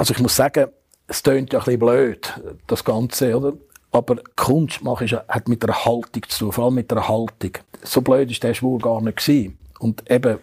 Also 0.00 0.14
ich 0.14 0.20
muss 0.20 0.34
sagen, 0.34 0.70
es 1.08 1.22
klingt 1.22 1.52
ja 1.52 1.58
ein 1.58 1.64
bisschen 1.66 1.78
blöd, 1.78 2.32
das 2.66 2.82
Ganze, 2.82 3.36
oder? 3.36 3.52
Aber 3.92 4.16
Kunst 4.34 4.82
machen 4.82 5.04
ist, 5.04 5.12
hat 5.12 5.46
mit 5.46 5.62
einer 5.62 5.84
Haltung 5.84 6.22
zu 6.26 6.38
tun, 6.38 6.52
vor 6.52 6.64
allem 6.64 6.76
mit 6.76 6.90
einer 6.90 7.06
Haltung. 7.06 7.50
So 7.82 8.00
blöd 8.00 8.30
ist 8.30 8.42
der 8.42 8.54
Schwur 8.54 8.78
gar 8.78 9.02
nicht 9.02 9.18
gewesen. 9.18 9.58
Und 9.78 10.10
eben, 10.10 10.38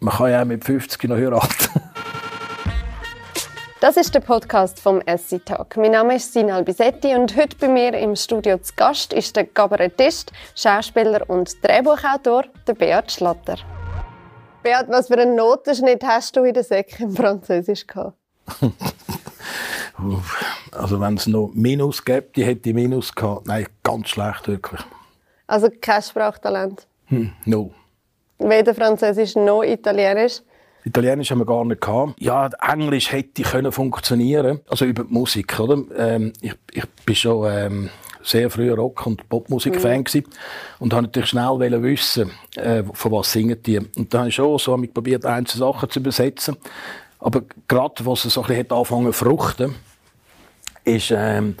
man 0.00 0.14
kann 0.16 0.30
ja 0.32 0.42
auch 0.42 0.44
mit 0.44 0.64
50 0.64 1.04
noch 1.04 1.16
heiraten. 1.16 1.68
Das 3.80 3.96
ist 3.96 4.12
der 4.14 4.20
Podcast 4.20 4.80
vom 4.80 5.02
SC 5.02 5.44
Talk. 5.44 5.76
Mein 5.76 5.92
Name 5.92 6.16
ist 6.16 6.32
Sinal 6.32 6.64
Bisetti 6.64 7.14
und 7.14 7.36
heute 7.36 7.54
bei 7.56 7.68
mir 7.68 7.92
im 7.92 8.16
Studio 8.16 8.56
zu 8.56 8.72
Gast 8.74 9.12
ist 9.12 9.36
der 9.36 9.44
Kabarettist, 9.44 10.32
Schauspieler 10.56 11.28
und 11.28 11.62
Drehbuchautor, 11.62 12.44
der 12.66 12.74
Beat 12.74 13.12
Schlatter. 13.12 13.58
Beat, 14.62 14.86
was 14.88 15.08
für 15.08 15.18
einen 15.18 15.36
Notenschnitt 15.36 16.02
hast 16.02 16.34
du 16.34 16.44
in 16.44 16.54
der 16.54 16.64
Säcke 16.64 17.04
im 17.04 17.14
Französisch 17.14 17.86
gehabt? 17.86 18.16
also 20.72 21.00
wenn 21.00 21.14
es 21.14 21.26
noch 21.26 21.50
Minus 21.54 22.04
gibt, 22.04 22.36
die 22.36 22.44
hätte 22.44 22.68
ich 22.68 22.74
Minus 22.74 23.14
gehabt. 23.14 23.46
Nein, 23.46 23.66
ganz 23.82 24.08
schlecht 24.08 24.48
wirklich. 24.48 24.80
Also 25.46 25.68
kein 25.80 26.02
Sprachtalent? 26.02 26.86
Hm, 27.06 27.32
no. 27.44 27.72
Weder 28.38 28.74
Französisch 28.74 29.36
noch 29.36 29.62
Italienisch? 29.62 30.40
Italienisch 30.84 31.30
haben 31.30 31.38
wir 31.38 31.46
gar 31.46 31.64
nicht 31.64 31.80
gehabt. 31.80 32.20
Ja, 32.20 32.50
Englisch 32.60 33.10
hätte 33.10 33.42
können 33.42 33.72
funktionieren. 33.72 34.60
Also 34.68 34.84
über 34.84 35.04
die 35.04 35.12
Musik, 35.12 35.58
oder? 35.58 35.78
Ähm, 35.96 36.32
ich, 36.42 36.54
ich 36.72 36.84
bin 37.06 37.14
schon 37.14 37.50
ähm, 37.50 37.90
sehr 38.22 38.50
früher 38.50 38.74
Rock- 38.74 39.06
und 39.06 39.28
Popmusik-Fan 39.28 40.00
mhm. 40.00 40.04
gewesen 40.04 40.26
und 40.78 40.92
habe 40.92 41.04
natürlich 41.04 41.30
schnell 41.30 41.82
wissen, 41.82 42.30
äh, 42.56 42.82
von 42.92 43.12
was 43.12 43.32
singen 43.32 43.62
die. 43.62 43.78
Und 43.78 44.12
dann 44.12 44.20
habe 44.20 44.28
ich 44.28 44.34
schon 44.34 44.58
so 44.58 44.76
probiert, 44.92 45.24
einzelne 45.24 45.64
Sachen 45.64 45.88
zu 45.88 46.00
übersetzen. 46.00 46.56
Aber 47.24 47.42
gerade, 47.68 48.04
was 48.04 48.26
es 48.26 48.34
so 48.34 48.42
ein 48.42 48.48
bisschen 48.48 48.70
angefangen 48.70 49.06
zu 49.06 49.24
fruchten, 49.24 49.74
ist, 50.84 51.10
ähm, 51.10 51.56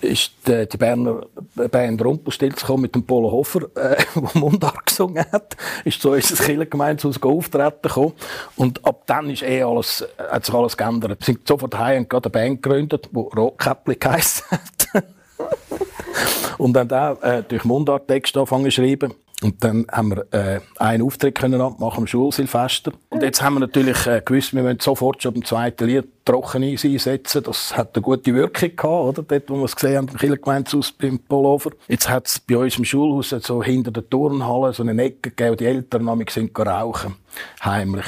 ist 0.00 0.32
die, 0.44 0.66
die 0.66 0.76
Berner 0.76 1.26
Band 1.54 2.04
Rumpelstilz 2.04 2.62
gekommen 2.62 2.82
mit 2.82 2.96
dem 2.96 3.06
Polo 3.06 3.30
Hofer, 3.30 3.60
äh, 3.76 3.96
der 4.16 4.40
Mundart 4.40 4.84
gesungen 4.84 5.24
hat, 5.30 5.56
ist 5.84 6.02
zu 6.02 6.10
uns 6.10 6.32
ins 6.32 6.42
Kirchengemeindehaus 6.42 7.22
auftreten 7.22 7.82
gekommen. 7.82 8.14
Und 8.56 8.84
ab 8.84 9.04
dann 9.06 9.30
ist 9.30 9.44
eh 9.44 9.62
alles, 9.62 10.04
hat 10.18 10.46
sich 10.46 10.54
alles 10.54 10.76
geändert. 10.76 11.20
Wir 11.20 11.24
sind 11.24 11.46
sofort 11.46 11.78
heim 11.78 12.02
und 12.02 12.10
gerade 12.10 12.24
eine 12.24 12.32
Band 12.32 12.62
gegründet, 12.64 13.08
die 13.12 13.16
Rockkäppli 13.16 13.94
geheissen 13.94 14.46
hat. 14.50 15.04
und 16.58 16.72
dann 16.72 16.88
da 16.88 17.12
äh, 17.22 17.44
durch 17.44 17.64
Mundart 17.64 18.08
Text 18.08 18.36
angefangen 18.36 18.64
zu 18.64 18.72
schreiben. 18.72 19.14
Und 19.42 19.62
dann 19.62 19.86
haben 19.90 20.10
wir 20.10 20.26
äh, 20.32 20.60
einen 20.78 21.02
Auftritt 21.02 21.34
können 21.34 21.60
abmachen 21.60 22.02
am 22.02 22.06
Schulsilvester. 22.06 22.92
Und 23.10 23.22
jetzt 23.22 23.42
haben 23.42 23.54
wir 23.54 23.60
natürlich 23.60 24.06
äh, 24.06 24.22
gewusst, 24.24 24.54
wir 24.54 24.62
müssen 24.62 24.80
sofort 24.80 25.22
schon 25.22 25.34
beim 25.34 25.44
zweiten 25.44 25.86
Lied 25.86 26.06
trocken 26.24 26.62
einsetzen. 26.62 27.42
Das 27.42 27.76
hat 27.76 27.94
eine 27.94 28.02
gute 28.02 28.34
Wirkung 28.34 28.76
gehabt, 28.76 28.84
oder? 29.18 29.22
Dort, 29.22 29.50
wo 29.50 29.56
wir 29.56 29.64
es 29.64 29.76
gesehen 29.76 29.96
haben, 29.98 30.08
im 30.08 30.16
Kirchengemeindehaus 30.16 30.92
beim 30.92 31.18
Pullover. 31.18 31.72
Jetzt 31.88 32.08
hat 32.08 32.28
es 32.28 32.38
bei 32.40 32.56
uns 32.56 32.78
im 32.78 32.84
Schulhaus 32.84 33.30
so 33.30 33.62
hinter 33.62 33.90
der 33.90 34.08
Turnhalle 34.08 34.72
so 34.72 34.82
eine 34.82 35.02
Ecke 35.02 35.30
gegeben, 35.30 35.50
wo 35.50 35.56
die 35.56 35.66
Eltern 35.66 36.04
nämlich 36.04 36.30
sind 36.30 36.58
rauchen. 36.58 37.16
Heimlich. 37.62 38.06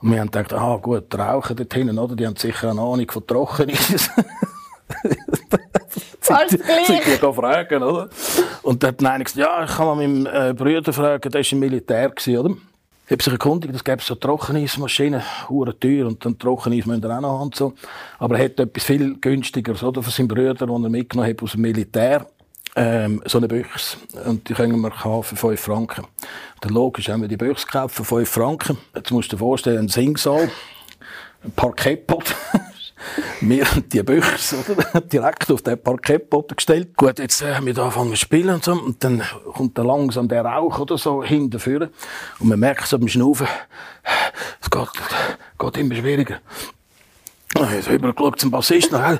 Und 0.00 0.12
wir 0.12 0.20
haben 0.20 0.30
gedacht, 0.30 0.52
ah, 0.52 0.76
gut, 0.76 1.12
rauchen 1.18 1.56
dort 1.56 1.74
hinten, 1.74 1.98
oder? 1.98 2.14
Die 2.14 2.26
haben 2.26 2.36
sicher 2.36 2.70
eine 2.70 2.80
Ahnung 2.80 3.10
von 3.10 3.26
Trockeneis. 3.26 4.08
Fast 6.28 6.64
gleich. 6.64 7.02
Die 7.04 7.18
fragen, 7.18 7.82
oder? 7.82 8.08
Und 8.62 8.82
dann 8.82 8.90
hat 8.90 9.04
einer 9.04 9.24
gesagt, 9.24 9.36
ja, 9.36 9.64
ich 9.64 9.70
kann 9.70 9.86
mal 9.86 9.96
meinen 9.96 10.26
äh, 10.26 10.54
Bruder 10.54 10.92
fragen, 10.92 11.30
der 11.30 11.42
war 11.42 11.52
im 11.52 11.58
Militär, 11.58 12.10
gewesen, 12.10 12.38
oder? 12.38 12.54
Ich 13.06 13.12
habe 13.12 13.22
sich 13.22 13.32
erkundigt, 13.32 13.74
es 13.74 13.82
gäbe 13.82 14.02
so 14.02 14.14
Trockeneismaschinen, 14.16 15.22
hure 15.48 15.78
teuer, 15.78 16.06
und 16.06 16.22
dann 16.22 16.38
Trockeneis 16.38 16.84
müssen 16.84 17.02
wir 17.02 17.16
auch 17.16 17.20
noch 17.22 17.40
haben, 17.40 17.50
so. 17.54 17.72
Aber 18.18 18.38
er 18.38 18.44
hat 18.44 18.60
etwas 18.60 18.84
viel 18.84 19.16
günstigeres, 19.18 19.82
oder? 19.82 20.02
Von 20.02 20.12
seinem 20.12 20.28
Bruder, 20.28 20.66
den 20.66 20.84
er 20.84 20.90
mitgenommen 20.90 21.30
hat 21.30 21.42
aus 21.42 21.52
dem 21.52 21.62
Militär. 21.62 22.26
Ähm, 22.76 23.22
so 23.24 23.38
eine 23.38 23.48
Büchse. 23.48 23.96
Und 24.26 24.48
die 24.48 24.54
können 24.54 24.78
wir 24.80 24.90
kaufen 24.90 25.36
für 25.36 25.48
5 25.48 25.60
Franken. 25.60 26.06
Dann 26.60 26.72
logisch 26.72 27.08
haben 27.08 27.22
wir 27.22 27.28
die 27.28 27.38
Büchse 27.38 27.64
gekauft 27.64 27.94
für 27.94 28.04
5 28.04 28.28
Franken. 28.28 28.78
Jetzt 28.94 29.10
musst 29.10 29.32
du 29.32 29.36
dir 29.36 29.40
vorstellen, 29.40 29.78
ein 29.78 29.88
Singsaal, 29.88 30.50
ein 31.42 31.50
Parkettpot. 31.52 32.36
wir 33.40 33.64
haben 33.64 33.88
die 33.88 34.02
Büchse 34.02 34.56
oder, 34.68 35.00
direkt 35.12 35.50
auf 35.50 35.62
den 35.62 35.82
Parkettboden 35.82 36.56
gestellt. 36.56 36.96
Gut, 36.96 37.18
jetzt 37.18 37.42
äh, 37.42 37.54
haben 37.54 37.66
wir 37.66 37.74
da 37.74 37.82
angefangen 37.84 38.10
zu 38.10 38.16
spielen 38.16 38.54
und 38.54 38.64
so. 38.64 38.72
Und 38.72 39.02
dann 39.04 39.22
kommt 39.52 39.78
da 39.78 39.82
langsam 39.82 40.28
der 40.28 40.44
Rauch 40.44 40.78
oder 40.78 40.98
so 40.98 41.22
hinterführen. 41.22 41.90
Und 42.38 42.48
man 42.48 42.58
merkt 42.58 42.86
so 42.86 42.98
beim 42.98 43.08
Schnaufen, 43.08 43.46
es 44.60 44.70
geht, 44.70 44.88
geht 45.58 45.76
immer 45.76 45.94
schwieriger. 45.94 46.40
Jetzt 47.72 47.88
rübergeschaut 47.88 48.38
zum 48.38 48.50
Bassisten. 48.50 49.18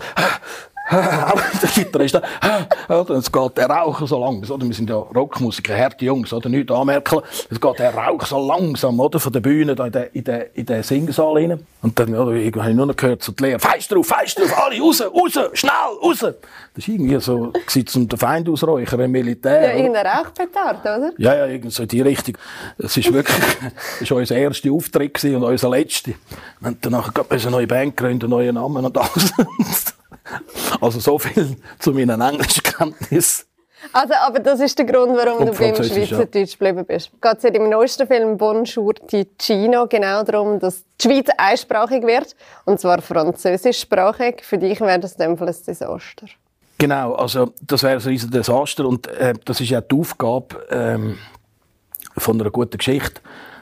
der 0.91 1.69
Gitarrist, 1.75 2.21
oder? 2.89 3.11
Es 3.11 3.31
geht 3.31 3.59
der 3.59 3.67
Rauch 3.69 4.07
so 4.07 4.19
langsam, 4.19 4.57
oder? 4.57 4.67
Wir 4.67 4.75
sind 4.75 4.89
ja 4.89 4.97
Rockmusiker, 4.97 5.77
harte 5.77 6.05
Jungs, 6.05 6.33
oder? 6.33 6.49
Nicht 6.49 6.71
anmerken. 6.71 7.21
Es 7.51 7.61
geht 7.61 7.79
der 7.79 7.95
Rauch 7.95 8.25
so 8.25 8.47
langsam, 8.47 8.99
oder? 8.99 9.21
Von 9.21 9.33
der 9.33 9.41
Bühne 9.41 9.75
da 9.75 9.85
in 9.85 9.93
den, 9.93 10.07
in 10.15 10.25
den, 10.25 10.43
in 10.55 10.67
den 10.67 10.83
Singsaal 10.83 11.35
rein. 11.35 11.67
Und 11.83 11.99
dann, 11.99 12.15
oder? 12.15 12.33
Ich 12.33 12.55
habe 12.55 12.73
nur 12.73 12.87
noch 12.87 12.97
gehört, 12.97 13.23
so 13.23 13.33
die 13.33 13.43
Lehrer, 13.45 13.59
feist 13.59 13.93
drauf, 13.93 14.07
feist 14.07 14.39
drauf, 14.39 14.65
alle 14.65 14.81
raus, 14.81 15.03
raus, 15.03 15.39
schnell, 15.53 15.73
raus! 16.03 16.21
Das 16.21 16.35
ist 16.77 16.89
irgendwie 16.89 17.21
so, 17.21 17.53
um 17.97 18.09
den 18.09 18.19
Feind 18.19 18.49
ausräuchern, 18.49 19.01
im 19.01 19.11
Militär. 19.11 19.75
Ja, 19.75 19.77
irgendein 19.77 20.07
Rauchpetard, 20.07 20.81
oder? 20.81 21.13
Ja, 21.19 21.35
ja, 21.35 21.47
irgendwie 21.47 21.71
so 21.71 21.83
in 21.83 21.89
die 21.89 22.01
Richtung. 22.01 22.39
Es 22.79 22.97
ist 22.97 23.13
wirklich, 23.13 23.37
das 24.01 24.11
war 24.11 24.19
unser 24.19 24.37
erster 24.37 24.73
Auftritt 24.73 25.23
und 25.25 25.43
unser 25.43 25.69
letzter. 25.69 26.13
Haben 26.63 26.79
danach 26.81 27.13
eine 27.29 27.51
neue 27.51 27.67
Band 27.67 27.97
gegründet, 27.97 28.25
einen 28.25 28.31
neuen 28.31 28.55
Namen 28.55 28.85
und 28.87 28.97
alles. 28.97 29.35
Also 30.81 31.01
so 31.01 31.19
viel 31.19 31.57
zu 31.79 31.93
meinen 31.93 32.21
Englischkenntnissen. 32.21 33.49
Also, 33.93 34.15
aber 34.15 34.41
das 34.41 34.61
ist 34.61 34.77
der 34.79 34.87
Grund, 34.87 35.17
warum 35.17 35.47
du 35.47 35.53
beim 35.53 35.75
Schweizerdeutsch 35.77 36.35
ja. 36.35 36.45
geblieben 36.45 36.85
bist. 36.85 37.11
Geht 37.21 37.37
es 37.37 37.43
ja 37.45 37.51
im 37.51 37.69
neuesten 37.69 38.07
Film 38.07 38.37
Bonjour 38.37 38.95
Ticino 38.95 39.87
genau 39.87 40.23
darum, 40.25 40.59
dass 40.59 40.85
die 41.01 41.09
Schweiz 41.09 41.29
einsprachig 41.37 42.05
wird, 42.05 42.35
und 42.65 42.81
zwar 42.81 43.01
französischsprachig. 43.01 44.43
Für 44.43 44.59
dich 44.59 44.81
wäre 44.81 44.99
das 44.99 45.13
in 45.13 45.19
dem 45.21 45.39
Fall 45.39 45.49
ein 45.49 45.57
Desaster. 45.65 46.27
Genau, 46.77 47.15
also 47.15 47.53
das 47.61 47.83
wäre 47.83 47.95
ein 47.95 48.01
riesiges 48.01 48.31
Desaster 48.31 48.87
und 48.87 49.07
äh, 49.07 49.35
das 49.45 49.61
ist 49.61 49.71
ja 49.71 49.81
die 49.81 49.95
Aufgabe 49.97 50.67
ähm, 50.71 51.19
von 52.17 52.41
einer 52.41 52.51
guten 52.51 52.79
Geschichte 52.79 53.21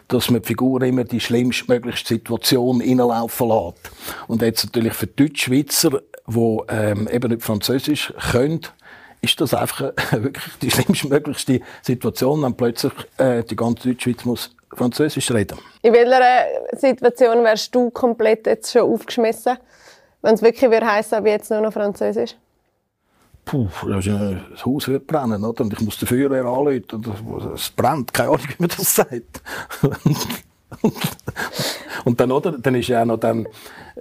dass 0.09 0.31
man 0.31 0.43
die 0.43 0.47
Figur 0.47 0.83
immer 0.83 1.05
die 1.05 1.21
schlimmstmöglichste 1.21 2.15
Situation 2.15 2.81
reinlaufen 2.81 3.49
lässt. 3.49 3.91
Und 4.29 4.43
jetzt 4.43 4.65
natürlich 4.65 4.95
für 4.95 5.07
die 5.07 5.27
Deutschschweizer 5.27 6.01
die 6.27 6.63
ähm, 6.69 7.09
eben 7.11 7.31
nicht 7.31 7.43
Französisch 7.43 8.13
können, 8.33 8.61
ist 9.23 9.41
das 9.41 9.55
einfach 9.55 9.81
äh, 9.81 9.93
wirklich 10.23 10.59
die 10.63 10.71
schlimmstmöglichste 10.71 11.61
Situation, 11.83 12.43
wenn 12.43 12.55
plötzlich 12.55 12.93
äh, 13.19 13.43
die 13.43 13.57
ganze 13.57 13.89
Deutschschweiz 13.89 14.25
muss 14.25 14.51
Französisch 14.73 15.31
reden. 15.31 15.59
In 15.83 15.93
welcher 15.93 16.47
Situation 16.73 17.45
wärst 17.45 17.75
du 17.75 17.91
komplett 17.91 18.47
jetzt 18.47 18.73
schon 18.73 18.83
aufgeschmissen, 18.83 19.57
wenn 20.23 20.35
es 20.35 20.43
wirklich 20.43 20.71
heißen, 20.71 21.25
wie 21.25 21.31
jetzt 21.31 21.51
nur 21.51 21.61
noch 21.61 21.73
Französisch? 21.73 22.35
Puh, 23.47 23.69
das 23.87 24.67
Haus 24.67 24.89
wird 24.89 25.07
brennen, 25.07 25.45
oder? 25.45 25.63
Und 25.63 25.73
ich 25.73 25.81
muss 25.81 25.97
die 25.99 26.07
Feuerwehr 26.07 26.45
anrufen. 26.45 27.55
Es 27.55 27.71
brennt, 27.71 28.13
keine 28.13 28.31
Ahnung, 28.31 28.47
wie 28.49 28.55
man 28.59 28.71
das 28.77 28.95
sagt. 28.95 29.41
und 32.05 32.21
dann, 32.21 32.33
oder? 32.33 32.59
Dann 32.59 32.75
ist 32.75 32.89
ja 32.89 33.03
auch 33.03 33.07
noch 33.07 33.19
dann, 33.19 33.47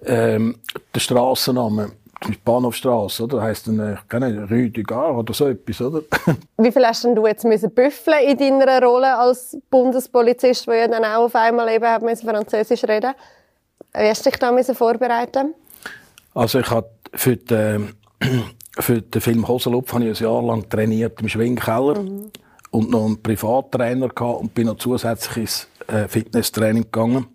ähm, 0.03 0.57
der 0.93 0.99
Strassenname 0.99 1.91
die 2.27 2.37
Bahnhofstrasse, 2.43 3.23
oder? 3.23 3.41
Heißt 3.41 3.67
dann, 3.67 3.93
ich 3.93 4.09
kenne 4.09 4.71
Gare 4.71 5.13
oder 5.13 5.33
so 5.33 5.47
etwas, 5.47 5.79
oder? 5.81 6.01
Wie 6.57 6.71
viel 6.71 6.85
hast 6.85 7.03
denn 7.03 7.15
du 7.15 7.27
jetzt 7.27 7.45
müssen 7.45 7.69
büffeln 7.69 8.27
in 8.27 8.59
deiner 8.59 8.81
Rolle 8.81 9.15
als 9.15 9.57
Bundespolizist, 9.69 10.65
der 10.67 10.75
ja 10.75 10.87
dann 10.87 11.05
auch 11.05 11.25
auf 11.25 11.35
einmal 11.35 11.69
eben 11.69 11.85
hat 11.85 12.01
müssen 12.01 12.27
Französisch 12.27 12.83
reden? 12.85 13.13
Wie 13.93 14.09
hast 14.09 14.25
du 14.25 14.29
dich 14.29 14.39
da 14.39 14.51
müssen 14.51 14.73
vorbereiten? 14.73 15.53
Also 16.33 16.59
ich 16.59 16.69
habe 16.71 16.89
für 17.13 17.37
den, 17.37 17.93
für 18.79 19.01
den 19.01 19.21
Film 19.21 19.47
Hosenlupf 19.47 19.93
habe 19.93 20.05
ich 20.05 20.19
ein 20.19 20.23
Jahr 20.23 20.41
lang 20.41 20.69
trainiert 20.69 21.21
im 21.21 21.29
Schwingkeller 21.29 22.01
mhm. 22.01 22.31
und 22.71 22.91
noch 22.91 23.05
einen 23.05 23.21
Privattrainer 23.21 24.09
gehabt 24.09 24.41
und 24.41 24.53
bin 24.53 24.67
noch 24.67 24.77
zusätzlich 24.77 25.37
ins 25.37 25.67
äh, 25.87 26.07
Fitnesstraining 26.07 26.83
gegangen. 26.83 27.27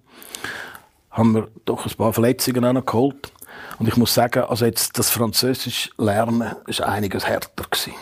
Haben 1.10 1.34
wir 1.34 1.48
doch 1.64 1.86
ein 1.86 1.94
paar 1.96 2.12
Verletzungen 2.12 2.84
geholt. 2.84 3.32
Und 3.78 3.88
ich 3.88 3.96
muss 3.96 4.14
sagen, 4.14 4.44
also 4.44 4.66
jetzt 4.66 4.98
das 4.98 5.10
Französisch 5.10 5.90
lernen 5.98 6.54
ist 6.66 6.82
einiges 6.82 7.26
härter 7.26 7.64
gewesen. 7.64 7.94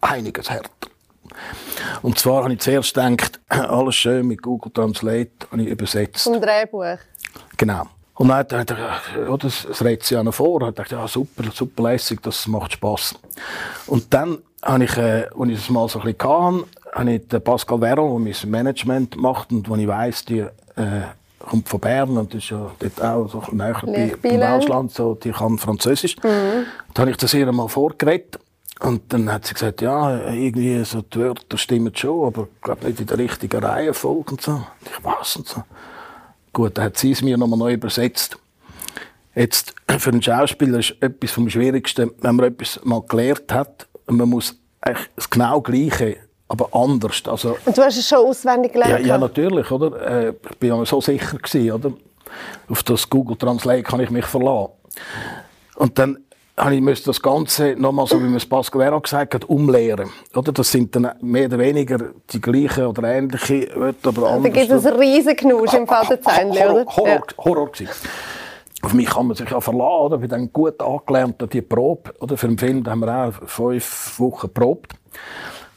Einiges 0.00 0.50
härter. 0.50 0.70
Und 2.02 2.18
zwar 2.18 2.44
habe 2.44 2.52
ich 2.54 2.60
zuerst 2.60 2.94
gedacht, 2.94 3.40
alles 3.48 3.96
schön 3.96 4.26
mit 4.26 4.42
Google 4.42 4.72
Translate, 4.72 5.30
habe 5.50 5.62
ich 5.62 5.68
übersetzt. 5.68 6.24
Vom 6.24 6.40
Drehbuch? 6.40 6.98
Genau. 7.56 7.86
Und 8.16 8.28
dann 8.28 8.46
dachte 8.46 8.74
ich, 8.74 9.28
ja, 9.28 9.36
das, 9.36 9.66
das 9.66 9.84
redet 9.84 10.04
sie 10.04 10.14
ja 10.14 10.22
noch 10.22 10.34
vor. 10.34 10.68
Ich 10.68 10.74
dachte, 10.74 10.94
ja, 10.94 11.08
super, 11.08 11.44
super 11.52 11.82
lässig, 11.82 12.22
das 12.22 12.46
macht 12.46 12.72
Spass. 12.72 13.14
Und 13.86 14.12
dann 14.14 14.38
habe 14.62 14.84
ich, 14.84 14.96
äh, 14.96 15.26
als 15.36 15.50
ich 15.50 15.56
das 15.56 15.70
mal 15.70 15.88
so 15.88 16.00
ein 16.00 16.12
bisschen 16.12 16.30
hatte, 16.30 16.64
habe 16.92 17.12
ich 17.12 17.28
den 17.28 17.42
Pascal 17.42 17.80
Veron, 17.80 18.24
der 18.24 18.34
mein 18.42 18.50
Management 18.50 19.16
macht 19.16 19.50
und 19.50 19.68
wo 19.68 19.74
ich 19.74 19.88
weiss, 19.88 20.24
die, 20.24 20.40
äh, 20.40 21.02
kommt 21.44 21.68
von 21.68 21.80
Bern 21.80 22.16
und 22.16 22.34
ist 22.34 22.50
ja 22.50 22.70
dort 22.78 23.02
auch 23.02 23.28
so 23.28 23.42
ein 23.50 23.56
näher 23.56 23.80
bei, 23.84 24.16
beim 24.22 24.40
Welschland, 24.40 24.92
so, 24.92 25.14
die 25.14 25.30
kann 25.30 25.58
Französisch. 25.58 26.16
Mhm. 26.22 26.66
Da 26.94 27.02
habe 27.02 27.10
ich 27.10 27.16
das 27.16 27.34
ihr 27.34 27.50
mal 27.52 27.68
vorgeredet. 27.68 28.38
Und 28.80 29.12
dann 29.12 29.32
hat 29.32 29.46
sie 29.46 29.54
gesagt, 29.54 29.82
ja, 29.82 30.32
irgendwie 30.32 30.84
so 30.84 31.00
die 31.02 31.18
Wörter 31.18 31.56
stimmen 31.56 31.94
schon, 31.94 32.26
aber 32.26 32.48
ich 32.54 32.62
glaube 32.62 32.86
nicht 32.86 33.00
in 33.00 33.06
der 33.06 33.18
richtigen 33.18 33.62
Reihenfolge 33.62 34.32
und 34.32 34.40
so. 34.40 34.52
Und 34.52 34.64
ich 34.84 35.04
was 35.04 35.36
und 35.36 35.46
so. 35.46 35.62
Gut, 36.54 36.78
dann 36.78 36.84
hat 36.84 36.96
sie 36.96 37.10
es 37.10 37.20
mir 37.20 37.36
nochmal 37.36 37.58
neu 37.58 37.74
übersetzt. 37.74 38.38
Jetzt, 39.34 39.74
für 39.98 40.10
einen 40.10 40.22
Schauspieler 40.22 40.78
ist 40.78 40.94
etwas 41.00 41.32
vom 41.32 41.50
Schwierigsten, 41.50 42.12
wenn 42.20 42.36
man 42.36 42.46
etwas 42.46 42.80
mal 42.84 43.02
gelernt 43.02 43.52
hat, 43.52 43.88
man 44.06 44.28
muss 44.28 44.56
eigentlich 44.80 45.08
das 45.16 45.28
genau 45.28 45.60
Gleiche, 45.60 46.18
aber 46.46 46.68
anders. 46.72 47.22
Also, 47.26 47.56
und 47.64 47.76
du 47.76 47.82
hast 47.82 47.98
es 47.98 48.08
schon 48.08 48.18
auswendig 48.18 48.72
gelernt? 48.72 48.92
Ja, 48.92 48.98
ja 48.98 49.18
natürlich, 49.18 49.68
oder? 49.70 50.00
Äh, 50.06 50.34
ich 50.50 50.56
bin 50.58 50.68
ja 50.68 50.84
so 50.86 51.00
sicher 51.00 51.38
gewesen, 51.38 51.72
oder? 51.72 51.92
Auf 52.68 52.84
das 52.84 53.10
Google 53.10 53.36
Translate 53.36 53.82
kann 53.82 54.00
ich 54.00 54.10
mich 54.10 54.24
verlassen. 54.24 54.72
Und 55.74 55.98
dann 55.98 56.18
habe 56.56 56.76
ich 56.76 57.02
das 57.02 57.20
Ganze 57.20 57.74
nochmal, 57.76 58.06
so 58.06 58.18
wie 58.20 58.24
man 58.24 58.36
es 58.36 58.46
Pascal 58.46 59.00
gesagt 59.00 59.34
hat, 59.34 59.44
umlehren. 59.46 60.10
Oder? 60.34 60.52
Das 60.52 60.70
sind 60.70 60.94
dann 60.94 61.10
mehr 61.20 61.46
oder 61.46 61.58
weniger 61.58 62.10
die 62.30 62.40
gleichen 62.40 62.86
oder 62.86 63.02
ähnliche 63.04 63.68
Wörter, 63.74 64.08
aber 64.10 64.30
anders. 64.30 64.52
Da 64.52 64.60
gibt 64.60 64.70
es 64.70 64.86
ein 64.86 64.94
riesen 64.94 65.36
Knusch 65.36 65.74
im 65.74 65.86
Vaterzeinli, 65.86 66.58
oder? 66.58 66.86
Horror, 66.86 67.08
ja. 67.08 67.20
Horror. 67.38 67.70
Auf 68.82 68.92
mich 68.92 69.06
kann 69.06 69.26
man 69.26 69.36
sich 69.36 69.48
ja 69.48 69.60
verlassen, 69.60 70.02
oder? 70.04 70.22
Wir 70.22 70.28
haben 70.28 70.52
gut 70.52 70.80
angelernt, 70.80 71.44
die 71.52 71.62
Probe, 71.62 72.12
oder? 72.20 72.36
Für 72.36 72.48
den 72.48 72.58
Film, 72.58 72.86
haben 72.86 73.00
wir 73.00 73.26
auch 73.26 73.32
fünf 73.48 74.20
Wochen 74.20 74.42
geprobt. 74.42 74.94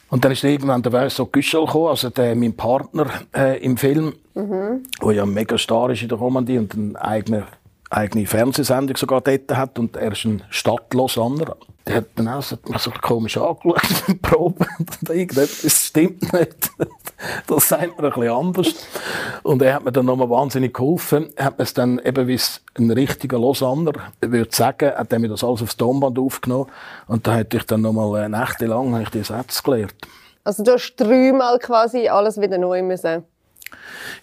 Und 0.10 0.24
dann 0.24 0.32
ist 0.32 0.44
irgendwann 0.44 0.82
der 0.84 1.10
so 1.10 1.26
Güschel 1.26 1.66
gekommen, 1.66 1.88
also 1.88 2.10
der, 2.10 2.36
mein 2.36 2.56
Partner 2.56 3.08
äh, 3.36 3.60
im 3.64 3.78
Film, 3.78 4.14
mhm. 4.36 4.84
der 5.04 5.12
ja 5.12 5.26
mega 5.26 5.58
star 5.58 5.90
ist 5.90 6.02
in 6.02 6.10
der 6.10 6.18
Romandie 6.18 6.58
und 6.58 6.74
einen 6.74 6.96
eigenen 6.96 7.44
eigene 7.90 8.26
Fernsehsendung 8.26 8.98
sogar 8.98 9.22
dort 9.22 9.56
hat 9.56 9.80
und 9.80 9.96
er 9.96 10.12
ist 10.12 10.26
ein 10.26 10.44
Stadtlausanner. 10.50 11.56
Der 11.86 11.98
hat 11.98 12.06
dann 12.16 12.28
auch 12.28 12.42
so, 12.42 12.58
komisch 13.02 13.38
angeschaut 13.38 13.60
beim 14.08 14.20
Proben. 14.20 14.68
Irgendetwas 15.10 15.86
stimmt 15.86 16.34
nicht. 16.34 16.72
Das 17.48 17.70
sagt 17.70 17.98
man 17.98 18.06
ein 18.06 18.12
bisschen 18.12 18.32
anders. 18.32 18.76
Und 19.42 19.64
er 19.64 19.74
hat 19.74 19.84
mir 19.84 19.92
dann 19.92 20.06
nochmal 20.06 20.30
wahnsinnig 20.30 20.76
geholfen. 20.76 21.30
Er 21.36 21.46
hat 21.46 21.58
mir 21.58 21.64
es 21.64 21.74
dann 21.74 21.98
eben, 21.98 22.28
wie 22.28 22.36
es 22.36 22.62
ein 22.78 22.92
richtiger 22.92 23.40
Lausanner 23.40 23.94
würde 24.22 24.56
sagen, 24.56 24.92
hat 24.96 25.12
er 25.12 25.18
mir 25.18 25.30
das 25.30 25.44
alles 25.44 25.64
aufs 25.64 25.76
Tonband 25.78 26.20
aufgenommen. 26.20 26.68
Und 27.08 27.26
da 27.26 27.34
hätte 27.34 27.58
ich 27.58 27.64
dann 27.64 27.82
nochmal 27.82 28.30
nächtelang 28.30 29.02
ich 29.02 29.10
die 29.10 29.24
Sätze 29.24 29.64
gelernt. 29.64 29.96
Also 30.44 30.64
du 30.64 30.74
hast 30.74 30.96
dreimal 30.98 31.58
quasi 31.58 32.08
alles 32.08 32.40
wieder 32.40 32.60
neu 32.60 32.84
müssen 32.84 33.24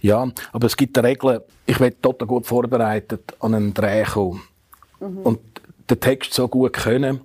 ja, 0.01 0.29
aber 0.53 0.67
es 0.67 0.77
gibt 0.77 0.97
eine 0.99 1.09
Regel, 1.09 1.43
ich 1.67 1.81
werde 1.81 2.01
total 2.01 2.29
gut 2.29 2.47
vorbereitet 2.47 3.35
an 3.41 3.55
einen 3.55 3.75
Dreh 3.75 4.05
kommen. 4.05 4.43
Mhm. 5.01 5.19
Und 5.19 5.41
den 5.91 6.01
Text 6.01 6.35
so 6.35 6.49
gut 6.49 6.73
können, 6.73 7.21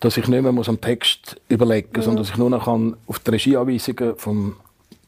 dass 0.00 0.16
ich 0.16 0.28
nicht 0.28 0.42
mehr 0.42 0.52
muss 0.52 0.68
am 0.68 0.80
Text 0.80 1.40
überlegen 1.48 1.88
muss, 1.94 1.98
mhm. 1.98 2.02
sondern 2.02 2.24
dass 2.24 2.30
ich 2.32 2.38
nur 2.38 2.50
noch 2.50 2.66
auf 2.66 3.18
die 3.20 3.30
Regieanweisungen 3.30 4.16
vom 4.16 4.56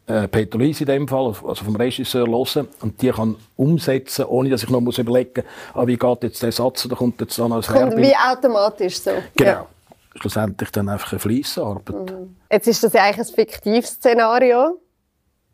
äh, 0.07 0.29
Peter 0.29 0.59
Lies 0.59 0.81
in 0.81 0.87
dem 0.87 1.09
Fall, 1.09 1.27
also 1.27 1.65
vom 1.65 1.77
Regisseur, 1.77 2.27
hören 2.27 2.69
und 2.81 3.03
die 3.03 3.11
kann 3.11 3.37
umsetzen, 3.57 4.25
ohne 4.27 4.51
dass 4.51 4.63
ich 4.63 4.71
noch 4.71 4.81
muss 4.81 4.99
überlegen 4.99 5.43
muss, 5.45 5.83
ah, 5.83 5.87
wie 5.87 5.97
geht 5.97 6.23
jetzt 6.23 6.43
der 6.43 6.53
Satz 6.53 6.87
oder 6.87 6.97
kommt 6.97 7.21
jetzt 7.21 7.39
dann 7.39 7.53
als 7.53 7.67
Kommt 7.67 7.97
wie 7.97 8.15
automatisch 8.15 9.01
so. 9.01 9.11
Genau. 9.35 9.51
Ja. 9.51 9.67
Schlussendlich 10.15 10.71
dann 10.71 10.89
einfach 10.89 11.13
eine 11.13 11.19
Fleissarbeit. 11.19 12.11
Mhm. 12.11 12.37
Jetzt 12.51 12.69
ist 12.69 12.83
das 12.83 12.93
ja 12.93 13.03
eigentlich 13.03 13.29
ein 13.29 13.35
fiktives 13.35 13.91
Szenario 13.91 14.81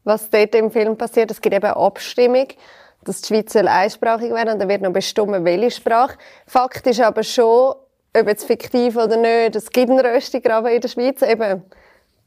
was 0.04 0.30
dort 0.30 0.54
im 0.54 0.70
Film 0.70 0.96
passiert. 0.96 1.30
Es 1.30 1.40
gibt 1.40 1.54
eben 1.54 1.66
Abstimmung, 1.66 2.48
dass 3.04 3.22
die 3.22 3.28
Schweiz 3.28 3.54
einsprachig 3.56 4.32
werden 4.32 4.54
und 4.54 4.58
dann 4.60 4.68
wird 4.68 4.82
noch 4.82 4.92
bestimmt, 4.92 5.44
welche 5.44 5.70
Sprache. 5.70 6.16
Fakt 6.46 6.86
ist 6.86 7.00
aber 7.00 7.22
schon, 7.22 7.74
ob 8.14 8.28
jetzt 8.28 8.44
fiktiv 8.44 8.96
oder 8.96 9.16
nicht, 9.16 9.56
es 9.56 9.70
gibt 9.70 9.90
einen 9.90 10.00
Röstigraben 10.00 10.70
in 10.70 10.80
der 10.80 10.88
Schweiz. 10.88 11.22
Eben, 11.22 11.62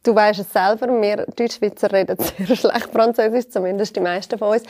du 0.03 0.15
weißt 0.15 0.39
es 0.39 0.51
selber, 0.51 0.87
wir 1.01 1.25
Deutschschweizer 1.35 1.91
reden 1.91 2.17
sehr 2.37 2.55
schlecht 2.55 2.91
Französisch, 2.91 3.49
zumindest 3.49 3.95
die 3.95 4.01
meisten 4.01 4.37
von 4.37 4.53
uns. 4.53 4.63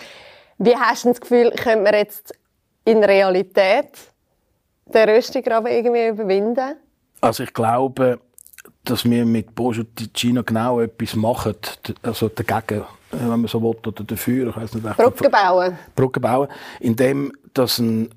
Wie 0.57 0.75
hast 0.75 1.05
du 1.05 1.09
das 1.09 1.21
Gefühl, 1.21 1.51
können 1.51 1.83
wir 1.83 1.95
jetzt 1.95 2.33
in 2.85 3.03
Realität 3.03 3.89
den 4.85 5.09
Röstigraben 5.09 5.71
irgendwie 5.71 6.07
überwinden? 6.07 6.75
Also 7.21 7.43
ich 7.43 7.53
glaube, 7.53 8.19
dass 8.85 9.05
wir 9.05 9.25
mit 9.25 9.55
Bojo 9.55 9.83
Ticino 9.83 10.43
genau 10.43 10.79
etwas 10.79 11.15
machen, 11.15 11.55
also 12.01 12.29
dagegen, 12.29 12.81
äh, 12.81 13.19
wenn 13.19 13.27
man 13.27 13.47
so 13.47 13.61
will, 13.61 13.75
oder 13.85 14.03
dafür, 14.03 14.49
ich 14.49 14.55
weiß 14.55 14.73
nicht. 14.75 14.97
Brücken 14.97 15.31
bauen. 15.31 15.77
Brücken 15.95 16.21
bauen, 16.21 16.47
indem 16.79 17.31
dass 17.53 17.79
ein, 17.79 18.09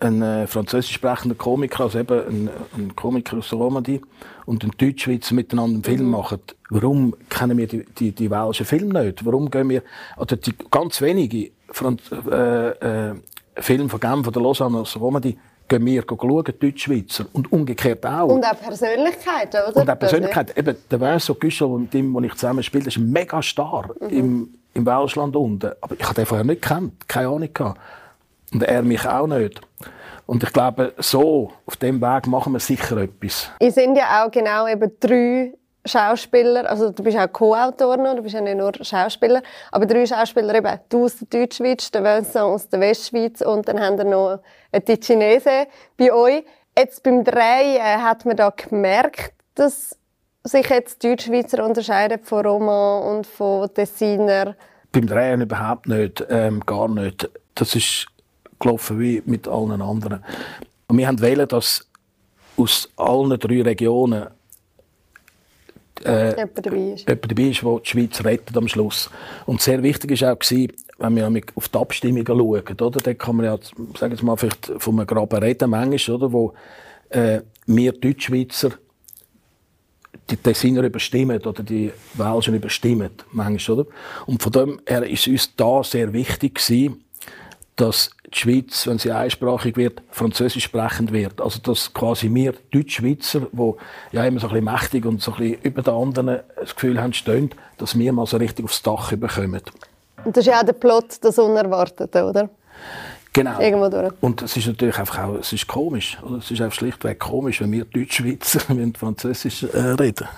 ein 0.00 0.22
äh, 0.22 0.46
französisch 0.46 0.94
sprechender 0.94 1.36
Komiker, 1.36 1.84
also 1.84 1.98
eben 1.98 2.20
ein, 2.20 2.50
ein 2.76 2.96
Komiker 2.96 3.38
aus 3.38 3.48
der 3.50 3.58
Romandie 3.58 4.00
und 4.44 4.64
ein 4.64 4.72
Deutschschweizer 4.76 5.34
miteinander 5.34 5.74
einen 5.74 5.84
Film 5.84 6.06
mhm. 6.06 6.10
machen. 6.10 6.40
Warum 6.70 7.14
kennen 7.28 7.56
wir 7.58 7.66
die, 7.66 7.84
die, 7.84 8.12
die 8.12 8.30
welschen 8.30 8.66
Filme 8.66 9.04
nicht? 9.04 9.24
Warum 9.24 9.50
gehen 9.50 9.68
wir, 9.68 9.82
oder 10.16 10.36
die 10.36 10.54
ganz 10.70 11.00
wenige 11.00 11.52
Franz 11.70 12.02
äh, 12.30 13.10
äh, 13.10 13.14
Filme 13.56 13.88
von 13.88 14.00
Genf 14.00 14.26
oder 14.26 14.40
Lausanne 14.40 14.78
aus 14.78 14.96
Romandie 14.96 15.38
gehen 15.78 15.86
wir 15.86 16.04
schauen, 16.08 16.44
Deutschschweizer. 16.58 17.26
Und 17.32 17.50
umgekehrt 17.52 18.04
auch. 18.04 18.28
Und 18.28 18.44
auch 18.44 18.60
Persönlichkeiten, 18.60 19.60
oder? 19.68 19.80
Und 19.80 19.90
auch 19.90 19.98
Persönlichkeiten. 19.98 20.58
Eben, 20.58 20.76
der 20.90 20.98
Verso 20.98 21.34
Güschel, 21.34 21.68
mit 21.68 21.94
dem, 21.94 22.24
ich 22.24 22.34
zusammen 22.34 22.62
spiele, 22.62 22.86
ist 22.86 22.96
ein 22.96 23.10
mega 23.10 23.40
Star 23.42 23.90
mhm. 24.00 24.08
im, 24.08 24.54
im 24.74 24.86
Welschland 24.86 25.34
unten. 25.34 25.72
Aber 25.80 25.94
ich 25.98 26.04
habe 26.04 26.14
den 26.14 26.26
vorher 26.26 26.44
nicht 26.44 26.62
gekannt, 26.62 27.08
keine 27.08 27.28
Ahnung 27.28 27.48
gehabt. 27.52 27.80
Und 28.52 28.62
er 28.62 28.82
mich 28.82 29.06
auch 29.06 29.26
nicht. 29.26 29.60
Und 30.26 30.42
ich 30.42 30.52
glaube, 30.52 30.92
so, 30.98 31.52
auf 31.66 31.76
dem 31.76 32.00
Weg 32.00 32.26
machen 32.26 32.52
wir 32.52 32.60
sicher 32.60 32.98
etwas. 32.98 33.50
Ihr 33.60 33.72
sind 33.72 33.96
ja 33.96 34.24
auch 34.24 34.30
genau 34.30 34.68
eben 34.68 34.92
drei 35.00 35.54
Schauspieler, 35.84 36.68
also 36.70 36.90
du 36.90 37.02
bist 37.02 37.18
auch 37.18 37.32
Co-Autor 37.32 37.96
noch, 37.96 38.14
du 38.14 38.22
bist 38.22 38.34
ja 38.34 38.40
nicht 38.40 38.56
nur 38.56 38.72
Schauspieler, 38.80 39.42
aber 39.72 39.86
drei 39.86 40.06
Schauspieler 40.06 40.54
eben, 40.54 40.78
du 40.88 41.04
aus 41.04 41.16
der 41.18 41.40
Deutschschweiz, 41.40 41.90
der 41.90 42.04
Vincent 42.04 42.44
aus 42.44 42.68
der 42.68 42.80
Westschweiz 42.80 43.40
und 43.40 43.66
dann 43.66 43.80
haben 43.80 43.98
wir 43.98 44.04
noch 44.04 44.40
die 44.72 44.96
Chinesen 44.96 45.66
bei 45.96 46.12
euch. 46.12 46.44
Jetzt 46.78 47.02
beim 47.02 47.24
Dreh 47.24 47.76
äh, 47.76 47.98
hat 47.98 48.24
man 48.24 48.36
da 48.36 48.50
gemerkt, 48.50 49.34
dass 49.54 49.98
sich 50.44 50.68
jetzt 50.68 51.02
Deutschschweizer 51.04 51.64
unterscheiden 51.64 52.20
von 52.22 52.46
Roma 52.46 52.98
und 52.98 53.26
von 53.26 53.72
Tessiner? 53.74 54.56
Beim 54.92 55.06
Drehen 55.06 55.40
überhaupt 55.42 55.88
nicht, 55.88 56.24
ähm, 56.30 56.60
gar 56.64 56.88
nicht. 56.88 57.28
Das 57.54 57.74
ist 57.74 58.06
gelaufen 58.58 59.00
wie 59.00 59.22
mit 59.26 59.48
allen 59.48 59.82
anderen. 59.82 60.24
Und 60.86 60.98
wir 60.98 61.06
haben 61.06 61.20
wählen, 61.20 61.48
dass 61.48 61.86
aus 62.56 62.88
allen 62.96 63.38
drei 63.38 63.62
Regionen 63.62 64.28
äh, 66.04 66.36
jemand 66.36 66.66
dabei 66.66 66.92
ist. 66.94 67.08
Jemand 67.08 67.30
dabei 67.30 67.42
ist, 67.42 67.62
der 67.62 67.78
die 67.78 67.88
Schweiz 67.88 68.24
rettet 68.24 68.56
am 68.56 68.68
Schluss. 68.68 69.10
Und 69.46 69.60
sehr 69.60 69.82
wichtig 69.82 70.20
war 70.20 70.32
auch, 70.32 70.38
gewesen, 70.38 70.72
wenn 70.98 71.16
wir 71.16 71.42
auf 71.54 71.68
die 71.68 71.78
Abstimmungen 71.78 72.26
schauen, 72.26 72.80
oder? 72.80 73.00
Da 73.00 73.14
kann 73.14 73.36
man 73.36 73.46
ja, 73.46 73.58
sagen 73.98 74.16
wir 74.16 74.24
mal, 74.24 74.36
vielleicht 74.36 74.72
von 74.78 74.98
einem 74.98 75.06
Graben 75.06 75.42
reden, 75.42 75.70
manchmal, 75.70 76.16
oder? 76.16 76.32
Wo, 76.32 76.54
äh, 77.10 77.40
wir 77.66 77.92
Deutschschweizer 77.92 78.72
die 80.30 80.36
Tessiner 80.36 80.82
überstimmen 80.82 81.40
oder 81.42 81.62
die 81.62 81.92
Welschen 82.14 82.54
überstimmen, 82.54 83.10
manchmal, 83.32 83.80
oder? 83.80 83.90
Und 84.26 84.42
von 84.42 84.52
dem 84.52 84.80
her 84.86 85.04
ist 85.08 85.26
uns 85.26 85.54
da 85.56 85.82
sehr 85.82 86.12
wichtig 86.12 86.54
gewesen, 86.54 87.04
dass 87.76 88.10
die 88.34 88.38
Schweiz, 88.38 88.86
wenn 88.86 88.98
sie 88.98 89.12
einsprachig 89.12 89.76
wird, 89.76 90.02
französisch 90.10 90.64
sprechend 90.64 91.12
wird. 91.12 91.40
Also 91.40 91.60
dass 91.60 91.92
quasi 91.92 92.32
wir 92.32 92.54
Deutschschweizer, 92.72 93.46
die 93.52 93.72
ja 94.12 94.24
immer 94.24 94.40
so 94.40 94.48
ein 94.48 94.54
bisschen 94.54 94.64
mächtig 94.64 95.04
und 95.06 95.22
so 95.22 95.32
ein 95.32 95.38
bisschen 95.38 95.62
über 95.62 95.82
den 95.82 95.94
anderen 95.94 96.40
das 96.58 96.74
Gefühl 96.74 97.00
haben, 97.00 97.12
stehen, 97.12 97.50
dass 97.78 97.98
wir 97.98 98.12
mal 98.12 98.26
so 98.26 98.36
richtig 98.36 98.64
aufs 98.64 98.82
Dach 98.82 99.10
bekommen. 99.12 99.62
Und 100.24 100.36
das 100.36 100.46
ist 100.46 100.52
ja 100.52 100.60
auch 100.60 100.64
der 100.64 100.74
Plot, 100.74 101.16
das 101.20 101.38
Unerwartete, 101.38 102.24
oder? 102.24 102.50
Genau. 103.32 103.58
Und 104.20 104.42
es 104.42 104.56
ist 104.56 104.66
natürlich 104.66 104.98
einfach 104.98 105.24
auch, 105.24 105.34
es 105.36 105.52
ist 105.52 105.66
komisch, 105.66 106.18
oder? 106.22 106.36
Es 106.36 106.50
ist 106.50 106.60
einfach 106.60 106.76
schlichtweg 106.76 107.18
komisch, 107.18 107.62
wenn 107.62 107.72
wir 107.72 107.84
Deutschschweizer 107.86 108.60
mit 108.74 108.98
Französisch 108.98 109.62
äh, 109.62 109.78
reden. 109.78 110.28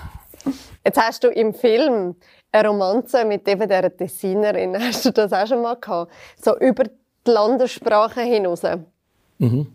Jetzt 0.85 1.01
hast 1.01 1.25
du 1.25 1.29
im 1.29 1.55
Film 1.55 2.15
eine 2.53 2.69
Romanze 2.69 3.25
mit 3.25 3.49
eben 3.49 3.69
dieser 3.69 3.97
Tessinerin. 3.97 4.79
Hast 4.81 5.05
du 5.05 5.11
das 5.11 5.33
auch 5.33 5.47
schon 5.47 5.63
mal 5.63 5.75
gehabt? 5.75 6.13
So 6.41 6.57
über 6.59 6.85
die 7.27 7.31
Landessprache 7.31 8.23
hinaus? 8.23 8.63
Mhm. 9.39 9.67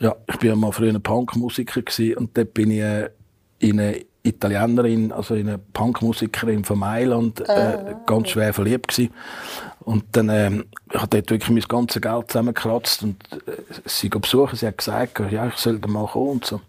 Ja, 0.00 0.14
ich 0.28 0.36
war 0.36 0.44
ja 0.44 0.56
mal 0.56 0.72
früher 0.72 0.92
ein 0.92 1.02
Punkmusiker 1.02 1.82
und 2.16 2.36
dort 2.36 2.54
bin 2.54 2.70
ich 2.70 2.80
äh, 2.80 3.10
in 3.60 3.80
eine 3.80 4.04
Italienerin, 4.24 5.12
also 5.12 5.34
in 5.34 5.48
eine 5.48 5.58
Punkmusikerin 5.58 6.64
von 6.64 6.78
Mailand, 6.78 7.40
äh, 7.40 7.52
ah, 7.52 8.02
ganz 8.06 8.30
schwer 8.30 8.54
verliebt 8.54 8.88
gewesen. 8.88 9.12
Und 9.80 10.04
dann 10.12 10.28
äh, 10.30 10.64
hat 10.94 11.12
dort 11.12 11.30
wirklich 11.30 11.50
mein 11.50 11.60
ganzes 11.60 12.00
Geld 12.00 12.30
zusammengekratzt 12.30 13.02
und 13.02 13.22
äh, 13.32 13.52
sie 13.84 14.08
besuchen. 14.08 14.56
Sie 14.56 14.66
hat 14.66 14.78
gesagt, 14.78 15.20
ja, 15.30 15.46
ich 15.46 15.56
sollte 15.56 15.88
mal 15.88 16.06
kommen 16.06 16.30
und 16.30 16.44
so. 16.46 16.60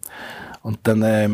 Und 0.63 0.79
dann, 0.83 1.01
äh, 1.01 1.29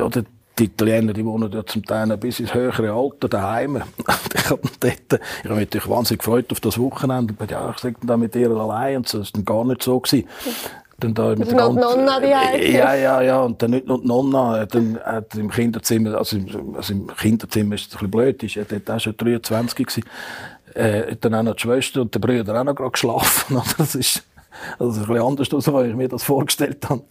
oder 0.00 0.22
die 0.58 0.64
Italiener, 0.64 1.12
die 1.12 1.24
wohnen 1.24 1.50
ja 1.52 1.64
zum 1.64 1.84
Teil 1.84 2.16
bis 2.16 2.40
ins 2.40 2.54
höhere 2.54 2.92
Alter 2.92 3.28
daheim. 3.28 3.76
ich 4.34 4.50
habe 4.50 4.62
dort, 4.80 5.20
ich 5.42 5.50
habe 5.50 5.60
mich 5.60 5.88
wahnsinnig 5.88 6.20
gefreut 6.20 6.50
auf 6.50 6.60
das 6.60 6.78
Wochenende. 6.78 7.34
Ja, 7.48 7.70
ich 7.70 7.78
sagte 7.78 8.06
dann 8.06 8.20
mit 8.20 8.34
ihr 8.34 8.50
allein 8.50 8.98
und 8.98 9.08
so, 9.08 9.18
das 9.18 9.28
war 9.28 9.32
dann 9.34 9.44
gar 9.44 9.64
nicht 9.64 9.82
so 9.82 10.00
gewesen. 10.00 10.28
Dann 11.00 11.14
da 11.14 11.28
mit 11.36 11.48
der 11.48 11.56
ganzen, 11.56 11.80
Nonna 11.80 12.20
die 12.20 12.34
heißt. 12.34 12.68
Ja, 12.70 12.94
ja, 12.94 13.20
ja. 13.20 13.40
Und 13.40 13.62
dann 13.62 13.70
nicht 13.70 13.86
nur 13.86 14.00
die 14.00 14.08
Nonna, 14.08 14.66
dann 14.66 14.98
hat 14.98 15.32
im 15.36 15.48
Kinderzimmer, 15.48 16.18
also 16.18 16.36
im, 16.36 16.74
also 16.74 16.92
im 16.92 17.06
Kinderzimmer 17.06 17.76
ist 17.76 17.82
es 17.82 17.86
ein 17.86 17.90
bisschen 17.92 18.10
blöd, 18.10 18.42
ist 18.42 18.56
er 18.56 18.64
dort 18.64 18.90
auch 18.90 18.98
schon 18.98 19.16
23 19.16 19.86
gewesen. 19.86 20.04
Äh, 20.74 21.16
dann 21.20 21.34
auch 21.36 21.42
noch 21.44 21.54
die 21.54 21.62
Schwester 21.62 22.02
und 22.02 22.14
der 22.14 22.18
Brüder 22.18 22.60
auch 22.60 22.64
noch 22.64 22.74
gerade 22.74 22.90
geschlafen. 22.90 23.62
Das 23.78 23.94
ist, 23.94 24.24
also 24.78 25.00
ein 25.00 25.06
bisschen 25.06 25.22
anders, 25.22 25.54
als 25.54 25.88
ich 25.88 25.94
mir 25.94 26.08
das 26.08 26.24
vorgestellt 26.24 26.88
habe. 26.88 27.04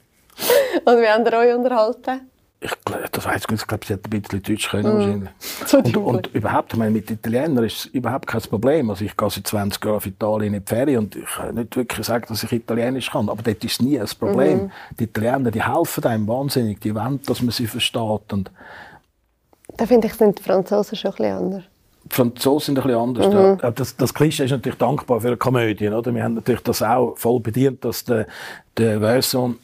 Und 0.83 1.01
wie 1.01 1.07
habt 1.07 1.25
ihr 1.25 1.37
euch 1.37 1.55
unterhalten? 1.55 2.29
Ich, 2.59 2.71
das 3.11 3.25
weiß 3.25 3.43
ich, 3.47 3.55
ich 3.55 3.67
glaube, 3.67 3.85
sie 3.85 3.93
hat 3.93 4.01
ein 4.05 4.21
bisschen 4.21 4.41
Deutsch 4.41 4.69
können 4.69 5.19
mm. 5.19 5.75
und, 5.75 5.97
und, 5.97 6.27
überhaupt, 6.33 6.73
ich 6.73 6.79
meine, 6.79 6.91
mit 6.91 7.11
Italienern 7.11 7.63
ist 7.63 7.77
es 7.77 7.85
überhaupt 7.85 8.25
kein 8.25 8.41
Problem. 8.41 8.89
Also 8.89 9.05
ich 9.05 9.15
gehe 9.15 9.29
seit 9.29 9.45
20 9.45 9.83
Jahren 9.83 9.97
auf 9.97 10.05
Italien 10.07 10.55
in 10.55 10.63
die 10.63 10.67
Ferien 10.67 10.99
und 11.03 11.15
ich 11.15 11.25
kann 11.25 11.53
nicht 11.53 11.75
wirklich 11.75 12.07
sagen, 12.07 12.25
dass 12.27 12.43
ich 12.43 12.51
Italienisch 12.51 13.11
kann. 13.11 13.29
Aber 13.29 13.43
das 13.43 13.63
ist 13.63 13.81
nie 13.81 13.99
ein 13.99 14.07
Problem. 14.19 14.57
Mm. 14.57 14.71
Die 14.99 15.03
Italiener, 15.03 15.51
die 15.51 15.63
helfen 15.63 16.03
einem 16.05 16.27
wahnsinnig. 16.27 16.81
Die 16.81 16.95
wollen, 16.95 17.19
dass 17.27 17.41
man 17.41 17.51
sie 17.51 17.67
versteht. 17.67 18.33
Und 18.33 18.51
da 19.75 19.85
finde 19.85 20.07
ich, 20.07 20.13
sind 20.15 20.39
die 20.39 20.43
Franzosen 20.43 20.97
schon 20.97 21.11
ein 21.11 21.17
bisschen 21.17 21.37
anders. 21.37 21.63
Die 22.05 22.15
Franzosen 22.15 22.75
sind 22.75 22.79
ein 22.79 22.87
bisschen 22.87 22.99
anders. 22.99 23.27
Mhm. 23.27 23.59
Ja. 23.61 23.71
Das, 23.71 23.95
das 23.97 24.13
Klischee 24.13 24.45
ist 24.45 24.51
natürlich 24.51 24.79
dankbar 24.79 25.21
für 25.21 25.27
eine 25.27 25.37
Komödie. 25.37 25.89
Oder? 25.89 26.13
Wir 26.13 26.23
haben 26.23 26.35
natürlich 26.35 26.61
das 26.61 26.81
auch 26.81 27.15
voll 27.17 27.39
bedient, 27.39 27.85
dass 27.85 28.03
der, 28.03 28.25
der 28.77 28.99
Version 28.99 29.59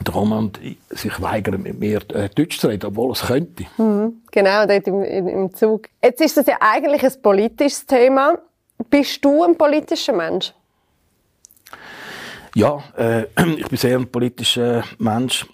der 0.00 0.14
Roman 0.14 0.52
sich 0.90 1.20
weigern, 1.20 1.62
mit 1.62 1.78
mir 1.78 2.00
äh, 2.12 2.28
Deutsch 2.28 2.58
zu 2.58 2.68
reden, 2.68 2.86
obwohl 2.86 3.12
es 3.12 3.22
könnte. 3.22 3.64
Mhm, 3.76 4.22
genau, 4.30 4.66
dort 4.66 4.86
im, 4.86 5.02
im 5.02 5.54
Zug. 5.54 5.88
Jetzt 6.02 6.20
ist 6.20 6.36
das 6.36 6.46
ja 6.46 6.56
eigentlich 6.60 7.04
ein 7.04 7.22
politisches 7.22 7.86
Thema. 7.86 8.38
Bist 8.90 9.24
du 9.24 9.44
ein 9.44 9.56
politischer 9.56 10.12
Mensch? 10.12 10.52
Ja, 12.54 12.82
äh, 12.96 13.22
ich 13.56 13.68
bin 13.68 13.78
sehr 13.78 13.98
ein 13.98 14.10
politischer 14.10 14.84
Mensch. 14.98 15.46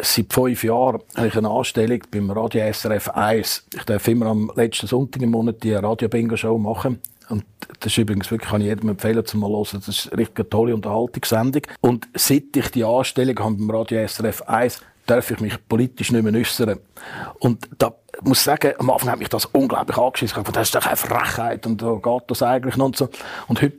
Seit 0.00 0.32
fünf 0.32 0.62
Jahren 0.62 1.00
habe 1.16 1.26
ich 1.26 1.36
eine 1.36 1.50
Anstellung 1.50 2.00
beim 2.10 2.30
Radio 2.30 2.72
SRF 2.72 3.08
1. 3.10 3.66
Ich 3.74 3.84
darf 3.84 4.06
immer 4.06 4.26
am 4.26 4.52
letzten 4.54 4.86
Sonntag 4.86 5.22
im 5.22 5.30
Monat 5.30 5.62
die 5.64 5.74
Radio-Bingo-Show 5.74 6.56
machen. 6.56 7.00
Und 7.28 7.44
das 7.80 7.92
ist 7.92 7.98
übrigens 7.98 8.30
wirklich, 8.30 8.50
kann 8.50 8.60
ich 8.60 8.68
jedem 8.68 8.88
empfehlen, 8.88 9.24
zum 9.24 9.40
mal 9.40 9.50
hören. 9.50 9.66
Das 9.72 9.88
ist 9.88 10.12
eine 10.12 10.20
richtig 10.20 10.50
tolle 10.50 10.74
Unterhaltungssendung. 10.74 11.62
Und 11.80 12.08
seit 12.14 12.56
ich 12.56 12.70
die 12.70 12.84
Anstellung 12.84 13.38
habe 13.38 13.54
beim 13.56 13.70
Radio 13.70 14.06
SRF 14.06 14.42
1, 14.42 14.80
darf 15.08 15.30
ich 15.30 15.40
mich 15.40 15.54
politisch 15.68 16.12
nicht 16.12 16.22
mehr 16.22 16.34
äußern. 16.38 16.78
Und 17.38 17.68
da 17.78 17.94
muss 18.22 18.38
ich 18.38 18.44
sagen, 18.44 18.72
am 18.78 18.90
Anfang 18.90 19.10
hat 19.10 19.18
mich 19.18 19.28
das 19.28 19.44
unglaublich 19.46 19.96
angeschissen. 19.96 20.42
Ich 20.44 20.52
das 20.52 20.68
ist 20.68 20.74
doch 20.74 20.86
eine 20.86 20.96
Frechheit 20.96 21.66
und 21.66 21.80
da 21.80 21.94
geht 21.94 22.22
das 22.26 22.42
eigentlich 22.42 22.76
noch 22.76 22.86
und 22.86 22.96
so. 22.96 23.08
Und 23.46 23.62
heute, 23.62 23.76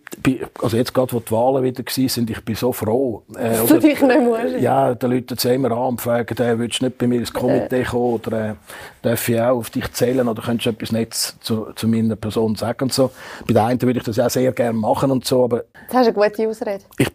also 0.62 0.78
jetzt 0.78 0.94
gerade, 0.94 1.12
wo 1.14 1.20
die 1.20 1.32
Wahlen 1.32 1.64
wieder 1.64 1.84
waren, 1.84 2.10
sind, 2.10 2.30
ich 2.30 2.44
bin 2.44 2.56
so 2.56 2.72
froh. 2.72 3.24
Äh, 3.36 3.50
Dass 3.50 3.66
du 3.66 3.80
dich 3.80 4.02
nicht 4.02 4.22
musst. 4.22 4.60
Ja, 4.60 4.96
da 4.96 5.08
Leute 5.08 5.36
sie 5.38 5.54
immer 5.54 5.72
an 5.72 5.90
und 5.90 6.02
fragen, 6.02 6.38
äh, 6.38 6.58
willst 6.58 6.82
du 6.82 6.86
nicht 6.86 6.98
bei 6.98 7.08
mir 7.08 7.20
ins 7.20 7.34
Komitee 7.34 7.82
äh. 7.82 7.84
kommen 7.84 8.14
oder 8.14 8.50
äh, 8.50 8.56
darf 9.02 9.30
ich 9.30 9.40
auch 9.40 9.58
auf 9.58 9.70
dich 9.70 9.92
zählen 9.92 10.28
oder 10.28 10.42
könntest 10.42 10.66
du 10.66 10.70
etwas 10.72 10.92
Nettes 10.92 11.38
zu, 11.42 11.74
zu 11.76 11.88
meiner 11.88 12.16
Person 12.16 12.56
sagen 12.56 12.84
und 12.84 12.94
so. 12.94 13.12
Bei 13.46 13.54
der 13.54 13.66
einen 13.66 13.82
würde 13.82 14.00
ich 14.00 14.06
das 14.06 14.20
auch 14.20 14.30
sehr 14.30 14.52
gerne 14.54 14.74
machen 14.74 15.12
und 15.12 15.26
so, 15.26 15.44
aber... 15.44 15.66
Das 15.88 15.98
hast 15.98 16.16
du 16.16 16.22
eine 16.22 16.30
gute 16.32 16.48
Ausrede. 16.50 16.84
Ich, 16.98 17.12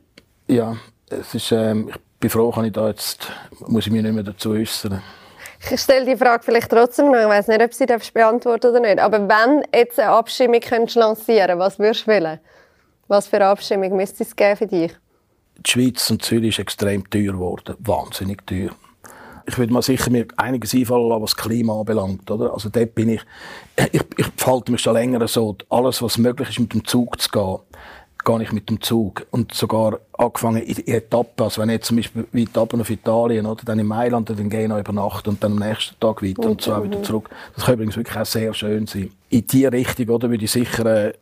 ja, 0.47 0.77
es 1.09 1.35
ist, 1.35 1.53
ähm, 1.53 1.89
ich 1.89 1.97
bin 2.25 2.31
froh, 2.31 2.51
kann 2.51 2.65
ich 2.65 2.73
da 2.73 2.89
jetzt, 2.89 3.31
muss 3.67 3.87
ich 3.87 3.93
mich 3.93 4.03
nicht 4.03 4.15
mehr 4.15 4.23
dazu 4.23 4.53
äußern. 4.53 5.03
Ich 5.71 5.81
stelle 5.81 6.07
die 6.07 6.17
Frage 6.17 6.43
vielleicht 6.43 6.71
trotzdem 6.71 7.11
noch. 7.11 7.21
Ich 7.21 7.29
weiß 7.29 7.49
nicht, 7.49 7.63
ob 7.63 7.75
Sie 7.75 7.85
das 7.85 8.11
beantworten 8.11 8.69
oder 8.69 8.81
nicht. 8.81 8.99
Aber 8.99 9.29
wenn 9.29 9.63
jetzt 9.75 10.01
eine 10.01 10.11
Abstimmung 10.11 10.61
könntest 10.61 10.97
lancieren 10.97 11.59
was 11.59 11.79
würdest 11.79 12.07
du 12.07 12.13
wollen? 12.13 12.41
Was 13.09 13.29
für 13.29 13.37
eine 13.37 13.47
Abstimmung 13.47 13.95
müsste 13.97 14.23
es 14.23 14.35
geben 14.35 14.57
für 14.57 14.67
dich? 14.67 14.93
Die 15.59 15.71
Schweiz 15.71 16.11
und 16.11 16.23
Zürich 16.23 16.49
ist 16.49 16.61
extrem 16.61 17.09
teuer 17.11 17.33
geworden. 17.33 17.77
Wahnsinnig 17.81 18.47
teuer. 18.47 18.71
Ich 19.47 19.59
würde 19.59 19.75
mal 19.75 19.83
sicher 19.83 20.11
mir 20.11 20.27
einiges 20.39 20.75
einfallen 20.75 21.09
lassen, 21.09 21.23
was 21.23 21.35
das 21.35 21.45
Klima 21.45 21.79
anbelangt. 21.79 22.31
Oder? 22.31 22.55
Also 22.55 22.71
dort 22.71 22.95
bin 22.95 23.11
ich, 23.11 23.23
ich, 23.93 24.03
ich 24.17 24.27
verhalte 24.37 24.73
mich 24.73 24.81
schon 24.81 24.95
länger 24.95 25.29
so, 25.29 25.57
alles, 25.69 26.01
was 26.01 26.17
möglich 26.17 26.49
ist, 26.49 26.59
mit 26.59 26.73
dem 26.73 26.87
Zug 26.87 27.21
zu 27.21 27.29
gehen, 27.29 27.59
gehe 28.25 28.43
ich 28.43 28.53
mit 28.53 28.71
dem 28.71 28.81
Zug. 28.81 29.27
Und 29.31 29.55
sogar 29.55 29.99
angefangen 30.13 30.63
in 30.63 30.87
Etappen. 30.87 31.45
Also 31.45 31.61
wenn 31.61 31.69
ich 31.69 31.75
jetzt 31.75 31.87
zum 31.87 31.97
Beispiel 31.97 32.27
ab 32.55 32.75
auf 32.75 32.91
Italien 32.91 33.47
oder 33.47 33.65
dann 33.65 33.79
in 33.79 33.87
Mailand, 33.87 34.31
dann 34.31 34.49
gehe 34.49 34.63
ich 34.63 34.69
noch 34.69 34.79
über 34.79 34.93
Nacht 34.93 35.29
und 35.29 35.43
dann 35.43 35.53
am 35.53 35.59
nächsten 35.59 35.99
Tag 36.01 36.23
weiter 36.23 36.41
und, 36.41 36.47
und 36.47 36.63
so 36.63 36.85
wieder 36.85 37.03
zurück. 37.03 37.31
Das 37.55 37.65
kann 37.65 37.75
übrigens 37.75 37.97
wirklich 37.97 38.17
auch 38.17 38.27
sehr 38.27 38.55
schön 38.55 38.87
sein. 38.87 39.11
In 39.31 39.47
diese 39.47 39.73
Richtung 39.73 40.09
oder, 40.09 40.31
würde 40.31 40.45
ich 40.45 40.51
sicher 40.51 41.07
äh, 41.09 41.13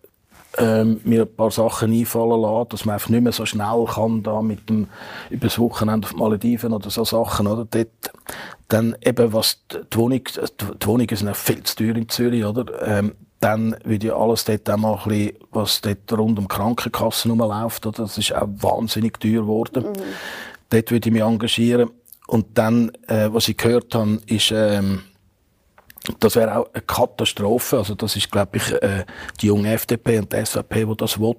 ähm, 0.59 1.01
mir 1.05 1.23
ein 1.23 1.35
paar 1.35 1.51
Sachen 1.51 1.93
einfallen 1.93 2.41
lassen, 2.43 2.69
dass 2.71 2.85
man 2.85 2.95
einfach 2.95 3.09
nicht 3.09 3.23
mehr 3.23 3.33
so 3.33 3.47
schnell 3.47 3.87
kann 3.87 4.23
da 4.23 4.43
mit 4.43 4.69
dem 4.69 4.89
übers 5.31 5.59
Wochenende 5.59 6.07
auf 6.07 6.15
Malediven 6.15 6.73
oder 6.73 6.91
so 6.91 7.05
Sachen 7.05 7.47
oder 7.47 7.67
dort 7.71 7.89
dann 8.69 8.97
eben 9.03 9.33
was 9.33 9.61
die 9.71 9.97
Wohnung 9.97 10.23
die 10.25 10.87
Wohnungen 10.87 11.17
sind 11.17 11.29
auch 11.29 11.37
viel 11.37 11.63
zu 11.63 11.77
teuer 11.77 11.97
in 11.97 12.09
Zürich 12.09 12.45
oder 12.45 12.67
ähm, 12.87 13.13
dann 13.43 13.77
würde 13.83 14.07
ich 14.07 14.13
alles 14.13 14.45
dort 14.45 14.71
auch 14.71 14.77
mal 14.77 14.95
ein 14.95 15.09
bisschen, 15.09 15.37
was 15.51 15.81
dort 15.81 16.13
rund 16.13 16.39
um 16.39 16.47
Krankenkassen 16.47 17.33
rumläuft, 17.33 17.85
oder? 17.87 18.03
das 18.03 18.17
ist 18.17 18.33
auch 18.35 18.47
wahnsinnig 18.47 19.19
teuer 19.19 19.43
geworden. 19.43 19.85
Mhm. 19.85 20.03
Dort 20.71 20.91
würde 20.93 21.09
ich 21.09 21.13
mich 21.13 21.23
engagieren. 21.23 21.91
Und 22.29 22.57
dann, 22.57 22.93
äh, 23.09 23.29
was 23.33 23.49
ich 23.49 23.57
gehört 23.57 23.97
habe, 23.97 24.21
ist, 24.27 24.53
ähm, 24.53 25.03
das 26.21 26.37
wäre 26.37 26.57
auch 26.57 26.73
eine 26.73 26.83
Katastrophe. 26.83 27.79
Also 27.79 27.97
das 27.97 28.15
ist, 28.15 28.31
glaube 28.31 28.59
ich, 28.59 28.73
äh, 28.81 29.05
die 29.41 29.47
junge 29.47 29.73
FDP 29.73 30.21
und 30.21 30.33
die 30.33 30.45
SVP, 30.45 30.85
die 30.85 30.97
das 30.97 31.19
will, 31.19 31.37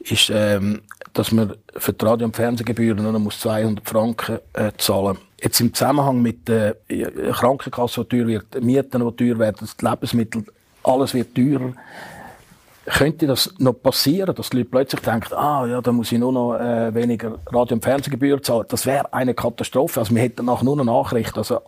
ist, 0.00 0.30
ähm, 0.32 0.82
dass 1.12 1.32
man 1.32 1.54
für 1.76 1.92
die 1.92 2.04
Radio- 2.04 2.26
und 2.26 2.36
Fernsehgebühren 2.36 3.02
nur 3.02 3.12
noch 3.12 3.32
200 3.32 3.86
Franken 3.86 4.38
äh, 4.54 4.72
zahlen 4.78 5.18
Jetzt 5.38 5.60
im 5.60 5.74
Zusammenhang 5.74 6.22
mit 6.22 6.48
der 6.48 6.76
äh, 6.88 7.04
Krankenkasse, 7.30 8.04
die 8.04 8.08
teuer 8.08 8.26
wird, 8.26 8.64
Mieten, 8.64 9.06
die 9.06 9.16
teuer 9.16 9.38
werden, 9.38 9.68
die 9.80 9.84
Lebensmittel 9.84 10.46
alles 10.86 11.14
wird 11.14 11.34
teurer. 11.34 11.72
Könnte 12.86 13.26
das 13.26 13.52
noch 13.58 13.72
passieren, 13.72 14.34
dass 14.34 14.50
die 14.50 14.58
Leute 14.58 14.70
plötzlich 14.70 15.00
denken, 15.00 15.34
ah, 15.34 15.66
ja, 15.66 15.80
da 15.80 15.90
muss 15.90 16.12
ich 16.12 16.18
nur 16.18 16.32
noch 16.32 16.54
äh, 16.54 16.94
weniger 16.94 17.38
Radio- 17.46 17.74
und 17.74 17.82
Fernsehgebühr 17.82 18.40
zahlen? 18.40 18.66
Das 18.68 18.86
wäre 18.86 19.12
eine 19.12 19.34
Katastrophe. 19.34 20.00
Also 20.00 20.14
wir 20.14 20.22
hätten 20.22 20.46
nachher 20.46 20.64
nur 20.64 20.74
eine 20.74 20.84
Nachricht. 20.84 21.36
Also 21.36 21.62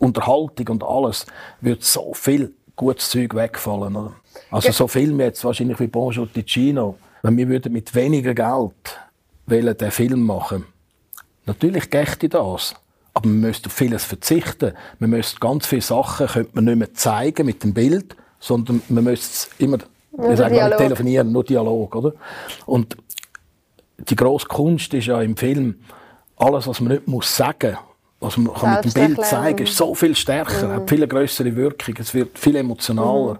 Unterhaltung 0.00 0.68
und 0.68 0.84
alles 0.84 1.26
wird 1.60 1.84
so 1.84 2.12
viel 2.12 2.52
gutes 2.74 3.10
Zeug 3.10 3.34
wegfallen. 3.34 3.94
Oder? 3.94 4.12
Also 4.50 4.68
ja. 4.68 4.72
so 4.72 4.88
Filme 4.88 5.24
jetzt 5.24 5.44
wahrscheinlich 5.44 5.78
wie 5.78 5.86
Bonjour 5.86 6.32
Ticino. 6.32 6.96
Wenn 7.22 7.36
wir 7.36 7.48
würden 7.48 7.72
mit 7.72 7.94
weniger 7.94 8.34
Geld 8.34 8.98
den 9.46 9.90
Film 9.90 10.22
machen, 10.22 10.66
natürlich 11.46 11.90
gächte 11.90 12.28
das. 12.28 12.74
Aber 13.14 13.28
man 13.28 13.40
müsste 13.40 13.68
auf 13.68 13.72
vieles 13.72 14.04
verzichten. 14.04 14.72
Man 14.98 15.10
müsste 15.10 15.40
ganz 15.40 15.66
viele 15.66 15.82
Sachen 15.82 16.26
könnte 16.28 16.50
man 16.54 16.64
nicht 16.64 16.78
mehr 16.78 16.94
zeigen 16.94 17.46
mit 17.46 17.64
dem 17.64 17.74
Bild, 17.74 18.14
sondern 18.38 18.82
man 18.88 19.04
müsste 19.04 19.50
immer 19.58 19.78
wir 20.12 20.36
sagen 20.36 20.54
Dialog. 20.54 20.78
telefonieren, 20.78 21.30
nur 21.30 21.44
Dialog, 21.44 21.94
oder? 21.94 22.12
Und 22.66 22.96
die 23.98 24.16
grosse 24.16 24.46
Kunst 24.46 24.92
ist 24.94 25.06
ja 25.06 25.20
im 25.20 25.36
Film, 25.36 25.80
alles, 26.36 26.66
was 26.66 26.80
man 26.80 26.92
nicht 26.92 27.06
muss 27.06 27.34
sagen 27.34 27.76
was 28.20 28.36
man 28.36 28.52
kann 28.52 28.74
mit 28.84 28.96
dem 28.96 29.14
Bild 29.14 29.26
zeigen 29.26 29.64
ist 29.64 29.76
so 29.76 29.94
viel 29.94 30.14
stärker, 30.14 30.66
mhm. 30.66 30.72
hat 30.72 30.90
viel 30.90 31.06
größere 31.06 31.54
Wirkung, 31.54 31.94
es 31.98 32.12
wird 32.14 32.38
viel 32.38 32.56
emotionaler. 32.56 33.34
Mhm. 33.34 33.38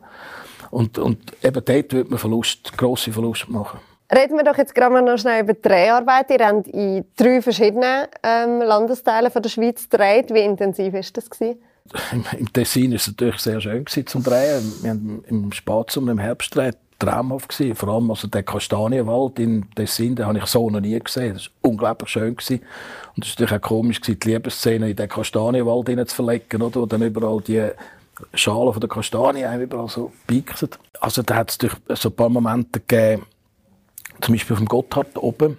Und, 0.70 0.98
und 0.98 1.18
eben 1.42 1.64
dort 1.64 1.92
wird 1.92 2.10
man 2.10 2.18
Verlust, 2.18 2.76
grosse 2.76 3.10
Verluste 3.10 3.50
machen. 3.50 3.80
Reden 4.14 4.36
wir 4.36 4.44
doch 4.44 4.56
jetzt 4.56 4.74
gerade 4.74 5.02
noch 5.02 5.18
schnell 5.18 5.42
über 5.42 5.54
die 5.54 5.62
Dreharbeit. 5.62 6.30
Ihr 6.30 6.46
habt 6.46 6.68
in 6.68 7.04
drei 7.16 7.42
verschiedenen 7.42 8.06
ähm, 8.22 8.60
Landesteilen 8.60 9.30
von 9.30 9.42
der 9.42 9.50
Schweiz 9.50 9.88
gedreht. 9.88 10.32
Wie 10.32 10.40
intensiv 10.40 10.92
war 10.94 11.00
das? 11.12 11.28
Gewesen? 11.28 11.60
Im 12.38 12.52
Tessin 12.52 12.90
war 12.90 12.96
es 12.96 13.06
natürlich 13.06 13.38
sehr 13.40 13.60
schön 13.60 13.86
zum 13.86 14.22
Drehen. 14.22 14.72
Wir 14.82 14.90
haben 14.90 15.24
im 15.26 15.52
Spatsum 15.52 16.08
im 16.08 16.18
Herbst 16.18 16.50
gedreht. 16.50 16.76
Traumhaft 16.98 17.50
gewesen. 17.50 17.76
Vor 17.76 17.90
allem 17.90 18.10
also 18.10 18.26
der 18.26 18.42
Kastanienwald 18.42 19.38
in 19.38 19.70
Tessin, 19.76 20.16
den 20.16 20.26
habe 20.26 20.38
ich 20.38 20.46
so 20.46 20.68
noch 20.68 20.80
nie 20.80 20.98
gesehen. 20.98 21.34
Das 21.34 21.46
war 21.46 21.70
unglaublich 21.70 22.10
schön 22.10 22.36
gewesen. 22.36 22.60
Und 23.14 23.24
es 23.24 23.30
war 23.30 23.44
natürlich 23.44 23.52
auch 23.52 23.68
komisch 23.68 24.00
gewesen, 24.00 24.18
die 24.20 24.28
Liebesszene 24.28 24.90
in 24.90 24.96
den 24.96 25.08
Kastanienwald 25.08 26.08
zu 26.08 26.16
verlegen, 26.16 26.60
oder? 26.60 26.80
Wo 26.80 26.86
dann 26.86 27.02
überall 27.02 27.40
die 27.40 27.68
Schalen 28.34 28.72
von 28.72 28.80
der 28.80 28.88
Kastanien 28.88 29.60
überall 29.60 29.88
so 29.88 30.12
pieksen. 30.26 30.70
Also 31.00 31.22
da 31.22 31.36
hat 31.36 31.50
es 31.50 32.00
so 32.00 32.08
ein 32.08 32.16
paar 32.16 32.28
Momente 32.28 32.80
gegeben, 32.80 33.26
zum 34.20 34.34
Beispiel 34.34 34.56
dem 34.56 34.66
Gotthard 34.66 35.16
oben, 35.16 35.56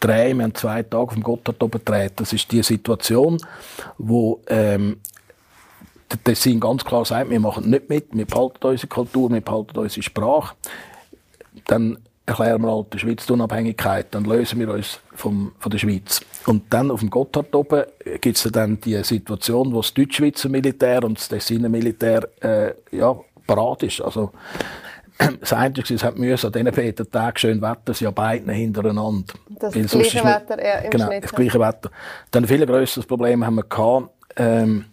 drehen. 0.00 0.38
Wir 0.38 0.44
haben 0.44 0.54
zwei 0.54 0.82
Tage 0.82 1.14
dem 1.14 1.22
Gotthard 1.22 1.62
oben 1.62 1.78
gedreht. 1.84 2.14
Das 2.16 2.32
ist 2.32 2.50
die 2.50 2.62
Situation, 2.62 3.38
wo 3.98 4.40
ähm, 4.48 5.00
der 6.10 6.22
Tessin 6.22 6.60
ganz 6.60 6.84
klar 6.84 7.04
sagt, 7.04 7.30
wir 7.30 7.40
machen 7.40 7.70
nicht 7.70 7.88
mit, 7.88 8.06
wir 8.12 8.26
behalten 8.26 8.66
unsere 8.66 8.88
Kultur, 8.88 9.30
wir 9.30 9.40
behalten 9.40 9.78
unsere 9.78 10.02
Sprache. 10.02 10.54
Dann 11.66 11.98
erklären 12.26 12.62
wir 12.62 12.72
halt 12.72 12.92
die 12.92 12.98
Schweiz 12.98 13.26
die 13.26 13.32
Unabhängigkeit, 13.32 14.08
dann 14.10 14.24
lösen 14.24 14.58
wir 14.58 14.70
uns 14.70 15.00
vom, 15.14 15.52
von 15.58 15.70
der 15.70 15.78
Schweiz. 15.78 16.20
Und 16.46 16.64
dann 16.70 16.90
auf 16.90 17.00
dem 17.00 17.10
Gotthard 17.10 17.54
oben 17.54 17.84
gibt 18.20 18.36
es 18.36 18.50
dann 18.52 18.80
die 18.80 19.02
Situation, 19.02 19.72
wo 19.72 19.80
das 19.80 19.94
Deutschschweizer 19.94 20.48
Militär 20.48 21.02
und 21.04 21.18
das 21.18 21.28
Tessiner 21.28 21.68
Militär 21.68 22.28
äh, 22.40 22.74
ja, 22.90 23.16
parat 23.46 23.84
ist. 23.84 24.00
Also, 24.00 24.32
das 25.40 25.52
Einzige, 25.52 25.94
es 25.94 26.04
hat 26.04 26.18
müssen, 26.18 26.46
an 26.46 26.52
diesen 26.52 26.72
beiden 26.72 27.10
Tagen 27.10 27.38
schön 27.38 27.62
Wetter 27.62 27.94
sind 27.94 28.06
ja 28.06 28.10
beiden 28.10 28.52
hintereinander. 28.52 29.34
Das, 29.48 29.72
das 29.74 29.90
gleiche 29.90 30.24
Wetter, 30.24 30.64
ja, 30.64 30.78
im 30.80 30.90
Genau, 30.90 31.06
Schnitt. 31.06 31.24
das 31.24 31.32
gleiche 31.32 31.60
Wetter. 31.60 31.90
Dann 32.30 32.44
ein 32.44 32.48
viel 32.48 32.66
grösseres 32.66 33.06
Problem 33.06 33.44
haben 33.44 33.54
wir 33.54 33.64
gehabt, 33.64 34.10
ähm, 34.36 34.84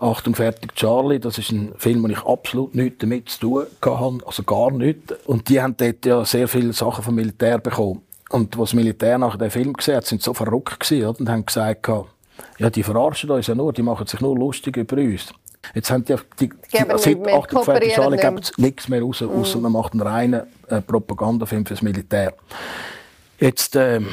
Achtung, 0.00 0.34
fertig, 0.34 0.74
Charlie. 0.76 1.18
Das 1.18 1.38
ist 1.38 1.50
ein 1.50 1.72
Film, 1.76 2.04
wo 2.04 2.08
ich 2.08 2.22
absolut 2.24 2.74
nichts 2.74 2.98
damit 3.00 3.28
zu 3.28 3.40
tun 3.40 3.66
hatte, 3.82 4.26
also 4.26 4.42
gar 4.44 4.70
nichts. 4.70 5.14
Und 5.26 5.48
die 5.48 5.60
haben 5.60 5.76
dort 5.76 6.06
ja 6.06 6.24
sehr 6.24 6.46
viele 6.46 6.72
Sachen 6.72 7.02
vom 7.02 7.14
Militär 7.14 7.58
bekommen. 7.58 8.02
Und 8.30 8.56
was 8.58 8.70
das 8.70 8.74
Militär 8.74 9.18
nach 9.18 9.36
dem 9.36 9.50
Film 9.50 9.72
gesehen 9.72 9.96
hat, 9.96 10.06
sind 10.06 10.22
so 10.22 10.34
verrückt 10.34 10.80
gewesen, 10.80 11.06
oder? 11.06 11.20
und 11.20 11.28
haben 11.28 11.46
gesagt, 11.46 11.88
ja, 12.58 12.70
die 12.70 12.82
verarschen 12.82 13.30
uns 13.30 13.46
ja 13.46 13.54
nur, 13.54 13.72
die 13.72 13.82
machen 13.82 14.06
sich 14.06 14.20
nur 14.20 14.36
lustig 14.36 14.76
über 14.76 14.96
uns. 14.96 15.32
Jetzt 15.74 15.90
haben 15.90 16.04
die, 16.04 16.14
die, 16.38 16.48
die 16.48 16.78
seit 16.96 17.28
Achtung, 17.28 17.64
fertig, 17.64 17.94
Charlie 17.94 18.16
geben 18.16 18.40
nichts 18.58 18.88
mehr 18.88 19.02
raus, 19.02 19.20
mhm. 19.20 19.30
außer 19.30 19.58
man 19.58 19.72
macht 19.72 19.92
einen 19.92 20.02
reinen 20.02 20.42
äh, 20.68 20.80
Propagandafilm 20.80 21.66
fürs 21.66 21.82
Militär. 21.82 22.34
Jetzt, 23.40 23.74
ähm, 23.76 24.08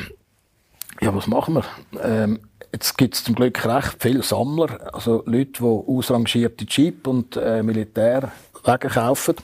ja, 1.01 1.13
was 1.13 1.27
machen 1.27 1.55
wir? 1.55 1.65
Ähm, 2.03 2.39
Jetzt 2.75 2.97
gibt 2.97 3.15
es 3.15 3.23
zum 3.23 3.35
Glück 3.35 3.65
recht 3.65 3.95
viele 3.99 4.21
Sammler, 4.21 4.93
also 4.93 5.23
Leute, 5.25 5.53
die 5.59 5.63
ausrangierte 5.63 6.65
Jeep 6.67 7.07
und 7.07 7.37
äh, 7.37 7.63
Militärwagen 7.63 8.89
kaufen. 8.89 9.35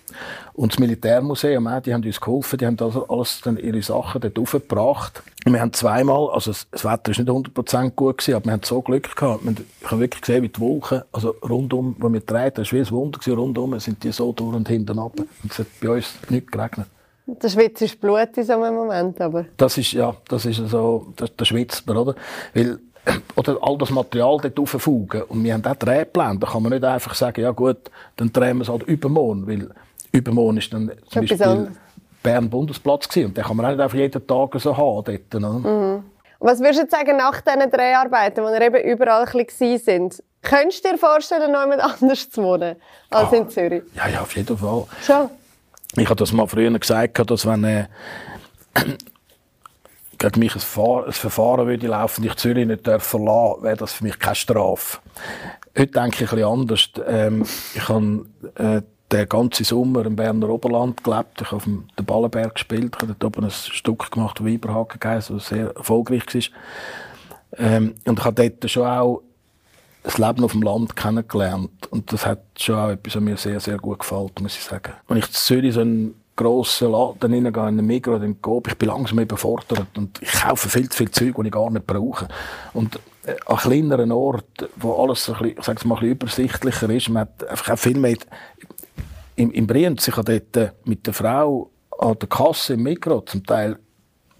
Und 0.51 0.73
das 0.73 0.79
Militärmuseum 0.79 1.65
auch, 1.65 1.81
die 1.81 1.93
haben 1.93 2.03
uns 2.03 2.19
geholfen, 2.19 2.59
die 2.59 2.65
haben 2.65 2.77
also 2.81 3.07
alles 3.07 3.39
dann 3.41 3.55
ihre 3.55 3.81
Sachen 3.81 4.19
dort 4.19 4.37
aufgebracht. 4.37 5.23
Wir 5.45 5.61
haben 5.61 5.71
zweimal, 5.71 6.29
also 6.31 6.51
das 6.51 6.83
Wetter 6.83 7.17
war 7.17 7.39
nicht 7.39 7.55
100% 7.55 7.91
gut 7.91 8.17
gewesen, 8.17 8.35
aber 8.35 8.45
wir 8.47 8.51
haben 8.51 8.63
so 8.65 8.81
Glück 8.81 9.15
gehabt. 9.15 9.43
Ich 9.79 9.87
habe 9.89 10.01
wirklich 10.01 10.21
gesehen, 10.23 10.43
wie 10.43 10.49
die 10.49 10.59
Wolken, 10.59 11.03
also 11.13 11.29
rundum, 11.41 11.95
wo 11.99 12.11
wir 12.11 12.19
drehen, 12.19 12.51
das 12.53 12.73
war 12.73 12.79
wie 12.79 12.83
ein 12.83 12.91
Wunder 12.91 13.17
gewesen, 13.17 13.39
rundum 13.39 13.79
sind 13.79 14.03
die 14.03 14.11
so 14.11 14.33
durch 14.33 14.57
und 14.57 14.67
hinten 14.67 14.99
ab. 14.99 15.13
Und 15.17 15.49
es 15.49 15.57
hat 15.57 15.67
bei 15.81 15.89
uns 15.89 16.15
nicht 16.27 16.51
geregnet. 16.51 16.87
Der 17.27 17.47
Schweizer 17.47 17.85
ist 17.85 18.01
Blut 18.01 18.35
in 18.35 18.43
so 18.43 18.61
einem 18.61 18.75
Moment, 18.75 19.21
aber... 19.21 19.45
Das 19.55 19.77
ist, 19.77 19.93
ja, 19.93 20.13
das 20.27 20.45
ist 20.45 20.57
so, 20.67 21.13
das, 21.15 21.33
der 21.33 21.45
schwitzt 21.45 21.87
man, 21.87 21.95
oder? 21.95 22.15
Weil 22.53 22.77
oder 23.35 23.57
all 23.61 23.77
das 23.77 23.89
Material 23.89 24.37
dort 24.41 24.59
auffugen. 24.59 25.23
Und 25.23 25.43
wir 25.43 25.53
haben 25.53 25.65
auch 25.65 25.75
Drehpläne. 25.75 26.39
Da 26.39 26.47
kann 26.47 26.63
man 26.63 26.71
nicht 26.71 26.83
einfach 26.83 27.13
sagen, 27.13 27.41
ja 27.41 27.51
gut, 27.51 27.89
dann 28.17 28.31
drehen 28.31 28.57
wir 28.57 28.63
es 28.63 28.69
halt 28.69 28.83
übermorgen. 28.83 29.47
Weil 29.47 29.69
übermorgen 30.11 30.57
ist 30.57 30.71
dann 30.73 30.91
zum 31.09 31.21
Beispiel 31.21 31.71
Bern 32.21 32.49
Bundesplatz 32.49 33.07
gewesen. 33.07 33.27
Und 33.27 33.37
den 33.37 33.43
kann 33.43 33.57
man 33.57 33.65
auch 33.65 33.71
nicht 33.71 33.81
einfach 33.81 33.97
jeden 33.97 34.27
Tag 34.27 34.49
so 34.59 34.77
haben 34.77 35.03
dort. 35.31 35.63
Mhm. 35.63 36.03
Was 36.39 36.59
würdest 36.59 36.79
du 36.79 36.83
jetzt 36.83 36.91
sagen, 36.91 37.17
nach 37.17 37.39
diesen 37.41 37.69
Dreharbeiten, 37.69 38.43
wo 38.43 38.47
wir 38.47 38.61
eben 38.61 38.83
überall 38.83 39.25
ein 39.25 39.45
bisschen 39.45 39.77
sind, 39.77 40.23
könntest 40.41 40.83
du 40.83 40.89
dir 40.89 40.97
vorstellen, 40.97 41.51
noch 41.51 41.61
jemand 41.61 41.81
anders 41.81 42.29
zu 42.29 42.43
wohnen 42.43 42.75
als 43.11 43.31
ah, 43.31 43.35
in 43.35 43.49
Zürich? 43.49 43.83
Ja, 43.93 44.07
ja, 44.07 44.21
auf 44.21 44.35
jeden 44.35 44.57
Fall. 44.57 44.85
Schon? 45.03 45.29
Ich 45.97 46.05
habe 46.05 46.15
das 46.15 46.31
mal 46.31 46.47
früher 46.47 46.71
gesagt, 46.77 47.29
dass 47.29 47.45
wenn 47.45 47.63
äh, 47.63 47.85
gegen 50.21 50.39
mich 50.39 50.53
ein, 50.53 50.61
Fahr 50.61 51.05
ein 51.07 51.11
Verfahren 51.11 51.67
würde 51.67 51.87
laufen 51.87 52.21
und 52.21 52.27
ich 52.27 52.35
Zürich 52.35 52.67
nicht 52.67 52.83
verlassen 52.83 53.25
darf, 53.25 53.63
wäre 53.63 53.77
das 53.77 53.93
für 53.93 54.03
mich 54.03 54.19
keine 54.19 54.35
Strafe. 54.35 54.99
Heute 55.77 55.91
denke 55.91 56.23
ich 56.23 56.31
ein 56.31 56.35
bisschen 56.35 56.43
anders. 56.43 56.89
Ähm, 57.07 57.45
ich 57.73 57.89
habe 57.89 58.25
äh, 58.55 58.81
den 59.11 59.29
ganzen 59.29 59.65
Sommer 59.65 60.05
im 60.05 60.15
Berner 60.15 60.49
Oberland 60.49 61.03
gelebt. 61.03 61.41
Ich 61.41 61.47
habe 61.47 61.57
auf 61.57 61.63
dem 61.63 61.87
Ballenberg 62.05 62.53
gespielt. 62.53 62.95
Ich 62.95 63.01
habe 63.01 63.15
dort 63.17 63.37
oben 63.37 63.45
ein 63.45 63.51
Stück 63.51 64.11
gemacht, 64.11 64.39
das 64.39 64.45
Weiberhaken 64.45 64.99
geheißen, 64.99 65.37
das 65.37 65.47
sehr 65.47 65.75
erfolgreich 65.75 66.23
war. 66.33 66.41
Ähm, 67.57 67.95
und 68.05 68.19
ich 68.19 68.25
habe 68.25 68.49
dort 68.49 68.69
schon 68.71 68.85
auch 68.85 69.23
das 70.03 70.17
Leben 70.17 70.43
auf 70.43 70.51
dem 70.51 70.61
Land 70.61 70.95
kennengelernt. 70.95 71.87
Und 71.89 72.11
das 72.13 72.25
hat 72.25 72.43
schon 72.57 72.75
auch 72.75 72.89
etwas, 72.89 73.15
was 73.15 73.21
mir 73.21 73.37
sehr, 73.37 73.59
sehr 73.59 73.77
gut 73.77 73.99
gefällt, 73.99 74.39
muss 74.39 74.55
ich 74.55 74.63
sagen. 74.63 74.93
Wenn 75.07 75.17
ich 75.17 75.27
in 75.27 75.33
Zürich 75.33 75.73
so 75.73 75.81
einen 75.81 76.20
grossen 76.35 76.91
Laden 76.91 77.33
reingehen, 77.33 77.67
in 77.67 77.77
den 77.77 77.85
Migros 77.85 78.15
oder 78.15 78.25
in 78.25 78.33
den 78.33 78.41
Coop, 78.41 78.67
ich 78.67 78.77
bin 78.77 78.89
langsam 78.89 79.19
überfordert 79.19 79.97
und 79.97 80.21
ich 80.21 80.31
kaufe 80.31 80.69
viel 80.69 80.89
zu 80.89 80.97
viel 80.97 81.11
Zeug, 81.11 81.35
die 81.35 81.47
ich 81.47 81.51
gar 81.51 81.69
nicht 81.69 81.85
brauche. 81.85 82.27
Und 82.73 82.99
äh, 83.25 83.35
an 83.45 83.57
kleineren 83.57 84.11
Orten, 84.11 84.67
wo 84.77 84.93
alles 85.03 85.25
so 85.25 85.33
ein 85.33 85.39
bisschen, 85.39 85.57
ich 85.59 85.65
sag's 85.65 85.85
mal, 85.85 85.95
ein 85.95 86.17
bisschen 86.17 86.45
übersichtlicher 86.45 86.89
ist, 86.89 87.09
man 87.09 87.21
hat 87.21 87.47
einfach 87.47 87.73
auch 87.73 87.79
viel 87.79 87.97
mehr 87.97 88.17
im, 89.35 89.51
im 89.51 89.67
Brienz, 89.67 90.07
ich 90.07 90.17
hatte 90.17 90.39
dort 90.39 90.57
äh, 90.57 90.71
mit 90.85 91.05
der 91.05 91.13
Frau 91.13 91.69
an 91.99 92.17
der 92.19 92.29
Kasse 92.29 92.73
im 92.73 92.83
Mikro 92.83 93.21
zum 93.21 93.45
Teil 93.45 93.77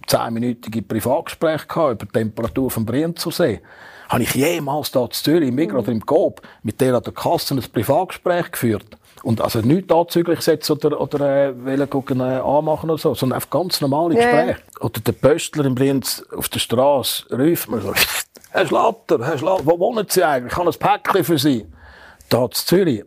zehnminütige 0.08 0.82
Privatgespräche 0.82 1.68
gehabt 1.68 2.02
über 2.02 2.06
die 2.06 2.12
Temperatur 2.12 2.72
vom 2.72 2.86
Brienzersee. 2.86 3.62
Habe 4.10 4.24
ich 4.24 4.34
jemals 4.34 4.92
da 4.92 5.06
in 5.06 5.12
Zürich 5.12 5.50
im 5.50 5.56
Mikro 5.56 5.80
oder 5.80 5.92
im 5.92 6.06
Coop 6.06 6.42
mit 6.64 6.82
der 6.82 6.96
an 6.96 7.04
der 7.04 7.14
Kasse 7.14 7.54
ein 7.54 7.62
Privatgespräch 7.62 8.52
geführt? 8.52 8.98
Und 9.24 9.42
also 9.42 9.60
nicht 9.60 9.92
anzüglich 9.92 10.42
setzen 10.42 10.74
oder, 10.74 11.00
oder 11.00 11.50
äh, 11.50 11.66
wollen 11.66 11.90
gucken, 11.90 12.20
äh, 12.22 12.40
anmachen 12.40 12.90
oder 12.90 12.98
so, 12.98 13.14
sondern 13.14 13.38
einfach 13.38 13.52
ganz 13.52 13.80
normale 13.82 14.16
Gespräche. 14.16 14.46
Yeah. 14.46 14.86
Oder 14.86 15.00
der 15.00 15.12
Pöstler 15.12 15.66
im 15.66 15.76
Brienz 15.76 16.24
auf 16.36 16.50
der 16.50 16.60
Straße 16.60 17.26
ruft 17.32 17.70
mir 17.70 17.82
so, 17.82 17.94
Herr 18.52 18.66
Schlatter, 18.66 19.24
Herr 19.24 19.38
Schlatter, 19.38 19.66
wo 19.66 19.80
wohnen 19.80 20.06
Sie 20.10 20.24
eigentlich? 20.24 20.54
Ich 20.54 20.58
habe 20.58 20.70
ein 20.70 20.80
Päckchen 20.80 21.24
für 21.24 21.38
Sie. 21.38 21.68
Da 22.30 22.46
in 22.46 22.52
Zürich. 22.52 23.04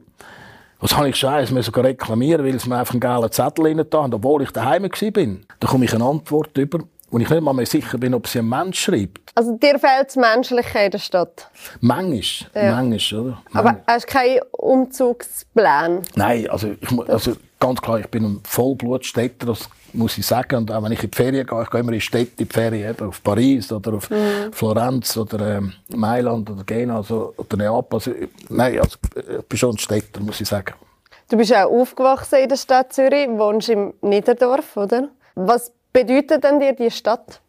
Was 0.84 0.94
habe 0.96 1.08
ich 1.08 1.16
scheiße, 1.16 1.54
mir 1.54 1.62
sogar 1.62 1.84
reklamieren, 1.84 2.44
weil 2.44 2.60
sie 2.60 2.68
mir 2.68 2.76
einfach 2.76 2.92
einen 2.92 3.00
gelben 3.00 3.32
Zettel 3.32 3.64
rein 3.64 3.86
da 3.88 4.02
haben, 4.02 4.12
obwohl 4.12 4.42
ich 4.42 4.50
daheim 4.50 4.82
war. 4.82 5.26
Da 5.58 5.66
komme 5.66 5.86
ich 5.86 5.94
eine 5.94 6.04
Antwort 6.04 6.58
über, 6.58 6.80
wo 7.14 7.18
ich 7.20 7.30
nicht 7.30 7.42
mal 7.42 7.52
mehr 7.52 7.64
sicher 7.64 7.96
bin, 7.96 8.12
ob 8.12 8.26
sie 8.26 8.40
ein 8.40 8.48
Mensch 8.48 8.80
schreibt. 8.80 9.30
Also 9.36 9.56
dir 9.56 9.78
fehlt 9.78 10.08
das 10.08 10.16
Menschliche 10.16 10.80
in 10.80 10.90
der 10.90 10.98
Stadt? 10.98 11.48
Manchmal, 11.80 12.64
ja. 12.64 12.82
manchmal, 12.82 13.20
oder? 13.20 13.42
Aber 13.52 13.76
hast 13.86 14.08
du 14.08 14.12
keinen 14.12 14.40
Umzugsplan? 14.50 16.02
Nein, 16.16 16.50
also, 16.50 16.72
ich, 16.72 17.08
also 17.08 17.36
ganz 17.60 17.80
klar, 17.80 18.00
ich 18.00 18.08
bin 18.08 18.24
ein 18.24 18.40
Vollblutstädter, 18.42 19.46
das 19.46 19.68
muss 19.92 20.18
ich 20.18 20.26
sagen. 20.26 20.56
Und 20.56 20.72
auch 20.72 20.82
wenn 20.82 20.90
ich 20.90 21.04
in 21.04 21.10
die 21.12 21.16
Ferien 21.16 21.46
gehe, 21.46 21.62
ich 21.62 21.70
gehe 21.70 21.80
immer 21.80 21.92
in 21.92 22.00
Städte 22.00 22.42
in 22.42 22.48
die 22.48 22.52
Ferien, 22.52 22.90
eben 22.90 23.08
auf 23.08 23.22
Paris 23.22 23.70
oder 23.70 23.94
auf 23.94 24.10
mhm. 24.10 24.52
Florenz 24.52 25.16
oder 25.16 25.58
ähm, 25.58 25.72
Mailand 25.94 26.50
oder 26.50 26.64
Genua 26.64 26.96
also, 26.96 27.32
oder 27.36 27.56
Neapel. 27.56 27.96
Also, 27.96 28.10
nein, 28.48 28.80
also, 28.80 28.98
ich 29.38 29.44
bin 29.46 29.56
schon 29.56 29.76
ein 29.76 29.78
Städter, 29.78 30.20
muss 30.20 30.40
ich 30.40 30.48
sagen. 30.48 30.74
Du 31.30 31.36
bist 31.36 31.54
auch 31.54 31.70
aufgewachsen 31.70 32.40
in 32.40 32.48
der 32.48 32.56
Stadt 32.56 32.92
Zürich, 32.92 33.28
wohnst 33.28 33.68
im 33.68 33.94
Niederdorf, 34.00 34.76
oder? 34.76 35.10
Was 35.36 35.70
bedeutet 35.94 36.44
denn 36.44 36.60
dir 36.60 36.74
die 36.74 36.90
Stadt? 36.90 37.40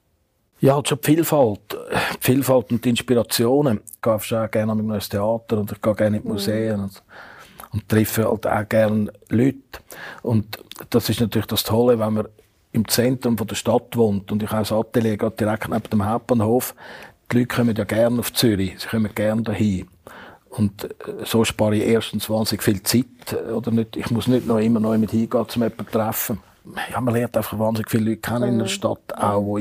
Ja, 0.61 0.81
schon 0.85 0.99
die 1.01 1.05
Vielfalt. 1.05 1.59
Die 1.71 2.17
Vielfalt 2.21 2.71
und 2.71 2.85
die 2.85 2.89
Inspirationen. 2.89 3.81
Ich 3.85 4.01
gehe 4.01 4.13
auch 4.13 4.51
gerne 4.51 4.95
ins 4.95 5.09
Theater 5.09 5.57
oder 5.59 5.73
ich 5.73 5.81
gehe 5.81 5.95
gerne 5.95 6.17
in 6.17 6.23
die 6.23 6.29
Museen. 6.29 6.77
Mhm. 6.77 6.83
Und, 6.83 7.03
und 7.73 7.89
treffe 7.89 8.29
halt 8.29 8.47
auch 8.47 8.69
gerne 8.69 9.11
Leute. 9.27 9.59
Und 10.21 10.57
das 10.89 11.09
ist 11.09 11.19
natürlich 11.19 11.47
das 11.47 11.63
Tolle, 11.63 11.99
wenn 11.99 12.13
man 12.13 12.27
im 12.71 12.87
Zentrum 12.87 13.35
der 13.35 13.55
Stadt 13.55 13.95
wohnt 13.95 14.31
und 14.31 14.43
ich 14.43 14.51
habe 14.51 14.67
ein 14.67 14.79
Atelier 14.79 15.17
direkt 15.17 15.69
neben 15.69 15.89
dem 15.89 16.05
Hauptbahnhof. 16.05 16.75
Die 17.31 17.39
Leute 17.39 17.47
kommen 17.47 17.75
ja 17.75 17.85
gerne 17.85 18.19
auf 18.19 18.33
Zürich, 18.33 18.77
sie 18.77 18.87
kommen 18.87 19.13
gerne 19.15 19.43
dahin. 19.43 19.87
Und 20.49 20.83
äh, 20.83 21.25
so 21.25 21.43
spare 21.45 21.77
ich 21.77 21.83
erstens 21.83 22.29
wahnsinnig 22.29 22.63
viel 22.63 22.83
Zeit. 22.83 23.05
Oder 23.49 23.71
nicht, 23.71 23.95
ich 23.95 24.11
muss 24.11 24.27
nicht 24.27 24.45
noch 24.45 24.59
immer 24.59 24.81
noch 24.81 24.97
mit 24.97 25.11
hingehen, 25.11 25.41
um 25.41 25.47
jemanden 25.53 25.85
zu 25.85 25.91
treffen 25.91 26.39
ja, 26.91 27.01
man 27.01 27.13
lernt 27.13 27.37
einfach 27.37 27.57
wahnsinnig 27.57 27.89
viele 27.89 28.11
Leute 28.11 28.21
kennen 28.21 28.43
in 28.43 28.57
der 28.57 28.67
mhm. 28.67 28.71
Stadt 28.71 29.13
auch, 29.15 29.59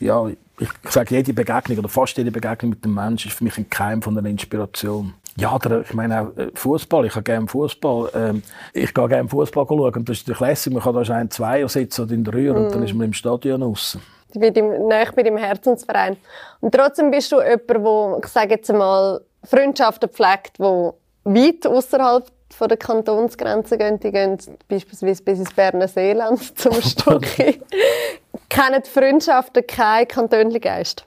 ja, 0.00 0.28
ich 0.60 0.68
sage, 0.90 1.16
jede 1.16 1.32
Begegnung 1.32 1.78
oder 1.78 1.88
fast 1.88 2.18
jede 2.18 2.30
Begegnung 2.30 2.70
mit 2.70 2.84
dem 2.84 2.94
Menschen 2.94 3.28
ist 3.28 3.38
für 3.38 3.44
mich 3.44 3.56
ein 3.56 3.70
Keim 3.70 4.02
von 4.02 4.16
einer 4.16 4.28
Inspiration. 4.28 5.14
Ja, 5.36 5.58
der, 5.58 5.80
ich 5.80 5.94
meine 5.94 6.20
auch 6.20 6.36
äh, 6.36 6.50
Fußball. 6.54 7.06
Ich 7.06 7.14
habe 7.14 7.22
gerne 7.22 7.46
Fußball. 7.46 8.10
Ähm, 8.14 8.42
ich 8.74 8.92
gehe 8.92 9.08
gerne 9.08 9.28
Fußball 9.28 9.64
schauen 9.66 9.80
und 9.80 10.08
das 10.08 10.18
ist 10.18 10.28
natürlich 10.28 10.40
lässig. 10.40 10.72
Man 10.72 10.82
kann 10.82 10.94
da 10.94 11.14
ein 11.14 11.30
Zweier 11.30 11.68
sitzen 11.68 12.02
oder 12.02 12.12
in 12.12 12.24
der 12.24 12.34
Rühr 12.34 12.52
mm. 12.52 12.56
und 12.56 12.74
dann 12.74 12.82
ist 12.82 12.92
man 12.92 13.06
im 13.06 13.12
Stadion 13.14 13.62
raus. 13.62 13.96
Du 14.34 14.38
bist 14.38 14.54
näher 14.54 15.12
bei 15.14 15.22
deinem 15.22 15.38
Herzensverein. 15.38 16.16
Und 16.60 16.74
trotzdem 16.74 17.10
bist 17.10 17.32
du 17.32 17.40
jemand, 17.40 17.70
der, 17.70 18.18
ich 18.22 18.28
sage 18.28 18.50
jetzt 18.50 18.72
mal, 18.72 19.20
Freundschaften 19.44 20.08
pflegt, 20.10 20.58
die 20.58 20.62
weit 20.62 21.66
außerhalb 21.66 22.26
von 22.54 22.68
der 22.68 22.76
Kantonsgrenze 22.76 23.78
gehen. 23.78 24.00
Die 24.00 24.10
gehen 24.10 24.38
beispielsweise 24.68 25.22
bis 25.22 25.38
ins 25.38 25.52
Berner 25.52 25.88
Seeland 25.88 26.58
zum 26.58 26.80
Stocki. 26.80 27.60
Kennen 28.48 28.82
die 28.84 28.90
Freundschaften 28.90 29.66
keinen 29.66 30.08
Kantönligeist? 30.08 31.06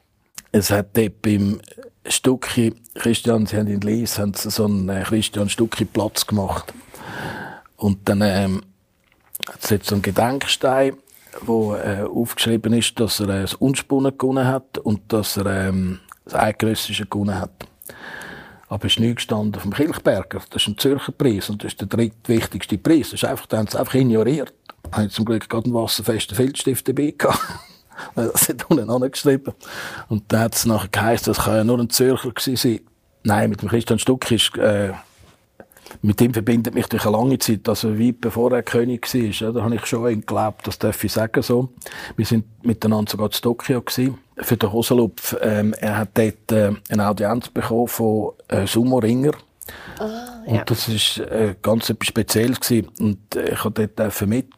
Es 0.52 0.70
hat 0.72 0.96
dort 0.96 1.22
beim 1.22 1.60
Stucki, 2.06 2.74
Christian, 2.96 3.46
sie 3.46 3.58
haben 3.58 3.68
in 3.68 3.82
Lies, 3.82 4.20
haben 4.20 4.34
so 4.34 4.66
einen 4.66 4.90
äh, 4.90 5.04
Christian 5.04 5.50
Stucki 5.50 5.86
Platz 5.86 6.28
gemacht. 6.28 6.74
Und 7.78 8.08
dann 8.08 8.22
ähm, 8.22 8.64
hat 9.50 9.64
es 9.64 9.70
jetzt 9.70 9.88
so 9.88 9.96
einen 9.96 10.02
Gedenkstein, 10.02 10.98
wo 11.42 11.76
äh, 11.76 12.04
aufgeschrieben 12.04 12.74
ist, 12.74 13.00
dass 13.00 13.20
er 13.20 13.30
äh, 13.30 13.42
das 13.42 13.54
Unspunnen 13.56 14.18
gewonnen 14.18 14.48
hat 14.48 14.78
und 14.78 15.02
dass 15.12 15.38
er 15.38 15.68
ähm, 15.68 16.00
das 16.26 16.36
Eidgenössische 16.36 17.06
gewonnen 17.06 17.40
hat. 17.40 17.68
Aber 18.74 18.88
es 18.88 18.94
ist 18.94 19.00
nicht 19.00 19.18
gestanden 19.18 19.62
vom 19.62 19.72
Kilchberger. 19.72 20.42
Das 20.50 20.64
ist 20.64 20.68
ein 20.68 20.80
Zürcher 20.80 21.12
Preis 21.12 21.48
und 21.48 21.64
das 21.64 21.74
ist 21.74 21.82
der 21.82 21.88
drittwichtigste 21.88 22.80
Preis. 22.80 23.12
Das 23.12 23.22
ist 23.22 23.26
einfach, 23.26 23.46
da 23.46 23.58
haben 23.58 23.68
sie 23.68 23.80
einfach 23.80 23.94
ignoriert. 23.94 24.52
Da 24.90 24.98
haben 24.98 25.12
zum 25.12 25.26
Glück 25.26 25.48
gerade 25.48 25.66
einen 25.66 25.76
wasserfesten 25.76 26.36
Filzstift 26.36 26.88
dabei 26.88 27.14
gehabt. 27.16 27.38
das 28.16 28.50
hat 28.50 28.68
unten 28.72 28.90
angeschrieben. 28.90 29.54
Und 30.10 30.24
dann 30.30 30.40
hat 30.40 30.56
es 30.56 30.66
nachher 30.66 30.88
geheißen, 30.88 31.32
das 31.32 31.46
kann 31.46 31.56
ja 31.56 31.64
nur 31.64 31.78
ein 31.78 31.92
Zürcher 31.92 32.32
gewesen 32.32 32.56
sein. 32.56 32.80
Nein, 33.22 33.52
mit 33.52 33.62
dem 33.62 33.70
Christian 33.70 34.00
Stuck 34.00 34.32
ist, 34.32 34.58
äh, 34.58 34.94
mit 36.02 36.22
ihm 36.22 36.34
verbindet 36.34 36.74
mich 36.74 36.88
durch 36.88 37.06
eine 37.06 37.16
lange 37.16 37.40
Zeit, 37.40 37.68
also 37.70 37.98
weit 38.00 38.22
bevor 38.22 38.52
er 38.52 38.64
König 38.64 39.14
war. 39.14 39.54
Da 39.54 39.64
habe 39.64 39.76
ich 39.76 39.86
schon 39.86 40.04
geglaubt, 40.04 40.68
das 40.68 40.80
darf 40.80 41.04
ich 41.04 41.12
sagen 41.12 41.42
so. 41.42 41.70
Wir 42.16 42.26
sind 42.26 42.46
miteinander 42.64 43.12
sogar 43.12 43.32
zu 43.32 43.42
Tokio 43.42 43.82
gewesen, 43.82 44.18
für 44.38 44.58
den 44.58 44.72
Hosenlupf. 44.72 45.36
Ähm, 45.42 45.74
er 45.74 45.98
hat 46.00 46.10
dort 46.14 46.52
äh, 46.52 46.72
eine 46.90 47.08
Audienz 47.08 47.50
bekommen 47.50 47.88
von 47.88 48.32
äh, 48.48 48.66
Sumo-Ringer. 48.66 49.34
Ah, 50.00 50.44
ja. 50.46 50.60
Und 50.60 50.70
das 50.70 50.90
war 50.90 51.32
äh, 51.32 51.56
ganz 51.62 51.90
etwas 51.90 52.08
Spezielles 52.08 52.60
gewesen. 52.60 52.90
Und 53.00 53.36
äh, 53.36 53.54
ich 53.54 53.60
durfte 53.62 53.88
dort 53.88 54.28
mit. 54.28 54.50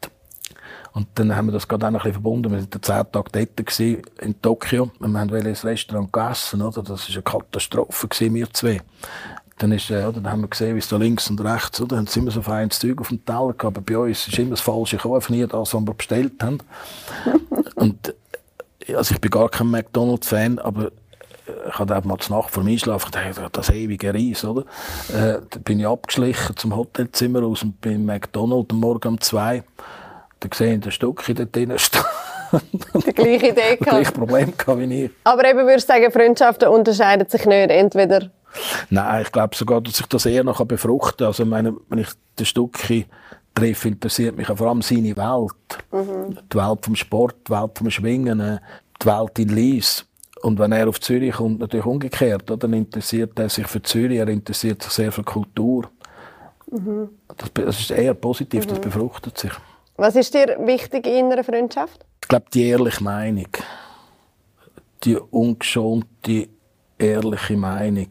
Und 0.93 1.07
dann 1.15 1.35
haben 1.35 1.47
wir 1.47 1.51
das 1.51 1.67
gerade 1.67 1.87
auch 1.87 1.91
noch 1.91 1.99
ein 1.99 2.11
bisschen 2.11 2.13
verbunden. 2.13 2.51
Wir 2.51 2.59
waren 2.59 2.71
zehn 2.71 3.11
Tage 3.11 3.29
dort 3.31 3.57
gewesen, 3.57 4.01
in 4.21 4.41
Tokio. 4.41 4.91
Wir 4.99 5.19
haben 5.19 5.29
ins 5.45 5.65
Restaurant 5.65 6.11
gegessen, 6.11 6.61
oder? 6.61 6.81
Das 6.81 7.09
war 7.09 7.15
eine 7.15 7.23
Katastrophe 7.23 8.07
gewesen, 8.07 8.33
wir 8.33 8.53
zwei. 8.53 8.81
Dann, 9.57 9.71
ist, 9.71 9.89
äh, 9.89 10.03
oder, 10.03 10.19
dann 10.19 10.31
haben 10.31 10.41
wir 10.41 10.49
gesehen, 10.49 10.75
wie 10.75 10.79
es 10.79 10.89
da 10.89 10.97
links 10.97 11.29
und 11.29 11.39
rechts, 11.41 11.79
oder? 11.79 11.95
Dann 11.95 12.07
sind 12.07 12.23
immer 12.23 12.31
so 12.31 12.41
feines 12.41 12.79
Zeug 12.79 12.99
auf 12.99 13.07
dem 13.07 13.23
Teller 13.23 13.53
gehabt. 13.53 13.77
Aber 13.77 13.81
bei 13.81 13.97
uns 13.97 14.27
ist 14.27 14.37
immer 14.37 14.51
das 14.51 14.61
Falsche 14.61 14.97
gekommen, 14.97 15.21
nie 15.29 15.45
das, 15.47 15.73
was 15.73 15.73
wir 15.73 15.93
bestellt 15.93 16.43
haben. 16.43 16.57
und, 17.75 18.13
äh, 18.87 18.95
also 18.95 19.15
ich 19.15 19.21
bin 19.21 19.31
gar 19.31 19.49
kein 19.49 19.67
McDonalds-Fan, 19.67 20.59
aber 20.59 20.87
äh, 20.87 21.69
ich 21.69 21.79
hatte 21.79 21.97
auch 21.97 22.03
mal 22.03 22.17
Nacht 22.29 22.49
vor 22.49 22.63
dem 22.63 22.67
Einschlafen 22.67 23.11
gedacht, 23.11 23.55
das 23.55 23.69
ewige 23.69 24.13
Reis, 24.13 24.43
oder? 24.43 24.63
Äh, 25.09 25.39
da 25.49 25.59
bin 25.63 25.79
ich 25.79 25.87
abgeschlichen 25.87 26.57
zum 26.57 26.75
Hotelzimmer 26.75 27.43
aus 27.43 27.63
und 27.63 27.79
bin 27.79 28.05
McDonalds 28.05 28.71
am 28.71 28.79
Morgen 28.81 29.07
um 29.07 29.21
zwei. 29.21 29.63
Da 30.41 30.49
gesehen, 30.49 30.81
der 30.81 30.91
Stück 30.91 31.27
in 31.29 31.35
dort 31.35 31.55
drin 31.55 31.79
steht. 31.79 32.03
die 32.93 33.13
gleiche 33.13 33.47
Idee 33.47 33.53
gehabt. 33.79 33.81
Das 33.81 33.87
gleiche 33.87 34.11
Problem 34.11 34.53
gehabt 34.57 34.79
wie 34.79 35.05
ich. 35.05 35.11
Aber 35.23 35.49
eben 35.49 35.59
würdest 35.59 35.89
du 35.89 35.93
sagen, 35.93 36.11
Freundschaften 36.11 36.67
unterscheiden 36.67 37.27
sich 37.29 37.45
nicht. 37.45 37.69
Entweder 37.69 38.29
Nein, 38.89 39.21
ich 39.23 39.31
glaube 39.31 39.55
sogar, 39.55 39.81
dass 39.81 39.99
ich 39.99 40.05
das 40.07 40.25
eher 40.25 40.43
noch 40.43 40.63
befruchten 40.65 41.17
kann. 41.17 41.27
Also, 41.27 41.45
meine, 41.45 41.75
wenn 41.89 41.99
ich 41.99 42.09
den 42.37 42.45
Stückchen 42.45 43.05
treffe, 43.53 43.87
interessiert 43.87 44.35
mich 44.35 44.47
vor 44.47 44.67
allem 44.67 44.81
seine 44.81 45.15
Welt. 45.15 45.83
Mhm. 45.91 46.37
Die 46.51 46.57
Welt 46.57 46.85
vom 46.85 46.95
Sport, 46.95 47.35
die 47.47 47.51
Welt 47.51 47.77
vom 47.77 47.89
Schwingen, 47.89 48.39
äh, 48.39 48.59
die 49.01 49.05
Welt 49.05 49.39
in 49.39 49.49
Lies. 49.49 50.05
Und 50.41 50.59
wenn 50.59 50.73
er 50.73 50.87
auf 50.87 50.99
Zürich 50.99 51.33
kommt, 51.33 51.59
natürlich 51.59 51.85
umgekehrt, 51.85 52.43
dann 52.47 52.73
interessiert 52.73 53.39
er 53.39 53.49
sich 53.49 53.67
für 53.67 53.81
Zürich, 53.81 54.19
er 54.19 54.27
interessiert 54.27 54.83
sich 54.83 54.91
sehr 54.91 55.11
für 55.11 55.23
Kultur. 55.23 55.89
Mhm. 56.69 57.09
Das, 57.35 57.51
das, 57.53 57.79
ist 57.79 57.91
eher 57.91 58.13
positiv, 58.13 58.65
mhm. 58.65 58.69
das 58.69 58.79
befruchtet 58.79 59.37
sich. 59.37 59.51
Was 59.97 60.15
ist 60.15 60.33
dir 60.33 60.57
wichtig 60.59 61.07
in 61.07 61.31
einer 61.31 61.43
Freundschaft? 61.43 62.05
Ich 62.21 62.27
glaube, 62.27 62.45
die 62.53 62.67
ehrliche 62.67 63.03
Meinung. 63.03 63.47
Die 65.03 65.15
ungeschonte, 65.15 66.49
ehrliche 66.97 67.55
Meinung 67.55 68.09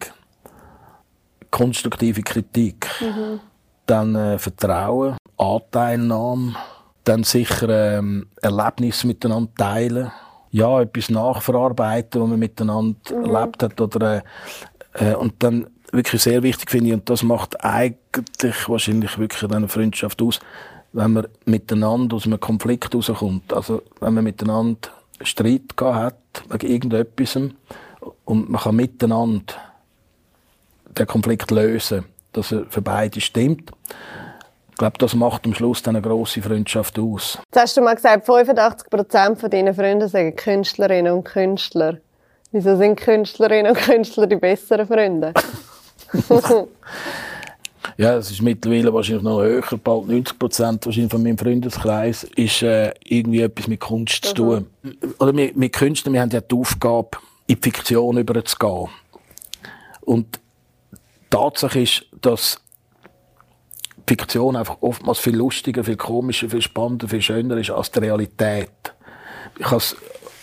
konstruktive 1.55 2.23
Kritik, 2.23 2.89
mhm. 3.01 3.39
dann 3.87 4.17
äh, 4.17 4.39
Vertrauen, 4.39 5.17
Anteilnahme, 5.39 6.57
dann 7.05 7.23
sicher 7.23 7.69
ähm, 7.99 8.27
Erlebnisse 8.43 9.07
miteinander 9.07 9.53
teilen, 9.57 10.11
ja, 10.51 10.81
etwas 10.81 11.11
nachverarbeiten, 11.11 12.21
was 12.21 12.29
man 12.29 12.39
miteinander 12.41 12.99
mhm. 13.15 13.25
erlebt 13.25 13.63
hat 13.63 13.81
oder 13.81 14.17
äh, 14.17 15.11
äh, 15.11 15.15
und 15.15 15.35
dann 15.45 15.69
wirklich 15.93 16.23
sehr 16.23 16.43
wichtig 16.43 16.71
finde 16.73 16.89
ich 16.89 16.95
und 16.95 17.09
das 17.09 17.23
macht 17.23 17.65
eigentlich 17.65 18.69
wahrscheinlich 18.69 19.17
wirklich 19.17 19.49
eine 19.49 19.69
Freundschaft 19.69 20.21
aus, 20.23 20.41
wenn 20.93 21.13
man 21.13 21.29
miteinander 21.45 22.17
aus 22.17 22.27
einem 22.27 22.41
Konflikt 22.41 22.93
rauskommt. 22.93 23.53
Also 23.53 23.81
wenn 24.01 24.15
man 24.15 24.25
miteinander 24.25 24.89
Streit 25.21 25.77
gehabt 25.77 26.43
hat 26.51 26.63
wegen 26.63 26.73
irgendetwas 26.73 27.37
und 27.37 28.51
man 28.51 28.61
kann 28.61 28.75
miteinander 28.75 29.55
den 30.99 31.07
Konflikt 31.07 31.51
lösen, 31.51 32.05
dass 32.33 32.53
er 32.53 32.67
für 32.69 32.83
beide 32.83 33.21
stimmt. 33.21 33.71
Ich 34.71 34.79
glaube, 34.79 34.99
das 34.99 35.15
macht 35.15 35.45
am 35.45 35.55
Schluss 35.55 35.83
dann 35.83 35.95
eine 35.95 36.07
grosse 36.07 36.43
Freundschaft 36.43 36.99
aus. 36.99 37.39
Jetzt 37.47 37.63
hast 37.63 37.77
du 37.77 37.81
mal 37.81 37.95
gesagt, 37.95 38.27
85 38.27 38.91
Prozent 38.91 39.39
von 39.39 39.49
deinen 39.49 39.73
Freunden 39.73 40.09
sagen 40.09 40.35
Künstlerinnen 40.35 41.13
und 41.13 41.25
Künstler. 41.25 41.99
Wieso 42.51 42.77
sind 42.77 42.97
Künstlerinnen 42.97 43.71
und 43.73 43.81
Künstler 43.81 44.27
die 44.27 44.37
besseren 44.37 44.87
Freunde? 44.87 45.33
ja, 47.97 48.17
es 48.17 48.31
ist 48.33 48.43
mittlerweile 48.43 48.93
wahrscheinlich 48.93 49.23
noch 49.23 49.41
höher, 49.41 49.63
bald 49.83 50.09
90 50.09 50.39
Prozent 50.39 50.87
wahrscheinlich 50.87 51.13
von 51.13 51.23
meinem 51.23 51.39
Freundeskreis 51.39 52.25
ist 52.35 52.63
äh, 52.63 52.93
irgendwie 53.05 53.43
etwas 53.43 53.69
mit 53.69 53.79
Kunst 53.81 54.25
zu 54.25 54.35
tun. 54.35 54.67
Mhm. 54.83 54.97
Oder 55.21 55.33
mit, 55.33 55.57
mit 55.57 55.73
Künstlern, 55.73 56.15
wir 56.15 56.21
haben 56.21 56.31
ja 56.31 56.41
die 56.41 56.55
Aufgabe, 56.55 57.11
in 57.47 57.57
die 57.57 57.63
Fiktion 57.63 58.19
überzugehen. 58.19 58.89
Und 60.01 60.41
Tatsache 61.35 61.81
ist, 61.81 62.07
dass 62.21 62.61
Fiktion 64.07 64.55
einfach 64.55 64.77
oftmals 64.83 65.19
viel 65.19 65.37
lustiger, 65.37 65.83
viel 65.83 65.97
komischer, 65.97 66.49
viel 66.49 66.63
spannender, 66.63 67.09
viel 67.09 67.23
schöner 67.23 67.57
ist 67.57 67.71
als 67.71 67.91
die 67.91 67.99
Realität. 67.99 68.71
Ich 69.59 69.65
kann 69.65 69.79
es 69.79 69.97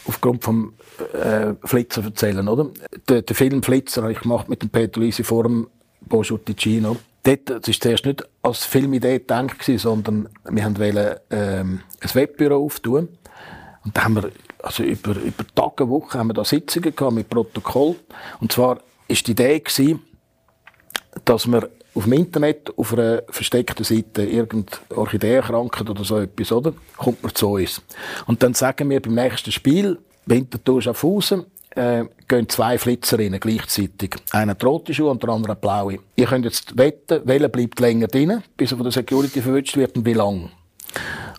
aufgrund 0.06 0.44
vom 0.44 0.74
äh, 1.14 1.54
Flitzer 1.64 2.04
erzählen, 2.04 2.46
oder? 2.46 2.72
Der, 3.08 3.22
der 3.22 3.36
Film 3.38 3.64
Flitzer 3.64 4.02
habe 4.02 4.12
ich 4.12 4.20
gemacht 4.20 4.50
mit 4.50 4.64
dem 4.64 4.70
Peter 4.70 5.00
Lisi 5.00 5.24
vor 5.24 5.44
dem 5.44 5.70
Bojo 6.02 6.38
Ticino. 6.38 6.98
Dort, 7.24 7.50
das 7.50 7.68
war 7.68 7.74
zuerst 7.80 8.06
nicht 8.06 8.28
als 8.42 8.66
Filmidee 8.66 9.20
gedacht, 9.20 9.64
sondern 9.64 10.28
wir 10.50 10.78
wollten 10.78 11.20
ähm, 11.30 11.82
ein 12.02 12.16
Webbüro 12.16 12.66
auftun. 12.66 13.08
Und 13.86 13.96
da 13.96 14.04
haben 14.04 14.16
wir, 14.16 14.30
also 14.62 14.84
über, 14.84 15.12
über 15.12 15.46
Tage, 15.56 15.88
Wochen 15.88 16.20
haben 16.20 16.28
wir 16.28 16.34
da 16.34 16.44
Sitzungen 16.44 16.94
gehabt 16.94 17.14
mit 17.14 17.30
Protokoll. 17.30 17.96
Und 18.42 18.52
zwar 18.52 18.80
ist 19.08 19.28
die 19.28 19.32
Idee 19.32 19.60
gewesen, 19.60 20.02
dass 21.26 21.48
man 21.48 21.66
auf 21.94 22.04
dem 22.06 22.14
Internet 22.14 22.72
auf 22.78 22.94
einer 22.94 23.24
versteckten 23.30 23.84
Seite 23.84 24.24
irgendeine 24.24 24.98
Orchideenkrankheit 24.98 25.90
oder 25.90 26.04
so 26.04 26.20
etwas, 26.20 26.52
oder? 26.52 26.74
Kommt 26.98 27.22
man 27.22 27.36
zu 27.36 27.50
uns. 27.50 27.82
Und 28.28 28.42
dann 28.44 28.54
sagen 28.54 28.90
wir 28.90 29.02
beim 29.02 29.16
nächsten 29.16 29.52
Spiel, 29.52 30.00
Winterthur 30.26 30.82
Schaffhausen, 30.82 31.46
äh, 31.76 32.06
gehen 32.28 32.48
zwei 32.50 32.78
Flitzerinnen 32.78 33.40
gleichzeitig. 33.40 34.16
Einer 34.32 34.52
hat 34.52 34.64
rote 34.64 34.94
Schuhe 34.94 35.10
und 35.10 35.22
der 35.24 35.30
andere 35.32 35.56
blaue. 35.56 36.00
Ihr 36.16 36.26
könnt 36.26 36.46
jetzt 36.46 36.78
wetten, 36.78 37.22
welcher 37.26 37.50
bleibt 37.50 37.80
länger 37.80 38.08
drin, 38.08 38.44
bis 38.58 38.72
er 38.72 38.78
von 38.78 38.84
der 38.84 38.92
Security 38.92 39.42
verwünscht 39.42 39.78
wird 39.78 39.96
und 39.98 40.06
wie 40.06 40.14
lang. 40.14 40.50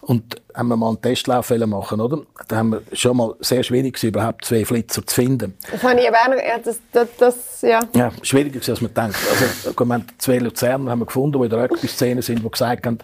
Und 0.05 0.43
haben 0.53 0.67
wir 0.67 0.77
mal 0.77 0.89
einen 0.89 1.01
Testlauf 1.01 1.51
machen, 1.51 2.01
oder? 2.01 2.23
Da 2.49 2.57
haben 2.57 2.73
wir 2.73 2.83
schon 2.93 3.17
mal 3.17 3.37
sehr 3.39 3.63
schwierig 3.63 3.95
gewesen, 3.95 4.09
überhaupt 4.09 4.45
zwei 4.45 4.65
Flitzer 4.65 5.07
zu 5.07 5.15
finden. 5.15 5.57
Das 5.71 5.81
habe 5.85 6.01
ich 6.01 6.09
aber 6.09 6.17
auch 6.19 6.29
noch, 6.29 6.43
ja, 6.43 6.59
das, 6.59 6.81
das, 6.91 7.09
das, 7.19 7.63
ja. 7.63 7.79
Ja, 7.95 8.11
schwieriger 8.21 8.55
gewesen, 8.55 8.73
als 8.73 8.81
man 8.81 8.93
denkt. 8.93 9.17
Also, 9.31 9.79
wir 9.79 9.95
haben 9.95 10.05
zwei 10.19 10.39
Luzerner 10.39 10.91
haben 10.91 10.99
wir 10.99 11.07
gefunden, 11.07 11.39
die 11.39 11.45
in 11.45 11.51
der 11.51 11.63
Rugby-Szene 11.63 12.21
sind, 12.21 12.43
die 12.43 12.51
gesagt 12.51 12.85
haben, 12.85 12.99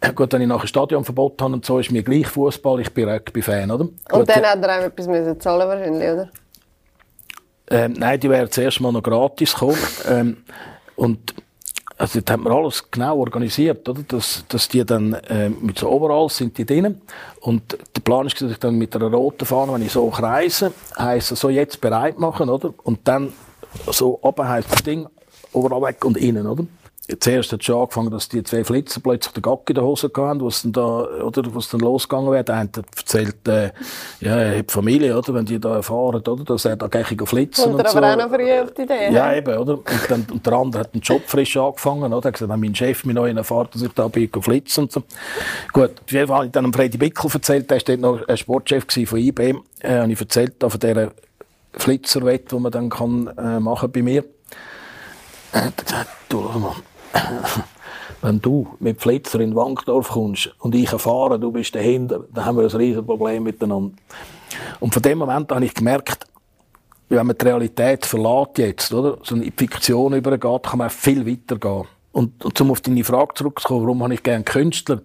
äh, 0.00 0.12
gut, 0.12 0.32
wenn 0.32 0.42
ich 0.42 0.46
nachher 0.46 0.68
Stadionverbot 0.68 1.42
habe 1.42 1.54
und 1.54 1.66
so, 1.66 1.80
ist 1.80 1.90
mir 1.90 2.04
gleich 2.04 2.28
Fußball, 2.28 2.78
ich 2.78 2.94
bin 2.94 3.08
Rugby-Fan, 3.08 3.68
oder? 3.68 3.84
Und 3.84 4.08
gut, 4.08 4.28
dann 4.28 4.44
hat 4.44 4.62
er 4.62 4.78
auch 4.78 4.84
etwas 4.84 5.08
müssen 5.08 5.40
zahlen 5.40 5.68
wahrscheinlich, 5.68 6.08
oder? 6.08 6.30
Ähm, 7.68 7.94
nein, 7.98 8.20
die 8.20 8.30
wären 8.30 8.48
zuerst 8.52 8.80
mal 8.80 8.92
noch 8.92 9.02
gratis 9.02 9.52
gekommen. 9.52 9.78
ähm, 10.08 10.36
und 10.94 11.34
also 11.98 12.20
das 12.20 12.32
hat 12.32 12.40
man 12.40 12.52
alles 12.52 12.90
genau 12.90 13.18
organisiert, 13.18 13.88
oder? 13.88 14.02
Dass, 14.02 14.44
dass 14.48 14.68
die 14.68 14.84
dann 14.84 15.14
äh, 15.14 15.48
mit 15.48 15.78
so 15.78 15.90
Overalls 15.90 16.36
sind 16.36 16.56
die 16.58 16.66
drinnen 16.66 17.00
und 17.40 17.72
der 17.72 18.00
Plan 18.02 18.26
ist, 18.26 18.40
dass 18.40 18.50
ich 18.50 18.58
dann 18.58 18.76
mit 18.76 18.94
einer 18.94 19.06
roten 19.06 19.46
Fahne, 19.46 19.72
wenn 19.72 19.82
ich 19.82 19.92
so 19.92 20.08
kreise, 20.10 20.72
heisst 20.98 21.34
so 21.34 21.48
jetzt 21.48 21.80
bereit 21.80 22.18
machen, 22.18 22.50
oder? 22.50 22.74
Und 22.82 23.00
dann 23.04 23.32
so 23.90 24.18
oben 24.22 24.46
heisst 24.46 24.72
das 24.72 24.82
Ding 24.82 25.06
overall 25.52 25.82
weg 25.82 26.04
und 26.04 26.16
innen, 26.16 26.46
oder? 26.46 26.66
Zuerst 27.20 27.52
hat 27.52 27.60
es 27.60 27.66
schon 27.66 27.80
angefangen, 27.80 28.10
dass 28.10 28.28
die 28.28 28.42
zwei 28.42 28.64
Flitzer 28.64 29.00
plötzlich 29.00 29.32
den 29.32 29.42
Gack 29.42 29.68
in 29.68 29.76
der 29.76 29.84
Hose 29.84 30.10
hatten, 30.14 30.44
was 30.44 30.62
dann 30.62 30.72
da, 30.72 31.04
oder, 31.22 31.54
was 31.54 31.68
dann 31.68 31.80
losgegangen 31.80 32.32
wäre. 32.32 32.42
Der 32.42 32.56
eine 32.56 32.70
hat 32.76 32.84
erzählt, 32.96 33.46
äh, 33.46 33.70
ja, 34.20 34.36
er 34.36 34.58
hat 34.58 34.72
Familie, 34.72 35.16
oder, 35.16 35.32
wenn 35.34 35.44
die 35.44 35.60
da 35.60 35.76
erfahren, 35.76 36.16
oder, 36.16 36.44
dass 36.44 36.64
er 36.64 36.76
da 36.76 36.88
gleich 36.88 37.06
flitzen 37.06 37.72
und, 37.72 37.80
und 37.80 37.88
so. 37.88 37.98
aber 37.98 38.12
auch 38.12 38.16
noch 38.16 38.34
früh 38.34 38.52
auf 38.52 38.74
die 38.74 38.82
Idee. 38.82 39.12
Ja, 39.12 39.30
he? 39.30 39.38
eben, 39.38 39.56
oder? 39.56 39.74
Und, 39.74 39.86
dann, 40.08 40.26
und 40.32 40.44
der 40.44 40.52
andere 40.52 40.80
hat 40.80 40.94
den 40.94 41.00
Job 41.00 41.22
frisch 41.26 41.56
angefangen, 41.56 42.12
oder? 42.12 42.26
Er 42.26 42.28
hat 42.28 42.34
gesagt, 42.34 42.60
mein 42.60 42.74
Chef 42.74 43.04
mir 43.04 43.14
noch 43.14 43.26
erfahrt, 43.26 43.74
dass 43.74 43.82
ich 43.82 43.92
da 43.92 44.08
bin, 44.08 44.28
flitzen 44.40 44.84
und 44.84 44.92
so. 44.92 45.02
Gut, 45.72 45.92
auf 46.04 46.12
jeden 46.12 46.26
Fall 46.26 46.36
habe 46.36 46.46
ich 46.46 46.52
dann 46.52 46.72
Freddy 46.72 46.98
Bickel 46.98 47.30
erzählt, 47.32 47.70
der 47.70 47.76
war 47.76 47.84
dort 47.84 48.00
noch 48.00 48.28
ein 48.28 48.36
Sportchef 48.36 48.84
von 49.06 49.18
IBM, 49.18 49.62
äh, 49.80 50.00
habe 50.00 50.12
ich 50.12 50.20
erzählt, 50.20 50.54
da 50.58 50.68
von 50.68 50.80
dieser 50.80 51.12
Flitzerwette, 51.74 52.56
die 52.56 52.60
man 52.60 52.72
dann 52.72 52.90
kann, 52.90 53.28
äh, 53.38 53.60
machen 53.60 53.92
bei 53.92 54.02
mir. 54.02 54.24
Er 55.52 55.66
hat 55.66 55.76
gesagt, 55.76 56.10
du, 56.28 56.40
mal, 56.40 56.74
wenn 58.22 58.40
du 58.40 58.66
mit 58.80 59.00
Flitzer 59.00 59.40
in 59.40 59.54
Wankdorf 59.54 60.08
kommst 60.10 60.54
und 60.58 60.74
ich 60.74 60.92
erfahre, 60.92 61.38
du 61.38 61.52
bist 61.52 61.74
dahinter, 61.74 62.24
dann 62.32 62.44
haben 62.44 62.58
wir 62.58 62.64
ein 62.64 62.76
riesiges 62.76 63.04
Problem 63.04 63.42
miteinander. 63.42 63.94
Und 64.80 64.92
von 64.92 65.02
dem 65.02 65.18
Moment 65.18 65.50
habe 65.50 65.64
ich 65.64 65.74
gemerkt, 65.74 66.26
wenn 67.08 67.26
man 67.26 67.36
die 67.38 67.44
Realität 67.44 68.04
verlässt 68.04 68.58
jetzt, 68.58 68.92
oder, 68.92 69.18
so 69.22 69.36
in 69.36 69.42
die 69.42 69.52
Fiktion 69.56 70.14
übergeht, 70.14 70.62
kann 70.64 70.78
man 70.78 70.90
viel 70.90 71.26
weiter 71.26 71.56
gehen. 71.56 71.84
Und, 72.12 72.44
und 72.44 72.60
um 72.60 72.70
auf 72.70 72.80
deine 72.80 73.04
Frage 73.04 73.34
zurückzukommen, 73.34 73.82
warum 73.82 74.02
habe 74.02 74.14
ich 74.14 74.22
gerne 74.22 74.42
Künstler? 74.42 75.02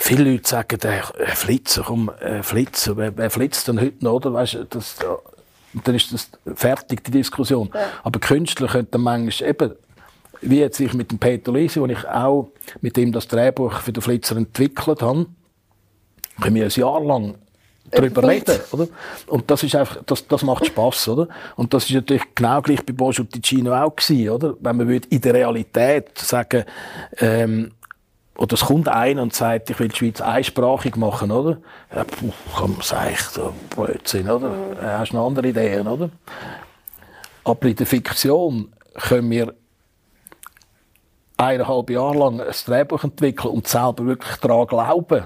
viele 0.00 0.30
Leute 0.30 0.48
sagen, 0.48 0.78
äh, 0.80 1.02
Flitzer, 1.26 1.82
komm, 1.86 2.10
äh, 2.20 2.42
Flitzer, 2.42 2.96
wer, 2.96 3.16
wer 3.16 3.30
flitzt 3.30 3.68
denn 3.68 3.80
heute 3.80 4.04
noch, 4.04 4.14
oder? 4.14 4.32
Weißt, 4.32 4.58
das, 4.70 4.96
dann 5.84 5.94
ist 5.94 6.12
das 6.12 6.30
fertig, 6.54 7.04
die 7.04 7.10
Diskussion. 7.10 7.70
Ja. 7.72 7.80
Aber 8.02 8.18
Künstler 8.18 8.68
könnten 8.68 9.00
manchmal 9.00 9.50
eben, 9.50 9.72
wie 10.40 10.60
jetzt 10.60 10.80
ich 10.80 10.94
mit 10.94 11.10
dem 11.10 11.18
Peter 11.18 11.52
Lisi, 11.52 11.80
wo 11.80 11.86
ich 11.86 12.06
auch 12.06 12.50
mit 12.80 12.96
ihm 12.98 13.12
das 13.12 13.28
Drehbuch 13.28 13.80
für 13.80 13.92
den 13.92 14.02
Flitzer 14.02 14.36
entwickelt 14.36 15.02
habe, 15.02 15.26
können 16.40 16.54
wir 16.54 16.64
ein 16.64 16.70
Jahr 16.70 17.00
lang 17.02 17.34
darüber 17.90 18.26
reden, 18.28 18.58
oder? 18.72 18.88
Und 19.26 19.50
das 19.50 19.62
ist 19.62 19.74
einfach, 19.74 20.02
das, 20.06 20.26
das 20.26 20.42
macht 20.42 20.66
Spaß, 20.66 21.08
oder? 21.08 21.28
Und 21.56 21.74
das 21.74 21.84
ist 21.84 21.94
natürlich 21.94 22.22
genau 22.34 22.62
gleich 22.62 22.84
bei 22.84 22.92
Bosch 22.92 23.20
und 23.20 23.32
Ticino 23.32 23.74
auch 23.74 23.94
gewesen, 23.94 24.30
oder? 24.30 24.54
Wenn 24.60 24.76
man 24.76 24.88
in 24.88 25.20
der 25.20 25.34
Realität 25.34 26.16
sagen, 26.18 26.64
ähm, 27.18 27.72
oder 28.36 28.54
es 28.54 28.60
kommt 28.60 28.88
einer 28.88 29.22
und 29.22 29.34
sagt, 29.34 29.68
ich 29.68 29.78
will 29.78 29.88
die 29.88 29.96
Schweiz 29.96 30.20
einsprachig 30.20 30.96
machen, 30.96 31.30
oder? 31.30 31.58
Ja, 31.94 32.04
puh, 32.04 32.32
kann 32.56 32.72
man 32.72 32.80
sagen, 32.80 33.16
so 33.30 33.52
Blödsinn, 33.74 34.30
oder? 34.30 34.48
Mhm. 34.48 34.80
Hast 34.80 35.12
du 35.12 35.16
noch 35.16 35.26
andere 35.26 35.48
Ideen, 35.48 35.86
oder? 35.86 36.10
Aber 37.44 37.68
in 37.68 37.76
der 37.76 37.86
Fiktion 37.86 38.72
können 38.94 39.30
wir 39.30 39.54
eineinhalb 41.40 41.90
Jahre 41.90 42.18
lang 42.18 42.40
ein 42.40 42.54
Drehbuch 42.66 43.04
entwickeln 43.04 43.54
und 43.54 43.66
selber 43.66 44.06
wirklich 44.06 44.36
daran 44.36 44.66
glauben. 44.66 45.24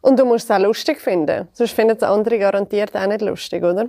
Und 0.00 0.18
du 0.18 0.24
musst 0.24 0.50
es 0.50 0.56
auch 0.56 0.60
lustig 0.60 1.00
finden. 1.00 1.48
Sonst 1.52 1.72
finden 1.72 1.96
es 1.96 2.02
andere 2.02 2.38
garantiert 2.38 2.96
auch 2.96 3.06
nicht 3.06 3.20
lustig, 3.20 3.62
oder? 3.62 3.88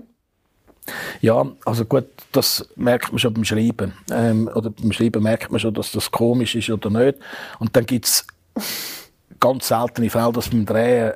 Ja, 1.21 1.45
also 1.65 1.85
gut, 1.85 2.05
das 2.31 2.67
merkt 2.75 3.11
man 3.11 3.19
schon 3.19 3.33
beim 3.33 3.45
Schreiben. 3.45 3.93
Ähm, 4.11 4.49
oder 4.53 4.71
beim 4.71 4.91
Schreiben 4.91 5.23
merkt 5.23 5.51
man 5.51 5.59
schon, 5.59 5.73
dass 5.73 5.91
das 5.91 6.09
komisch 6.09 6.55
ist 6.55 6.69
oder 6.69 6.89
nicht. 6.89 7.19
Und 7.59 7.75
dann 7.75 7.85
gibt 7.85 8.05
es 8.05 8.25
ganz 9.39 9.67
seltene 9.67 10.09
Fälle, 10.09 10.31
dass 10.31 10.49
beim 10.49 10.65
Drehen 10.65 11.13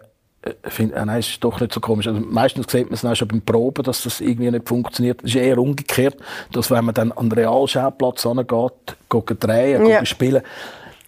find, 0.64 0.94
äh, 0.94 1.06
nein, 1.06 1.20
es 1.20 1.28
ist 1.28 1.44
doch 1.44 1.60
nicht 1.60 1.74
so 1.74 1.80
komisch. 1.80 2.08
Also 2.08 2.20
meistens 2.20 2.72
sieht 2.72 2.86
man 2.86 2.94
es 2.94 3.06
auch 3.06 3.16
schon 3.16 3.28
beim 3.28 3.42
Proben, 3.42 3.84
dass 3.84 4.04
das 4.04 4.22
irgendwie 4.22 4.52
nicht 4.52 4.68
funktioniert. 4.68 5.22
Es 5.24 5.32
ist 5.32 5.36
eher 5.36 5.58
umgekehrt, 5.58 6.18
dass 6.52 6.72
wenn 6.72 6.86
man 6.86 6.94
dann 6.94 7.12
an 7.12 7.30
den 7.30 7.40
Realschauplatz 7.40 8.28
geht 9.10 9.44
drehen, 9.44 9.86
ja. 9.88 10.06
spielen, 10.06 10.42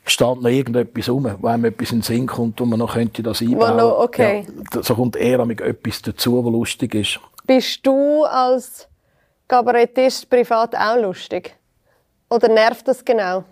steht 0.05 0.41
noch 0.41 0.49
irgendetwas 0.49 1.09
rum, 1.09 1.35
wo 1.39 1.47
einem 1.47 1.65
etwas 1.65 1.91
in 1.91 1.97
den 1.97 2.03
Sinn 2.03 2.27
kommt 2.27 2.61
und 2.61 2.69
man 2.69 2.79
noch 2.79 2.93
könnte 2.93 3.21
das 3.21 3.41
einbauen. 3.41 3.77
Noch, 3.77 3.99
okay. 3.99 4.45
Ja, 4.73 4.83
so 4.83 4.95
kommt 4.95 5.15
eher 5.15 5.39
etwas 5.39 6.01
dazu, 6.01 6.43
was 6.43 6.51
lustig 6.51 6.95
ist. 6.95 7.19
Bist 7.45 7.85
du 7.85 8.23
als 8.23 8.87
Kabarettist 9.47 10.29
privat 10.29 10.75
auch 10.75 10.97
lustig? 11.01 11.55
Oder 12.29 12.49
nervt 12.49 12.87
das 12.87 13.05
genau, 13.05 13.43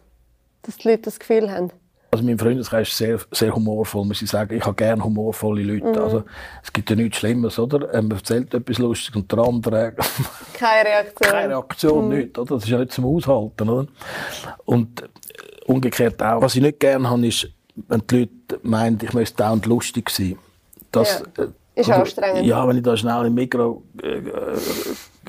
dass 0.63 0.77
die 0.77 0.89
Leute 0.89 1.03
das 1.03 1.19
Gefühl 1.19 1.49
haben? 1.49 1.71
Also 2.11 2.23
mein 2.23 2.37
Freundeskreis 2.37 2.87
ist 2.89 2.97
sehr, 2.97 3.19
sehr 3.31 3.53
humorvoll, 3.53 4.05
muss 4.05 4.21
ich 4.21 4.29
sagen. 4.29 4.55
Ich 4.55 4.65
habe 4.65 4.75
gerne 4.75 5.03
humorvolle 5.03 5.63
Leute. 5.63 5.87
Mhm. 5.87 6.03
Also, 6.03 6.23
es 6.63 6.71
gibt 6.71 6.89
ja 6.89 6.95
nichts 6.95 7.17
Schlimmes, 7.17 7.59
oder? 7.59 7.93
Ähm, 7.93 8.07
man 8.07 8.17
erzählt 8.17 8.53
etwas 8.53 8.77
Lustiges 8.77 9.15
und 9.21 9.31
der 9.31 9.39
andere... 9.39 9.93
Keine 10.53 10.89
Reaktion. 10.89 11.31
Keine 11.31 11.49
Reaktion, 11.49 12.07
mhm. 12.07 12.15
nichts, 12.15 12.39
oder? 12.39 12.55
Das 12.55 12.63
ist 12.63 12.69
ja 12.69 12.79
nicht 12.79 12.91
zum 12.93 13.05
Aushalten, 13.05 13.69
oder? 13.69 13.87
Und 14.65 15.01
äh, 15.01 15.05
umgekehrt 15.65 16.21
auch. 16.23 16.41
Was 16.41 16.55
ich 16.55 16.61
nicht 16.61 16.79
gerne 16.79 17.09
habe, 17.09 17.27
ist, 17.27 17.49
wenn 17.75 18.03
die 18.09 18.19
Leute 18.19 18.59
meinen, 18.63 18.99
ich 19.01 19.13
müsste 19.13 19.37
dauernd 19.37 19.65
lustig 19.65 20.09
sein. 20.09 20.37
Das, 20.91 21.23
ja. 21.37 21.43
Äh, 21.43 21.47
ist 21.75 21.89
also, 21.89 22.01
anstrengend. 22.01 22.45
Ja, 22.45 22.67
wenn 22.67 22.77
ich 22.77 22.83
da 22.83 22.95
schnell 22.95 23.25
im 23.25 23.33
Mikro 23.33 23.83
äh, 24.01 24.21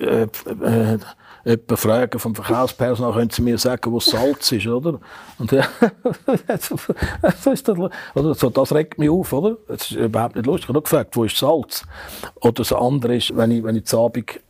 äh, 0.01 0.23
äh, 0.23 0.99
jemanden 1.47 1.77
fragen 1.77 2.19
vom 2.19 2.35
Verkaufspersonal, 2.35 3.13
können 3.13 3.31
Sie 3.31 3.41
mir 3.41 3.57
sagen, 3.57 3.93
wo 3.93 4.01
Salz 4.01 4.51
ist, 4.51 4.67
oder? 4.67 4.99
Und 5.39 5.53
ja, 5.53 5.65
so 7.41 7.51
ist 7.53 7.69
das, 7.69 7.79
oder? 7.79 8.35
So, 8.35 8.51
das 8.51 8.75
regt 8.75 8.99
mich 8.99 9.09
auf, 9.09 9.33
oder? 9.33 9.57
Das 9.69 9.83
ist 9.83 9.93
überhaupt 9.93 10.35
nicht 10.35 10.47
lustig. 10.47 10.65
Ich 10.65 10.69
habe 10.69 10.75
nur 10.75 10.83
gefragt, 10.83 11.17
wo 11.17 11.25
ist 11.25 11.37
Salz? 11.37 11.85
Oder 12.41 12.53
das 12.53 12.73
andere 12.73 13.17
ist, 13.17 13.37
wenn 13.37 13.53
ich, 13.53 13.63
wenn 13.63 13.77
ich 13.77 13.85
zu 13.85 14.01
Abend 14.01 14.41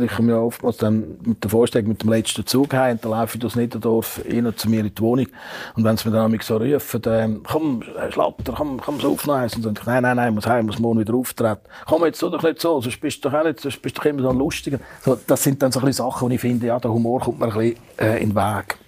ich 0.00 0.10
komme 0.10 0.32
ja 0.32 0.38
oftmals 0.38 0.78
dann 0.78 1.18
mit 1.22 1.44
der 1.44 1.50
Vorstellung 1.50 1.88
mit 1.88 2.02
dem 2.02 2.10
letzten 2.10 2.46
Zug 2.46 2.72
heim, 2.72 2.98
dann 3.02 3.10
laufe 3.10 3.36
ich 3.36 3.40
durch 3.40 3.56
Niederdorf 3.56 4.20
rein 4.26 4.52
zu 4.56 4.70
mir 4.70 4.80
in 4.80 4.94
die 4.94 5.02
Wohnung. 5.02 5.26
Und 5.74 5.84
wenn 5.84 5.96
sie 5.96 6.08
mir 6.08 6.16
dann 6.16 6.38
so 6.40 6.56
rufen, 6.56 7.02
dann, 7.02 7.42
komm, 7.42 7.82
Schlatter, 8.10 8.54
komm, 8.56 8.80
komm 8.80 9.00
so 9.00 9.12
aufnehmen. 9.12 9.50
Und 9.54 9.66
dann 9.66 9.74
ich, 9.74 9.86
nein, 9.86 10.02
nein, 10.02 10.16
nein, 10.16 10.34
muss 10.34 10.46
heim, 10.46 10.66
muss 10.66 10.78
morgen 10.78 11.00
wieder 11.00 11.14
auftreten. 11.14 11.60
Komm 11.86 12.04
jetzt 12.06 12.18
so 12.18 12.30
doch 12.30 12.42
nicht 12.42 12.60
so, 12.60 12.80
sonst 12.80 13.00
bist 13.00 13.22
du 13.22 13.28
doch 13.28 13.38
auch 13.38 13.44
nicht, 13.44 13.60
sonst 13.60 13.82
bist 13.82 13.96
du 13.96 14.00
doch 14.00 14.06
immer 14.06 14.22
so 14.22 14.30
ein 14.30 14.38
Lustiger. 14.38 14.78
So, 15.02 15.18
das 15.26 15.42
sind 15.42 15.62
dann 15.62 15.72
so 15.72 15.80
ein 15.80 15.86
bisschen 15.86 16.06
Sachen, 16.06 16.28
wo 16.28 16.32
ich 16.32 16.40
finde, 16.40 16.66
ja, 16.66 16.78
der 16.78 16.90
Humor 16.92 17.20
kommt 17.20 17.38
mir 17.38 17.46
ein 17.46 17.52
bisschen 17.52 17.76
äh, 17.98 18.22
in 18.22 18.30
den 18.30 18.36
Weg. 18.36 18.78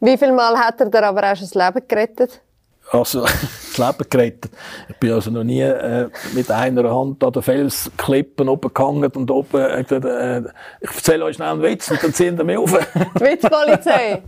Wie 0.00 0.18
viel 0.18 0.32
Mal 0.32 0.56
hat 0.58 0.80
er 0.80 0.90
dir 0.90 1.02
aber 1.02 1.32
auch 1.32 1.36
schon 1.36 1.48
das 1.50 1.54
Leben 1.54 1.88
gerettet? 1.88 2.42
Also 2.90 3.22
das 3.22 3.78
Leben 3.78 4.10
gerettet. 4.10 4.52
Ich 4.88 4.96
bin 4.96 5.12
also 5.12 5.30
noch 5.30 5.44
nie 5.44 5.60
äh, 5.60 6.08
mit 6.34 6.50
einer 6.50 6.90
Hand 6.94 7.22
an 7.22 7.32
den 7.32 7.42
Felsklippen 7.42 8.48
oben 8.48 8.72
gehangen 8.72 9.10
und 9.12 9.30
oben 9.30 9.60
äh, 9.60 9.82
gesagt, 9.82 10.04
äh, 10.04 10.40
ich 10.80 10.90
erzähle 10.90 11.24
euch 11.24 11.36
schnell 11.36 11.48
einen 11.48 11.62
Witz 11.62 11.90
und 11.90 12.02
dann 12.02 12.14
ziehen 12.14 12.36
wir 12.36 12.44
mich 12.44 12.58
auf. 12.58 12.72
Witzpolizei! 12.72 14.22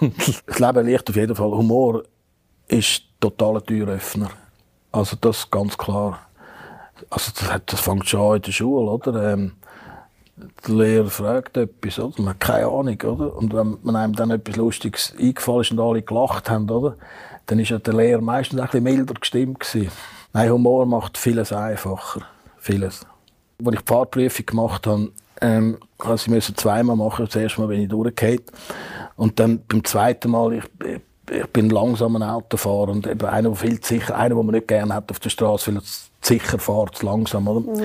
das 0.46 0.58
Leben 0.58 0.86
liegt 0.86 1.08
auf 1.10 1.16
jeden 1.16 1.34
Fall. 1.34 1.50
Humor 1.50 2.02
ist 2.68 3.02
totaler 3.20 3.64
Türöffner. 3.64 4.30
Also 4.92 5.16
das 5.20 5.38
ist 5.38 5.50
ganz 5.50 5.76
klar. 5.76 6.20
Also 7.08 7.32
das, 7.34 7.60
das 7.66 7.80
fängt 7.80 8.08
schon 8.08 8.20
an 8.20 8.36
in 8.36 8.42
der 8.42 8.52
Schule, 8.52 8.90
oder? 8.90 9.32
Ähm, 9.32 9.52
der 10.66 10.74
Lehrer 10.74 11.10
fragt 11.10 11.56
etwas, 11.56 11.98
oder? 11.98 12.14
Man 12.18 12.30
hat 12.30 12.40
keine 12.40 12.66
Ahnung, 12.66 13.00
oder? 13.02 13.36
Und 13.36 13.54
wenn 13.54 13.78
man 13.82 13.96
einem 13.96 14.14
dann 14.14 14.30
etwas 14.30 14.56
Lustiges 14.56 15.14
eingefallen 15.18 15.60
ist 15.60 15.70
und 15.72 15.80
alle 15.80 16.02
gelacht 16.02 16.48
haben, 16.48 16.70
oder? 16.70 16.96
Dann 17.50 17.58
ist 17.58 17.70
ja 17.70 17.78
der 17.80 17.94
Lehrer 17.94 18.20
meistens 18.20 18.60
ein 18.60 18.66
bisschen 18.66 18.84
milder 18.84 19.14
gestimmt 19.14 19.60
gewesen. 19.60 19.90
Nein, 20.32 20.50
Humor 20.50 20.86
macht 20.86 21.18
vieles 21.18 21.52
einfacher. 21.52 22.22
Vieles. 22.58 23.04
Als 23.64 23.74
ich 23.74 23.80
die 23.80 23.86
Fahrprüfung 23.86 24.46
gemacht 24.46 24.86
habe, 24.86 25.10
ähm, 25.40 25.78
musste 25.98 26.36
ich 26.36 26.56
zweimal 26.56 26.94
machen. 26.94 27.26
Das 27.26 27.34
erste 27.34 27.60
Mal 27.60 27.66
bin 27.66 27.80
ich 27.80 27.88
durchgefallen. 27.88 28.42
Und 29.16 29.40
dann 29.40 29.62
beim 29.66 29.82
zweiten 29.82 30.30
Mal, 30.30 30.52
ich, 30.54 30.64
ich, 31.30 31.46
bin 31.48 31.70
langsam 31.70 32.14
ein 32.16 32.22
Autofahrer 32.22 32.90
und 32.90 33.06
eben 33.08 33.26
einer, 33.26 33.48
der 33.48 33.56
viel 33.56 33.82
sicher, 33.82 34.16
einer, 34.16 34.36
den 34.36 34.46
man 34.46 34.54
nicht 34.54 34.68
gerne 34.68 34.94
hat 34.94 35.10
auf 35.10 35.18
der 35.18 35.30
Straße, 35.30 35.72
weil 35.72 35.80
er 35.80 35.84
sicher 36.22 36.58
fährt, 36.58 36.96
zu 36.96 37.06
langsam, 37.06 37.48
oder? 37.48 37.60
Mhm. 37.60 37.84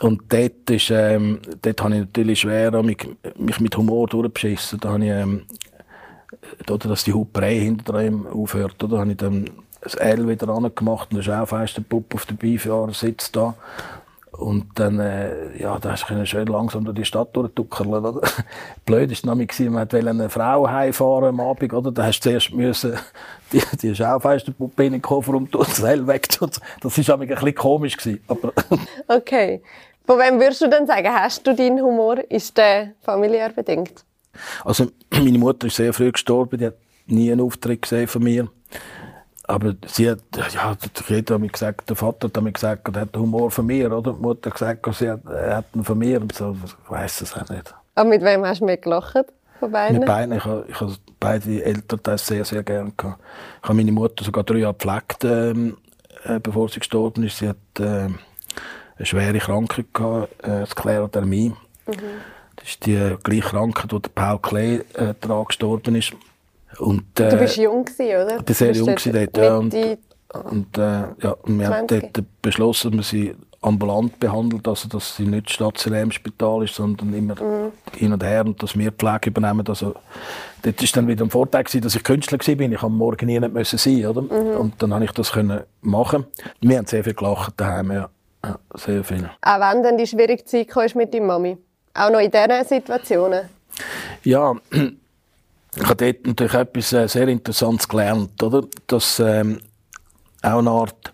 Und 0.00 0.22
dort, 0.32 0.68
ist, 0.70 0.90
ähm, 0.90 1.38
dort 1.62 1.80
habe 1.82 1.94
ich 1.94 2.00
natürlich 2.00 2.40
schwer 2.40 2.82
mich, 2.82 3.08
mich 3.38 3.60
mit 3.60 3.76
Humor 3.76 4.08
durchbeschissen. 4.08 4.80
Da 4.80 4.90
habe 4.90 5.04
ich 5.04 5.10
ähm, 5.10 5.42
oder 6.68 6.88
dass 6.88 7.04
die 7.04 7.12
Huperei 7.12 7.58
hinter 7.58 8.02
ihm 8.02 8.26
aufhört. 8.26 8.82
Oder? 8.82 8.98
habe 8.98 9.10
ich 9.12 9.16
dann 9.16 9.50
das 9.80 9.94
L 9.94 10.28
wieder 10.28 10.48
angemacht 10.48 11.10
und 11.10 11.16
der 11.16 11.22
Schaufensterpuppe 11.22 12.14
auf 12.14 12.26
dem 12.26 12.36
Beifahrersitz 12.36 13.32
da. 13.32 13.54
Und 14.32 14.70
dann, 14.76 14.98
äh, 14.98 15.60
ja, 15.60 15.78
da 15.78 15.92
hast 15.92 16.08
du 16.08 16.26
schön 16.26 16.46
langsam 16.46 16.84
durch 16.84 16.96
die 16.96 17.04
Stadt 17.04 17.36
durchtuckeln, 17.36 17.90
oder? 17.90 18.20
Blöd 18.86 19.12
ist 19.12 19.26
nämlich 19.26 19.58
man 19.60 19.74
wollte 19.74 19.98
eine 19.98 20.30
Frau 20.30 20.68
heimfahren 20.68 21.26
am 21.26 21.40
Abend, 21.40 21.72
oder? 21.74 21.92
Da 21.92 22.04
hast 22.04 22.20
du 22.20 22.30
zuerst 22.30 22.52
müssen 22.54 22.98
die, 23.52 23.62
die 23.82 23.94
Schaufensterpuppe 23.94 24.86
in 24.86 24.92
den 24.92 25.02
Koffer 25.02 25.34
und 25.34 25.54
das 25.54 25.80
L 25.80 26.06
weg. 26.06 26.28
Das 26.40 26.98
ist 26.98 27.10
ein 27.10 27.20
bisschen 27.20 27.54
komisch 27.54 27.96
gewesen, 27.96 28.22
aber 28.26 28.52
Okay. 29.08 29.62
Von 30.06 30.18
wem 30.18 30.40
würdest 30.40 30.62
du 30.62 30.68
denn 30.68 30.86
sagen, 30.86 31.08
hast 31.12 31.46
du 31.46 31.54
deinen 31.54 31.80
Humor? 31.80 32.18
Ist 32.28 32.56
der 32.56 32.92
familiär 33.02 33.50
bedingt? 33.50 34.04
Also, 34.64 34.88
meine 35.10 35.38
Mutter 35.38 35.66
ist 35.66 35.76
sehr 35.76 35.92
früh 35.92 36.12
gestorben, 36.12 36.58
die 36.58 36.66
hat 36.66 36.76
nie 37.06 37.30
einen 37.30 37.40
Auftritt 37.40 37.82
gesehen 37.82 38.08
von 38.08 38.22
mir. 38.22 38.48
Aber 39.44 39.74
sie 39.86 40.08
hat, 40.10 40.20
ja, 40.54 40.76
jeder 41.08 41.34
hat 41.34 41.40
mir 41.40 41.48
gesagt, 41.48 41.88
der 41.90 41.96
Vater 41.96 42.28
hat 42.28 42.42
mir 42.42 42.52
gesagt, 42.52 42.88
er 42.94 43.02
hat 43.02 43.16
Humor 43.16 43.50
von 43.50 43.66
mir, 43.66 43.92
oder? 43.92 44.12
Die 44.12 44.22
Mutter 44.22 44.50
hat 44.50 44.54
gesagt, 44.54 44.94
sie 44.94 45.10
hat, 45.10 45.24
er 45.26 45.56
hat 45.56 45.66
ihn 45.74 45.84
von 45.84 45.98
mir. 45.98 46.20
Und 46.20 46.32
so, 46.32 46.56
ich 46.64 46.90
weiss 46.90 47.20
es 47.20 47.34
auch 47.34 47.48
nicht. 47.48 47.74
Aber 47.94 48.08
mit 48.08 48.22
wem 48.22 48.46
hast 48.46 48.60
du 48.60 48.66
mehr 48.66 48.76
gelacht? 48.76 49.26
Von 49.58 49.70
beiden? 49.70 49.98
Mit 49.98 50.06
beiden. 50.06 50.36
Ich 50.36 50.44
habe, 50.44 50.64
ich 50.68 50.80
habe 50.80 50.94
beide 51.20 51.64
Eltern 51.64 52.18
sehr, 52.18 52.44
sehr 52.44 52.62
gerne 52.62 52.92
gehabt. 52.96 53.20
Ich 53.62 53.68
habe 53.68 53.76
meine 53.76 53.92
Mutter 53.92 54.24
sogar 54.24 54.44
drei 54.44 54.58
Jahre 54.58 54.74
gepflegt, 54.74 55.24
ähm, 55.24 55.76
äh, 56.24 56.40
bevor 56.40 56.68
sie 56.68 56.78
gestorben 56.80 57.24
ist. 57.24 57.38
Sie 57.38 57.48
hat 57.48 57.56
äh, 57.78 57.82
eine 57.82 58.16
schwere 59.02 59.38
Krankheit 59.38 59.92
gehabt, 59.92 60.42
äh, 60.44 60.66
Sklerodermie. 60.66 61.52
Mhm. 61.86 61.94
Das 62.62 62.70
ist 62.70 62.86
die 62.86 63.16
gleiche 63.22 63.48
Krankheit, 63.48 63.92
wo 63.92 63.98
der 63.98 64.10
Paul 64.14 64.38
Klee 64.38 64.80
äh, 64.94 65.14
daran 65.20 65.44
gestorben 65.46 65.94
ist. 65.96 66.12
Und, 66.78 67.20
äh, 67.20 67.28
du 67.28 67.36
bist 67.36 67.56
jung 67.56 67.84
gewesen, 67.84 68.06
oder? 68.06 68.40
Ich 68.40 68.48
war 68.48 68.54
sehr 68.54 68.72
jung 68.72 68.86
gewesen 68.86 69.12
dort, 69.12 69.36
ja. 69.36 69.56
Und, 69.56 69.74
und, 70.50 70.78
äh, 70.78 71.02
ja, 71.22 71.30
und 71.42 71.58
wir 71.58 71.66
20. 71.66 71.70
haben 72.02 72.12
dort 72.12 72.42
beschlossen, 72.42 72.90
dass 72.92 72.94
man 72.94 73.02
sie 73.02 73.34
ambulant 73.62 74.18
behandelt, 74.18 74.66
also 74.66 74.88
dass 74.88 75.16
sie 75.16 75.24
nicht 75.24 75.50
stationär 75.50 76.02
im 76.02 76.10
Spital 76.10 76.64
ist, 76.64 76.74
sondern 76.74 77.14
immer 77.14 77.34
mhm. 77.34 77.72
hin 77.96 78.12
und 78.12 78.22
her 78.22 78.44
und 78.44 78.62
dass 78.62 78.76
wir 78.76 78.90
Pflege 78.92 79.30
übernehmen. 79.30 79.64
Also, 79.66 79.94
dort 80.62 80.82
war 80.82 80.88
dann 80.94 81.08
wieder 81.08 81.24
ein 81.24 81.30
Vorteil, 81.30 81.64
gewesen, 81.64 81.82
dass 81.82 81.94
ich 81.94 82.02
Künstler 82.02 82.38
war. 82.38 82.60
Ich 82.60 82.82
am 82.82 82.96
Morgen 82.96 83.26
nie 83.26 83.38
nicht 83.38 83.52
müssen 83.52 83.78
sein, 83.78 84.06
oder? 84.06 84.22
Mhm. 84.22 84.56
Und 84.58 84.82
dann 84.82 84.90
konnte 84.90 85.04
ich 85.04 85.12
das 85.12 85.32
können 85.32 85.60
machen. 85.80 86.26
Wir 86.60 86.78
haben 86.78 86.86
sehr 86.86 87.04
viel 87.04 87.14
gelacht 87.14 87.54
daheim, 87.56 87.92
ja. 87.92 88.08
ja 88.44 88.58
sehr 88.74 89.04
viel. 89.04 89.30
Auch 89.42 89.60
wenn 89.60 89.82
dann 89.82 89.96
die 89.96 90.06
schwierige 90.06 90.44
Zeit 90.44 90.68
kam 90.68 90.86
mit 90.94 91.14
deiner 91.14 91.26
Mami? 91.26 91.56
Auch 91.94 92.10
noch 92.10 92.20
in 92.20 92.30
diesen 92.30 92.64
Situationen? 92.66 93.48
Ja, 94.24 94.54
ich 94.70 95.84
habe 95.84 95.96
dort 95.96 96.26
natürlich 96.26 96.54
etwas 96.54 96.92
äh, 96.92 97.08
sehr 97.08 97.28
Interessantes 97.28 97.88
gelernt, 97.88 98.42
oder? 98.42 98.62
Dass, 98.86 99.20
ähm, 99.20 99.60
auch 100.42 100.58
eine 100.58 100.70
Art 100.70 101.12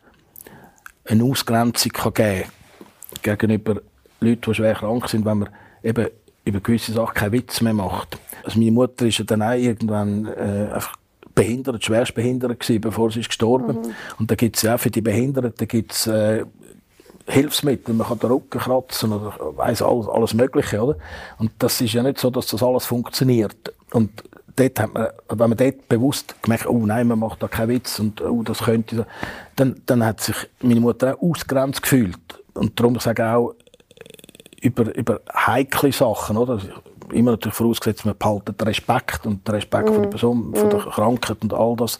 eine 1.04 1.24
Ausgrenzung 1.24 1.92
kann 1.92 2.14
geben 2.14 2.44
gegenüber 3.22 3.80
Leuten, 4.20 4.40
die 4.42 4.54
schwer 4.54 4.74
krank 4.74 5.08
sind, 5.08 5.24
wenn 5.24 5.38
man 5.38 5.48
eben 5.82 6.08
über 6.44 6.60
gewisse 6.60 6.92
Sachen 6.92 7.14
keinen 7.14 7.32
Witz 7.32 7.60
mehr 7.60 7.74
macht. 7.74 8.18
Also 8.44 8.58
meine 8.58 8.72
Mutter 8.72 9.06
ist 9.06 9.18
ja 9.18 9.24
dann 9.24 9.42
auch 9.42 9.52
irgendwann 9.52 10.26
äh, 10.26 10.72
einfach 10.72 10.96
behindert, 11.34 11.84
schwerst 11.84 12.14
behindert 12.14 12.58
gewesen, 12.58 12.80
bevor 12.80 13.10
sie 13.10 13.20
ist 13.20 13.28
gestorben. 13.28 13.76
Mhm. 13.76 13.94
Und 14.18 14.30
da 14.30 14.34
gibt 14.34 14.56
es 14.56 14.62
ja 14.62 14.74
auch 14.74 14.80
für 14.80 14.90
die 14.90 15.00
Behinderten 15.00 15.68
gibt's, 15.68 16.06
äh, 16.06 16.44
Hilfsmittel, 17.28 17.94
man 17.94 18.06
kann 18.06 18.18
den 18.18 18.30
Rücken 18.30 18.58
kratzen 18.58 19.12
oder 19.12 19.34
weiss 19.56 19.82
alles, 19.82 20.08
alles 20.08 20.34
Mögliche, 20.34 20.82
oder? 20.82 20.96
Und 21.38 21.52
das 21.58 21.80
ist 21.80 21.92
ja 21.92 22.02
nicht 22.02 22.18
so, 22.18 22.30
dass 22.30 22.46
das 22.46 22.62
alles 22.62 22.86
funktioniert. 22.86 23.74
Und 23.92 24.24
dort 24.56 24.80
hat 24.80 24.94
man, 24.94 25.08
wenn 25.28 25.50
man 25.50 25.58
dort 25.58 25.88
bewusst 25.88 26.34
gemerkt, 26.42 26.66
oh 26.66 26.86
nein, 26.86 27.06
man 27.06 27.18
macht 27.18 27.42
da 27.42 27.48
keinen 27.48 27.68
Witz 27.68 27.98
und 27.98 28.20
oh, 28.22 28.42
das 28.42 28.60
könnte 28.60 28.96
so, 28.96 29.04
dann, 29.56 29.80
dann 29.86 30.04
hat 30.04 30.20
sich 30.20 30.36
meine 30.60 30.80
Mutter 30.80 31.16
auch 31.16 31.30
ausgrenzt 31.30 31.82
gefühlt. 31.82 32.18
Und 32.54 32.78
darum 32.80 32.98
sage 32.98 33.22
ich 33.22 33.28
auch, 33.28 33.54
über, 34.60 34.94
über 34.96 35.20
heikle 35.34 35.92
Sachen, 35.92 36.36
oder? 36.36 36.60
Immer 37.12 37.32
natürlich 37.32 37.56
vorausgesetzt, 37.56 38.04
man 38.04 38.16
behaltet 38.18 38.60
den 38.60 38.68
Respekt 38.68 39.24
und 39.24 39.46
den 39.46 39.54
Respekt 39.54 39.88
mm. 39.88 39.92
von 39.92 40.02
der 40.02 40.06
mhm. 40.06 40.10
Person, 40.10 40.54
von 40.54 40.70
der 40.70 40.78
mhm. 40.80 40.90
Krankheit 40.90 41.36
und 41.40 41.54
all 41.54 41.76
das. 41.76 41.98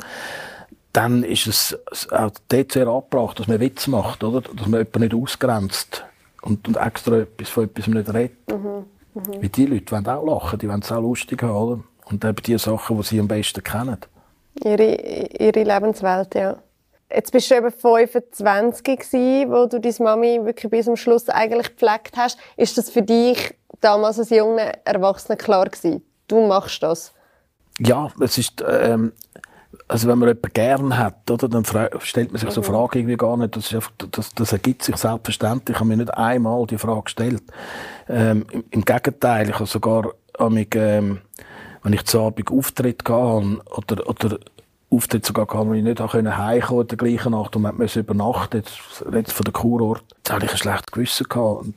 Dann 0.98 1.22
ist 1.22 1.46
es 1.46 1.78
auch 2.10 2.32
dort 2.48 2.72
sehr 2.72 2.88
abgebracht, 2.88 3.38
dass 3.38 3.46
man 3.46 3.60
Witz 3.60 3.86
macht, 3.86 4.24
oder? 4.24 4.40
Dass 4.40 4.66
man 4.66 4.80
jemanden 4.80 5.00
nicht 5.02 5.14
ausgrenzt 5.14 6.04
und, 6.42 6.66
und 6.66 6.76
extra 6.76 7.18
etwas 7.18 7.50
von 7.50 7.64
etwas 7.66 7.86
nicht 7.86 8.12
redet. 8.12 8.36
Mhm. 8.50 8.84
Mhm. 9.14 9.42
Weil 9.42 9.48
die 9.48 9.66
Leute 9.66 9.92
wollen 9.92 10.08
auch 10.08 10.26
lachen, 10.26 10.58
die 10.58 10.68
wollen 10.68 10.80
es 10.80 10.90
auch 10.90 11.00
lustig 11.00 11.40
haben, 11.44 11.52
oder? 11.52 11.80
Und 12.06 12.24
eben 12.24 12.42
die 12.42 12.58
Sachen, 12.58 12.96
die 12.96 13.04
sie 13.04 13.20
am 13.20 13.28
besten 13.28 13.62
kennen. 13.62 13.98
Ihre, 14.64 14.96
ihre 15.38 15.62
Lebenswelt, 15.62 16.34
ja. 16.34 16.58
Jetzt 17.14 17.30
bist 17.30 17.48
du 17.48 17.54
eben 17.54 17.70
25 17.70 18.82
gewesen, 18.84 19.52
wo 19.52 19.66
du 19.66 19.78
deine 19.78 19.94
Mami 20.00 20.40
wirklich 20.42 20.68
bis 20.68 20.86
zum 20.86 20.96
Schluss 20.96 21.28
eigentlich 21.28 21.76
gepflegt 21.76 22.16
hast. 22.16 22.40
Ist 22.56 22.76
das 22.76 22.90
für 22.90 23.02
dich 23.02 23.54
damals 23.80 24.18
als 24.18 24.30
junger 24.30 24.72
Erwachsener 24.84 25.36
klar 25.36 25.66
gewesen? 25.66 26.02
Du 26.26 26.44
machst 26.48 26.82
das? 26.82 27.14
Ja, 27.78 28.10
es 28.20 28.36
ist, 28.36 28.64
ähm, 28.68 29.12
also 29.88 30.06
wenn 30.06 30.18
man 30.18 30.28
jemanden 30.28 30.52
gern 30.52 30.98
hat, 30.98 31.30
oder, 31.30 31.48
dann 31.48 31.64
stellt 32.00 32.30
man 32.30 32.38
sich 32.38 32.50
so 32.50 32.60
mhm. 32.60 32.66
Fragen 32.66 32.98
irgendwie 32.98 33.16
gar 33.16 33.36
nicht. 33.38 33.56
Das, 33.56 33.66
ist 33.66 33.74
einfach, 33.74 33.92
das, 34.10 34.34
das 34.34 34.52
ergibt 34.52 34.82
sich 34.82 34.96
selbstverständlich. 34.96 35.76
Ich 35.76 35.80
habe 35.80 35.88
mir 35.88 35.96
nicht 35.96 36.12
einmal 36.14 36.66
die 36.66 36.78
Frage 36.78 37.04
gestellt. 37.04 37.42
Ähm, 38.08 38.44
im, 38.52 38.64
im, 38.70 38.84
Gegenteil, 38.84 39.48
ich 39.48 39.54
habe 39.54 39.66
sogar, 39.66 40.12
ähm, 40.38 41.20
wenn 41.82 41.92
ich 41.92 42.04
zu 42.04 42.20
Abend 42.20 42.50
Auftritt 42.50 43.04
gehe 43.04 43.14
oder, 43.14 44.08
oder 44.08 44.38
Auftritt 44.90 45.26
sogar 45.26 45.46
wo 45.66 45.74
ich 45.74 45.82
nicht 45.82 46.00
heimkommen 46.00 46.82
in 46.82 46.88
der 46.88 46.96
gleichen 46.96 47.32
Nacht 47.32 47.54
und 47.54 47.62
man 47.62 47.76
musste 47.76 48.00
übernachten, 48.00 48.58
jetzt, 48.58 48.78
jetzt 49.12 49.32
von 49.32 49.44
der 49.44 49.52
Kurort. 49.52 50.02
Jetzt 50.16 50.32
hatte 50.32 50.46
ich 50.46 50.52
ein 50.52 50.56
schlechtes 50.56 50.92
Gewissen 50.92 51.26
gehabt 51.28 51.62
und 51.62 51.74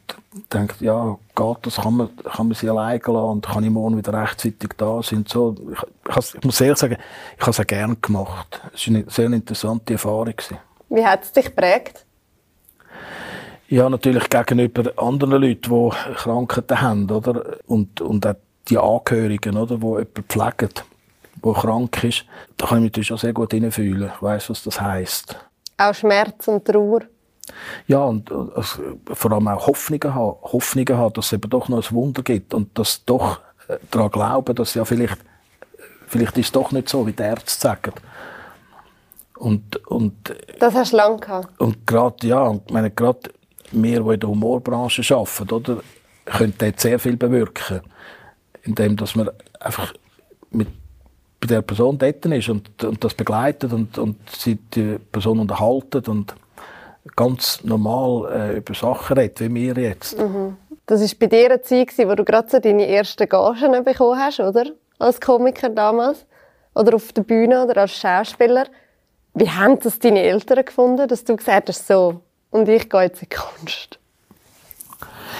dachte, 0.49 0.85
ja, 0.85 1.17
geht 1.35 1.57
das, 1.63 1.75
kann 1.75 1.97
man, 1.97 2.09
kann 2.23 2.47
man 2.47 2.55
sie 2.55 2.69
alleine 2.69 2.99
lassen 2.99 3.15
und 3.15 3.45
kann 3.45 3.63
ich 3.65 3.69
morgen 3.69 3.97
wieder 3.97 4.13
rechtzeitig 4.13 4.71
da 4.77 5.03
sein. 5.03 5.25
So, 5.27 5.55
ich, 5.71 6.15
ich, 6.17 6.35
ich 6.35 6.43
muss 6.43 6.61
ehrlich 6.61 6.77
sagen, 6.77 6.97
ich 7.35 7.41
habe 7.41 7.51
es 7.51 7.59
auch 7.59 7.67
gerne 7.67 7.97
gemacht. 7.97 8.61
Es 8.73 8.87
war 8.87 8.95
eine 8.95 9.05
sehr 9.09 9.25
interessante 9.25 9.93
Erfahrung. 9.93 10.35
Wie 10.87 11.05
hat 11.05 11.23
es 11.23 11.33
dich 11.33 11.45
geprägt? 11.45 12.05
Ja, 13.67 13.89
natürlich 13.89 14.29
gegenüber 14.29 14.91
anderen 14.97 15.41
Leuten, 15.41 15.69
die 15.69 16.13
Krankheiten 16.15 16.81
haben, 16.81 17.09
oder? 17.09 17.57
Und, 17.67 17.99
und 17.99 18.25
auch 18.25 18.35
die 18.69 18.77
Angehörigen, 18.77 19.57
oder? 19.57 19.77
Die 19.77 19.85
jemanden 19.85 20.23
pflegen 20.27 20.69
der 21.43 21.53
krank 21.53 22.03
ist, 22.03 22.25
da 22.57 22.67
kann 22.67 22.79
ich 22.79 22.83
mich 22.83 22.91
natürlich 22.91 23.13
auch 23.13 23.19
sehr 23.19 23.33
gut 23.33 23.51
hineinfühlen. 23.51 24.11
Ich 24.15 24.21
weiss, 24.21 24.49
was 24.49 24.63
das 24.63 24.79
heisst. 24.79 25.35
Auch 25.77 25.93
Schmerz 25.93 26.47
und 26.47 26.65
Trauer? 26.65 27.01
Ja, 27.87 28.03
und 28.03 28.31
also, 28.31 28.81
vor 29.05 29.31
allem 29.31 29.47
auch 29.47 29.67
Hoffnungen 29.67 30.13
haben. 30.13 30.37
Hoffnungen 30.43 30.97
haben, 30.97 31.13
dass 31.13 31.27
es 31.27 31.33
eben 31.33 31.49
doch 31.49 31.69
noch 31.69 31.89
ein 31.89 31.95
Wunder 31.95 32.21
gibt 32.21 32.53
und 32.53 32.77
dass 32.77 33.03
doch 33.05 33.39
äh, 33.67 33.77
daran 33.89 34.11
glauben, 34.11 34.55
dass 34.55 34.73
ja 34.73 34.85
vielleicht, 34.85 35.17
vielleicht 36.07 36.37
ist 36.37 36.47
es 36.47 36.51
doch 36.51 36.71
nicht 36.71 36.89
so, 36.89 37.05
wie 37.07 37.13
die 37.13 37.23
Ärzte 37.23 37.59
sagen. 37.59 37.93
Und, 39.35 39.75
und, 39.87 40.35
das 40.59 40.75
hast 40.75 40.93
du 40.93 40.97
lange 40.97 41.17
gehabt? 41.17 41.59
Und 41.59 41.87
gerade, 41.87 42.27
ja, 42.27 42.43
und 42.43 42.69
meine, 42.71 42.91
gerade 42.91 43.31
wir, 43.71 44.01
die 44.01 44.13
in 44.13 44.19
der 44.19 44.29
Humorbranche 44.29 45.15
arbeiten, 45.15 45.51
oder, 45.51 45.77
können 46.25 46.53
dort 46.57 46.79
sehr 46.79 46.99
viel 46.99 47.17
bewirken. 47.17 47.81
Indem, 48.63 48.95
dass 48.95 49.15
man 49.15 49.29
einfach 49.59 49.93
mit 50.51 50.67
bei 51.41 51.47
der 51.47 51.61
Person 51.63 51.97
dort 51.97 52.23
ist 52.25 52.49
und, 52.49 52.83
und 52.83 53.03
das 53.03 53.13
begleitet 53.15 53.73
und, 53.73 53.97
und 53.97 54.17
sie 54.29 54.55
die 54.55 54.99
Person 55.11 55.39
unterhalten 55.39 56.03
und 56.07 56.35
ganz 57.15 57.63
normal 57.63 58.31
äh, 58.31 58.57
über 58.57 58.73
Sachen 58.73 59.17
redet, 59.17 59.39
wie 59.39 59.53
wir 59.53 59.83
jetzt. 59.83 60.17
Mhm. 60.17 60.55
Das 60.85 61.01
war 61.01 61.09
bei 61.19 61.27
dir 61.27 61.45
eine 61.45 61.61
Zeit, 61.61 61.97
wo 61.97 62.13
du 62.15 62.23
gerade 62.23 62.49
so 62.49 62.59
deine 62.59 62.87
ersten 62.87 63.27
Gagen 63.27 63.83
bekommen 63.83 64.19
hast, 64.19 64.39
oder? 64.39 64.65
Als 64.99 65.19
Komiker 65.19 65.69
damals. 65.69 66.25
Oder 66.75 66.95
auf 66.95 67.11
der 67.11 67.23
Bühne 67.23 67.65
oder 67.65 67.81
als 67.81 67.91
Schauspieler. 67.91 68.65
Wie 69.33 69.49
haben 69.49 69.79
das 69.79 69.99
deine 69.99 70.21
Eltern 70.21 70.63
gefunden, 70.63 71.07
dass 71.07 71.23
du 71.23 71.35
gesagt 71.35 71.69
hast, 71.69 71.87
so, 71.87 72.21
und 72.49 72.69
ich 72.69 72.89
gehe 72.89 73.01
jetzt 73.01 73.23
in 73.23 73.29
die 73.29 73.35
Kunst? 73.35 73.99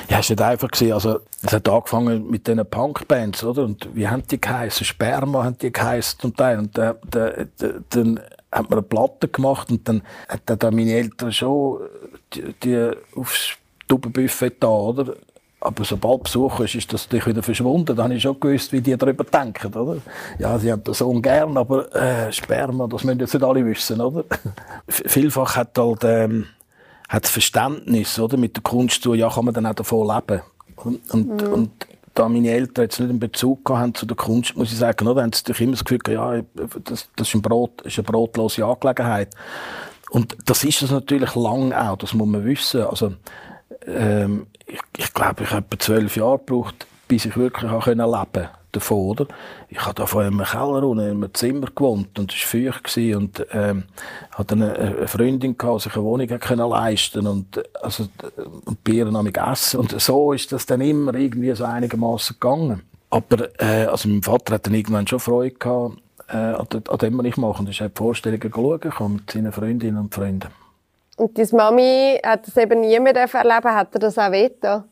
Ja, 0.09 0.19
es 0.19 0.37
war 0.37 0.47
einfach 0.47 0.69
gewesen. 0.69 0.93
Also, 0.93 1.19
es 1.43 1.53
hat 1.53 1.67
angefangen 1.67 2.29
mit 2.29 2.47
diesen 2.47 2.65
Punkbands, 2.65 3.43
oder? 3.43 3.63
Und 3.63 3.87
wie 3.93 4.07
haben 4.07 4.23
die 4.29 4.39
geheißen? 4.39 4.85
Sperma 4.85 5.43
haben 5.43 5.57
die 5.57 5.71
geheißen 5.71 6.19
zum 6.19 6.35
Teil. 6.35 6.59
Und 6.59 6.77
dann, 6.77 6.95
dann, 7.09 7.49
dann 7.89 8.19
hat 8.51 8.69
man 8.69 8.79
eine 8.79 8.81
Platte 8.81 9.27
gemacht 9.27 9.71
und 9.71 9.87
dann 9.87 10.01
hat 10.27 10.41
dann 10.45 10.75
meine 10.75 10.93
Eltern 10.93 11.31
schon 11.31 11.79
die, 12.33 12.53
die 12.63 12.91
aufs 13.15 13.57
Tubenbuffet 13.87 14.55
da, 14.59 14.67
oder? 14.67 15.15
Aber 15.63 15.83
sobald 15.83 16.23
Besuch 16.23 16.59
ist, 16.61 16.73
ist 16.73 16.91
das 16.91 17.05
natürlich 17.05 17.27
wieder 17.27 17.43
verschwunden. 17.43 17.95
Dann 17.95 18.05
habe 18.05 18.15
ich 18.15 18.23
schon 18.23 18.39
gewusst, 18.39 18.71
wie 18.73 18.81
die 18.81 18.97
darüber 18.97 19.23
denken, 19.23 19.73
oder? 19.75 20.01
Ja, 20.39 20.57
sie 20.57 20.71
haben 20.71 20.83
das 20.83 20.97
so 20.97 21.07
ungern, 21.07 21.55
aber 21.55 21.95
äh, 21.95 22.31
Sperma, 22.31 22.87
das 22.87 23.03
müssen 23.03 23.19
jetzt 23.19 23.33
nicht 23.33 23.43
alle 23.43 23.63
wissen, 23.63 24.01
oder? 24.01 24.25
Vielfach 24.87 25.55
hat 25.55 25.77
halt 25.77 26.03
ähm, 26.03 26.47
hat 27.11 27.25
das 27.25 27.31
Verständnis 27.31 28.17
oder, 28.19 28.37
mit 28.37 28.55
der 28.55 28.63
Kunst 28.63 29.03
zu, 29.03 29.13
ja, 29.13 29.29
kann 29.29 29.43
man 29.43 29.53
dann 29.53 29.65
auch 29.65 29.73
davon 29.73 30.07
leben. 30.07 30.41
Und, 30.77 31.13
und, 31.13 31.41
mhm. 31.41 31.53
und 31.53 31.71
da 32.13 32.29
meine 32.29 32.51
Eltern 32.51 32.85
jetzt 32.85 33.01
nicht 33.01 33.09
einen 33.09 33.19
Bezug 33.19 33.69
haben 33.69 33.93
zu 33.93 34.05
der 34.05 34.15
Kunst, 34.15 34.55
muss 34.55 34.71
ich 34.71 34.77
sagen, 34.77 35.05
oder, 35.05 35.21
haben 35.21 35.33
sie 35.33 35.43
sich 35.45 35.59
immer 35.59 35.73
das 35.73 35.83
Gefühl, 35.83 35.99
ja, 36.07 36.41
das, 36.85 37.09
das 37.17 37.27
ist, 37.27 37.35
ein 37.35 37.41
Brot, 37.41 37.81
ist 37.81 37.97
eine 37.97 38.05
brotlose 38.05 38.65
Angelegenheit. 38.65 39.35
Und 40.09 40.37
das 40.45 40.63
ist 40.63 40.81
es 40.81 40.91
natürlich 40.91 41.35
lang 41.35 41.73
auch, 41.73 41.97
das 41.97 42.13
muss 42.13 42.27
man 42.29 42.45
wissen. 42.45 42.83
Also, 42.83 43.13
ähm, 43.85 44.47
ich, 44.65 44.79
ich 44.97 45.13
glaube, 45.13 45.43
ich 45.43 45.51
habe 45.51 45.65
etwa 45.65 45.79
zwölf 45.79 46.15
Jahre 46.15 46.37
gebraucht, 46.39 46.87
bis 47.09 47.25
ich 47.25 47.35
wirklich 47.35 47.69
auch 47.69 47.87
leben 47.87 47.99
konnte 47.99 48.49
davon, 48.71 49.09
oder? 49.09 49.27
Ich 49.69 49.81
habe 49.81 49.95
da 49.95 50.05
vor 50.05 50.21
einem 50.21 50.43
Keller 50.43 50.83
unten 50.83 51.03
in 51.03 51.11
einem 51.11 51.33
Zimmer 51.33 51.67
gewohnt 51.73 52.17
und 52.17 52.33
es 52.33 52.53
war 52.53 52.73
feucht 52.73 52.97
und 52.97 53.45
ähm, 53.51 53.83
hatte 54.31 54.55
eine, 54.55 54.73
eine 54.73 55.07
Freundin 55.07 55.57
die 55.57 55.79
sich 55.79 55.95
eine 55.95 56.03
Wohnung 56.03 56.27
können 56.27 56.69
leisten 56.69 57.27
und 57.27 57.61
also 57.83 58.07
und 58.65 58.83
Bier 58.83 59.07
am 59.07 59.27
essen 59.27 59.79
und 59.79 59.99
so 59.99 60.33
ist 60.33 60.51
das 60.51 60.65
dann 60.65 60.81
immer 60.81 61.13
irgendwie 61.13 61.53
so 61.53 61.65
einigermaßen 61.65 62.37
gegangen. 62.39 62.81
Aber 63.09 63.49
äh, 63.59 63.85
also 63.85 64.07
mein 64.07 64.23
Vater 64.23 64.55
hat 64.55 64.65
dann 64.65 64.73
irgendwann 64.73 65.05
schon 65.05 65.19
Freude 65.19 65.55
gehabt 65.55 65.97
äh, 66.29 66.37
an, 66.37 66.67
dem, 67.01 67.17
was 67.17 67.25
ich 67.25 67.37
mache. 67.37 67.59
Und 67.59 67.69
ist 67.69 67.79
die 67.79 67.89
Vorstellungen 67.93 68.51
schauen 68.91 69.13
mit 69.13 69.29
seinen 69.29 69.51
Freundinnen 69.51 69.97
und 69.97 70.13
Freunden. 70.13 70.49
Und 71.17 71.37
deine 71.37 71.49
Mami 71.51 72.19
hat 72.23 72.47
das 72.47 72.57
eben 72.57 72.81
nie 72.81 72.99
mehr 72.99 73.15
erleben 73.15 73.75
Hat 73.75 73.93
er 73.93 73.99
das 73.99 74.17
auch 74.17 74.31
wehgetan? 74.31 74.85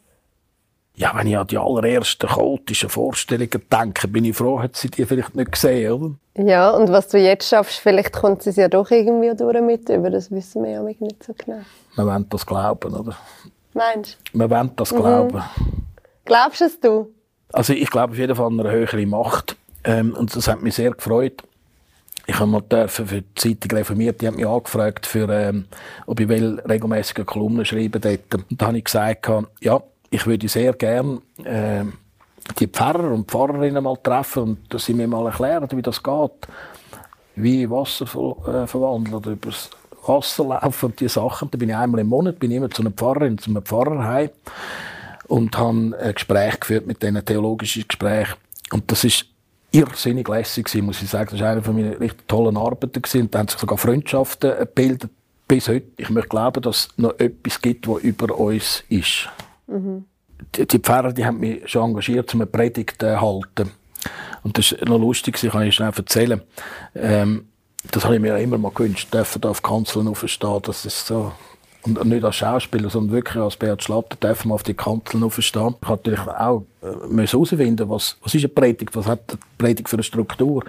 Ja, 1.00 1.14
wenn 1.16 1.28
ich 1.28 1.38
an 1.38 1.48
die 1.48 1.58
allerersten 1.58 2.28
chaotischen 2.28 2.90
Vorstellungen 2.90 3.62
denke, 3.72 4.08
bin 4.10 4.26
ich 4.26 4.36
froh, 4.36 4.62
hat 4.62 4.76
sie 4.76 4.90
die 4.90 5.06
vielleicht 5.06 5.34
nicht 5.34 5.54
gesehen, 5.54 5.94
oder? 5.94 6.12
Ja, 6.46 6.72
und 6.72 6.92
was 6.92 7.08
du 7.08 7.18
jetzt 7.18 7.48
schaffst, 7.48 7.80
vielleicht 7.80 8.12
kommt 8.12 8.44
sie 8.44 8.52
ja 8.52 8.68
doch 8.68 8.92
irgendwie 8.92 9.34
durch 9.34 9.62
mit 9.62 9.88
über, 9.88 10.10
das 10.10 10.30
wissen 10.30 10.62
wir 10.62 10.72
ja 10.72 10.84
nicht 10.84 11.24
so 11.24 11.34
genau. 11.34 11.62
Wir 11.96 12.06
wollen 12.06 12.26
das 12.30 12.46
glauben, 12.46 12.94
oder? 12.94 13.16
Meinst 13.74 14.18
du? 14.34 14.40
Wir 14.40 14.50
wollen 14.50 14.72
das 14.76 14.92
mhm. 14.92 14.98
glauben. 14.98 15.44
Glaubst 16.26 16.62
es 16.62 16.78
du? 16.82 17.14
Also 17.54 17.72
ich 17.72 17.90
glaube 17.90 18.12
auf 18.12 18.20
jeden 18.20 18.36
Fall 18.36 18.48
an 18.48 18.60
eine 18.60 18.70
höhere 18.70 19.06
Macht. 19.06 19.56
Ähm, 19.86 20.14
und 20.14 20.36
das 20.36 20.50
hat 20.50 20.62
mich 20.62 20.76
sehr 20.76 20.92
gefreut. 20.92 21.44
Ich 22.28 22.38
habe 22.38 22.52
mal 22.52 22.62
dürfen 22.62 23.08
für 23.08 23.22
die 23.22 23.36
Zeitung 23.36 23.78
reformiert, 23.78 24.20
die 24.20 24.28
hat 24.28 24.36
mich 24.36 24.46
angefragt, 24.46 25.06
für, 25.06 25.30
ähm, 25.30 25.66
ob 26.08 26.20
ich 26.20 26.28
will 26.28 26.60
regelmäßige 26.68 27.26
Kolumnen 27.26 27.64
schreiben 27.64 28.02
dort. 28.02 28.36
Und 28.36 28.62
da 28.62 28.68
habe 28.68 28.78
ich 28.78 28.84
gesagt, 28.84 29.30
ja, 29.62 29.82
ich 30.10 30.26
würde 30.26 30.48
sehr 30.48 30.74
gern 30.74 31.22
äh, 31.44 31.84
die 32.60 32.68
Pfarrer 32.68 33.12
und 33.12 33.30
Pfarrerinnen 33.30 33.84
mal 33.84 33.98
treffen 33.98 34.44
und 34.44 34.74
dass 34.74 34.86
sie 34.86 34.94
mir 34.94 35.08
mal 35.08 35.26
erklären, 35.28 35.68
wie 35.72 35.82
das 35.82 36.02
geht. 36.02 36.48
Wie 37.36 37.70
Wasser 37.70 38.06
äh, 38.06 38.68
verwandeln 38.68 39.16
oder 39.16 39.32
übers 39.32 39.70
Wasser 40.06 40.46
laufen 40.46 40.88
und 40.88 41.00
diese 41.00 41.16
Sachen. 41.16 41.50
Da 41.52 41.58
bin 41.58 41.70
ich 41.70 41.76
einmal 41.76 42.02
im 42.02 42.08
Monat 42.08 42.40
bin 42.40 42.52
ich 42.52 42.58
immer 42.58 42.70
zu 42.70 42.82
einer 42.82 42.92
Pfarrerin, 42.92 43.38
zu 43.38 43.50
einem 43.50 43.64
Pfarrer 43.64 44.04
heim 44.04 44.30
und 45.28 45.58
habe 45.58 45.96
ein 46.02 46.14
Gespräch 46.14 46.60
geführt 46.60 46.88
mit 46.88 47.02
diesen 47.02 47.24
theologischen 47.24 47.88
Gesprächen. 47.88 48.36
Und 48.72 48.92
das 48.92 49.04
ist 49.04 49.26
irrsinnig 49.72 50.28
lässig 50.28 50.66
gewesen, 50.66 50.86
muss 50.86 51.02
ich 51.02 51.10
sagen. 51.10 51.30
Das 51.32 51.40
war 51.40 51.52
eine 51.52 51.62
von 51.62 51.76
meinen 51.76 51.94
richtig 51.94 52.28
tollen 52.28 52.58
Arbeiten 52.58 53.02
gewesen. 53.02 53.30
Da 53.30 53.40
haben 53.40 53.48
sich 53.48 53.60
sogar 53.60 53.78
Freundschaften 53.78 54.58
gebildet 54.58 55.12
bis 55.48 55.68
heute. 55.68 55.88
Ich 55.98 56.10
möchte 56.10 56.30
glauben, 56.30 56.62
dass 56.62 56.78
es 56.78 56.90
noch 56.98 57.18
etwas 57.20 57.62
gibt, 57.62 57.88
was 57.88 58.02
über 58.02 58.38
uns 58.38 58.84
ist. 58.90 59.30
Die, 60.56 60.66
die 60.66 60.80
Pfarrer, 60.80 61.14
die 61.14 61.26
haben 61.26 61.40
mich 61.40 61.70
schon 61.70 61.90
engagiert, 61.90 62.34
um 62.34 62.42
eine 62.42 62.48
Predigt 62.48 63.02
zu 63.02 63.08
äh, 63.08 63.18
halten. 63.18 63.72
Und 64.44 64.58
das 64.58 64.72
ist 64.72 64.86
noch 64.86 65.00
lustig, 65.00 65.42
ich 65.44 65.52
kann 65.52 65.64
ich 65.64 65.76
schnell 65.76 65.92
erzählen. 65.96 66.42
Ähm, 66.96 67.48
das 67.92 68.06
habe 68.06 68.16
ich 68.16 68.22
mir 68.22 68.38
immer 68.38 68.58
mal 68.58 68.72
gewünscht, 68.72 69.14
dürfen 69.14 69.42
da 69.42 69.50
auf 69.50 69.62
Kanzeln 69.62 70.08
aufstehen. 70.08 70.60
Das 70.64 70.86
ist 70.86 71.08
so 71.08 71.34
und 71.82 72.06
nicht 72.06 72.26
als 72.26 72.36
Schauspieler, 72.36 72.90
sondern 72.90 73.16
wirklich 73.16 73.42
als 73.42 73.56
Beat 73.56 73.84
Schlatter 73.84 74.18
dürfen 74.18 74.50
wir 74.50 74.56
auf 74.56 74.64
die 74.64 74.74
Kanzeln 74.74 75.24
aufstehen. 75.24 75.76
Ich 75.82 75.88
habe 75.88 76.02
natürlich 76.04 76.20
auch 76.20 76.66
äh, 76.82 77.28
herausfinden 77.28 77.90
was, 77.90 78.18
was 78.22 78.36
ist 78.36 78.44
eine 78.44 78.50
Predigt, 78.50 78.96
was 78.96 79.08
hat 79.08 79.22
eine 79.30 79.40
Predigt 79.58 79.88
für 79.88 79.96
eine 79.96 80.04
Struktur, 80.04 80.66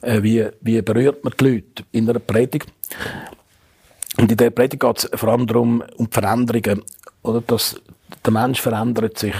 äh, 0.00 0.22
wie, 0.22 0.46
wie 0.62 0.80
berührt 0.80 1.22
man 1.24 1.34
die 1.38 1.44
Leute 1.44 1.84
in 1.92 2.08
einer 2.08 2.20
Predigt. 2.20 2.72
Und 4.18 4.30
in 4.30 4.36
der 4.36 4.50
Predigt 4.50 4.80
geht 4.80 4.98
es 4.98 5.10
vor 5.14 5.28
allem 5.28 5.46
darum, 5.46 5.82
um 5.96 6.08
die 6.08 6.14
Veränderungen, 6.14 6.82
oder, 7.26 7.40
dass 7.40 7.76
der 8.24 8.32
Mensch 8.32 8.60
verändert 8.60 9.18
sich 9.18 9.34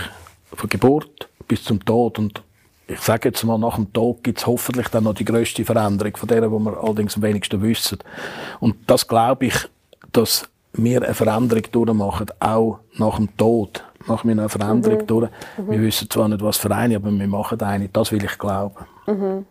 von 0.53 0.69
Geburt 0.69 1.29
bis 1.49 1.65
zum 1.65 1.85
Tod 1.85 2.19
und 2.19 2.43
ich 2.89 3.01
sage 3.01 3.31
jetzt 3.31 3.43
mal, 3.45 3.59
nach 3.59 3.77
dem 3.77 3.93
Tod 3.93 4.23
gibt 4.23 4.39
es 4.39 4.47
hoffentlich 4.47 4.89
dann 4.89 5.05
noch 5.05 5.15
die 5.15 5.25
grösste 5.25 5.65
Veränderung, 5.65 6.17
von 6.17 6.29
der, 6.29 6.49
wir 6.49 6.83
allerdings 6.83 7.17
am 7.17 7.23
wenigsten 7.23 7.61
wissen. 7.61 7.99
Und 8.61 8.77
das 8.87 9.09
glaube 9.09 9.47
ich, 9.47 9.57
dass 10.13 10.49
wir 10.73 11.03
eine 11.03 11.15
Veränderung 11.15 11.65
durchmachen, 11.73 12.27
auch 12.39 12.79
nach 12.97 13.17
dem 13.17 13.37
Tod 13.37 13.83
machen 14.07 14.29
wir 14.29 14.33
eine 14.33 14.49
Veränderung 14.49 15.01
mhm. 15.01 15.07
durch. 15.07 15.31
Mhm. 15.59 15.71
Wir 15.71 15.81
wissen 15.83 16.09
zwar 16.09 16.29
nicht, 16.29 16.43
was 16.43 16.59
für 16.59 16.71
eine, 16.71 16.97
aber 16.97 17.11
wir 17.11 17.27
machen 17.27 17.61
eine. 17.61 17.89
Das 17.89 18.13
will 18.13 18.25
ich 18.25 18.39
glauben. 18.39 18.85
Mhm. 19.07 19.47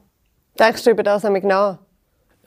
Denkst 0.58 0.84
du 0.84 0.92
über 0.92 1.04
das 1.04 1.26
einmal 1.26 1.42
nach? 1.42 1.78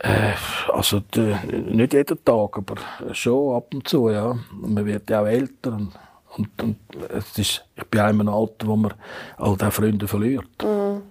Äh, 0.01 0.33
also 0.73 1.01
die, 1.01 1.35
nicht 1.51 1.93
jeden 1.93 2.25
Tag, 2.25 2.57
aber 2.57 2.77
schon 3.13 3.57
ab 3.57 3.75
und 3.75 3.89
zu, 3.89 4.11
ja. 4.11 4.37
man 4.53 4.87
wird 4.87 5.11
ja 5.11 5.23
auch 5.23 5.27
älter 5.27 5.73
und, 5.73 5.93
und, 6.37 6.63
und 6.63 6.77
es 7.09 7.39
ist, 7.39 7.65
ich 7.75 7.85
bin 7.85 8.01
auch 8.01 8.09
in 8.09 8.21
einem 8.21 8.29
Alter, 8.29 8.67
wo 8.67 8.77
man 8.77 8.95
all 9.37 9.57
diese 9.57 9.71
Freunde 9.73 10.07
verliert. 10.07 10.63
Mhm. 10.63 11.03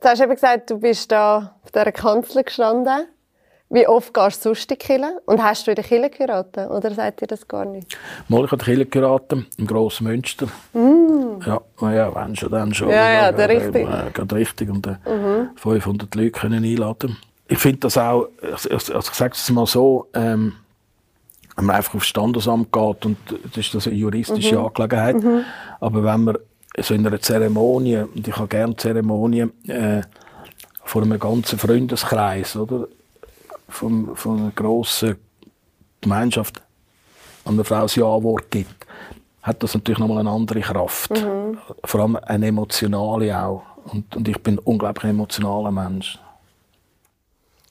Du 0.00 0.08
hast 0.08 0.20
eben 0.20 0.34
gesagt, 0.34 0.70
du 0.70 0.78
bist 0.78 1.10
da 1.10 1.56
auf 1.64 1.72
dieser 1.72 1.90
Kanzel 1.90 2.44
gestanden. 2.44 3.06
Wie 3.70 3.86
oft 3.86 4.14
gehst 4.14 4.44
du 4.44 4.50
sonst 4.50 4.70
in 4.70 4.76
die 4.78 4.86
Kirche? 4.86 5.20
Und 5.26 5.42
hast 5.42 5.66
du 5.66 5.72
in 5.72 5.74
der 5.74 5.84
Kirche 5.84 6.08
geheiratet? 6.08 6.70
Oder 6.70 6.94
sagt 6.94 7.20
ihr 7.20 7.26
das 7.26 7.46
gar 7.46 7.64
nicht? 7.64 7.98
Mal, 8.28 8.44
ich 8.44 8.50
habe 8.52 8.64
die 8.64 8.70
Kirche 8.70 8.86
geheiratet, 8.86 9.46
im 9.58 9.66
grossen 9.66 10.06
Münster. 10.06 10.46
Mm. 10.72 11.40
Ja, 11.44 11.60
ja, 11.92 12.14
wenn 12.14 12.36
schon, 12.36 12.50
dann 12.50 12.72
schon. 12.72 12.90
Ja, 12.90 13.12
ja, 13.12 13.32
der 13.32 13.48
richtig. 13.48 13.86
Äh, 13.86 14.34
richtig. 14.34 14.70
Und 14.70 14.86
äh, 14.86 14.96
mhm. 15.04 15.50
500 15.56 16.14
Leute 16.14 16.30
können 16.30 16.64
einladen. 16.64 17.18
Ich 17.48 17.58
finde 17.58 17.80
das 17.80 17.98
auch, 17.98 18.28
also, 18.42 18.70
ich 18.70 18.82
sage 18.82 19.32
es 19.34 19.50
mal 19.50 19.66
so, 19.66 20.08
ähm, 20.14 20.54
wenn 21.56 21.64
man 21.64 21.76
einfach 21.76 21.94
aufs 21.94 22.06
Standesamt 22.06 22.70
geht, 22.72 23.06
und 23.06 23.16
das 23.44 23.56
ist 23.56 23.74
das 23.74 23.86
eine 23.86 23.96
juristische 23.96 24.58
mhm. 24.58 24.66
Angelegenheit, 24.66 25.22
mhm. 25.22 25.44
aber 25.80 26.04
wenn 26.04 26.24
man 26.24 26.38
so 26.78 26.94
in 26.94 27.06
einer 27.06 27.20
Zeremonie, 27.20 27.96
und 27.96 28.28
ich 28.28 28.36
habe 28.36 28.48
gerne 28.48 28.76
Zeremonien, 28.76 29.52
äh, 29.66 30.02
vor 30.84 31.02
einem 31.02 31.18
ganzen 31.18 31.58
Freundeskreis, 31.58 32.54
oder? 32.56 32.86
von, 33.68 34.16
von 34.16 34.38
einer 34.38 34.50
grossen 34.50 35.16
Gemeinschaft 36.00 36.62
an 37.44 37.54
eine 37.54 37.64
Frau 37.64 37.82
ein 37.82 37.88
Ja-Wort 37.92 38.50
gibt, 38.50 38.86
hat 39.42 39.62
das 39.62 39.74
natürlich 39.74 39.98
nochmal 39.98 40.18
eine 40.18 40.30
andere 40.30 40.60
Kraft. 40.60 41.10
Mhm. 41.10 41.58
Vor 41.84 42.00
allem 42.00 42.16
eine 42.16 42.46
emotionale 42.46 43.38
auch. 43.40 43.62
Und, 43.84 44.16
und 44.16 44.28
ich 44.28 44.38
bin 44.42 44.54
ein 44.54 44.58
unglaublich 44.58 45.10
emotionaler 45.10 45.70
Mensch. 45.70 46.18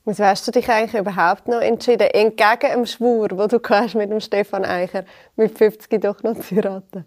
Was 0.07 0.19
hast 0.19 0.47
du 0.47 0.51
dich 0.51 0.69
eigentlich 0.69 0.97
überhaupt 0.97 1.49
noch 1.49 1.59
entschieden, 1.59 2.07
entgegen 2.07 2.71
dem 2.71 2.85
Schwur, 2.85 3.27
den 3.27 3.49
du 3.49 3.59
hast 3.61 3.93
mit 3.93 4.09
dem 4.09 4.21
Stefan 4.21 4.63
Eicher 4.63 5.03
mit 5.35 5.57
50 5.57 6.01
doch 6.01 6.23
noch 6.23 6.39
zu 6.39 6.55
heiraten? 6.55 7.03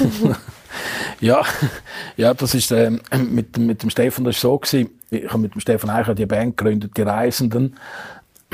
ja, 1.20 1.42
ja, 2.16 2.32
das 2.32 2.54
ist 2.54 2.72
äh, 2.72 2.92
mit, 3.18 3.58
mit 3.58 3.82
dem 3.82 3.90
Stefan 3.90 4.24
das 4.24 4.40
so 4.40 4.58
gewesen 4.58 4.98
ich 5.10 5.28
habe 5.28 5.36
mit 5.36 5.52
dem 5.52 5.60
Stefan 5.60 5.90
Eicher 5.90 6.14
die 6.14 6.24
Band 6.24 6.56
gegründet, 6.56 6.96
die 6.96 7.02
Reisenden. 7.02 7.76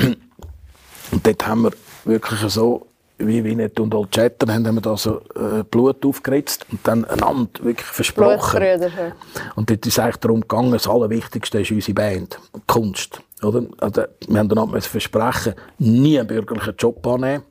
Und 0.01 1.25
dort 1.25 1.47
haben 1.47 1.61
wir 1.61 1.71
wirklich 2.03 2.41
so, 2.51 2.87
wie 3.17 3.43
Winnet 3.43 3.79
und 3.79 3.93
Old 3.93 4.11
Chatter, 4.11 4.51
haben 4.53 4.75
wir 4.75 4.81
da 4.81 4.97
so 4.97 5.21
äh, 5.35 5.63
Blut 5.69 6.05
aufgeritzt 6.05 6.65
und 6.71 6.79
dann 6.83 7.05
einander 7.05 7.63
wirklich 7.63 7.87
versprochen. 7.87 8.61
Und 9.55 9.69
dort 9.69 9.85
ist 9.85 9.99
eigentlich 9.99 10.17
darum 10.17 10.41
gegangen, 10.41 10.71
das 10.71 10.87
Allerwichtigste 10.87 11.61
ist 11.61 11.71
unsere 11.71 11.93
Band, 11.93 12.39
Kunst. 12.67 13.21
Oder? 13.41 13.63
Also, 13.79 14.03
wir 14.27 14.39
haben 14.39 14.49
dann 14.49 14.81
versprechen, 14.81 15.53
nie 15.77 16.19
einen 16.19 16.27
bürgerlichen 16.27 16.75
Job 16.77 17.05
annehmen. 17.07 17.43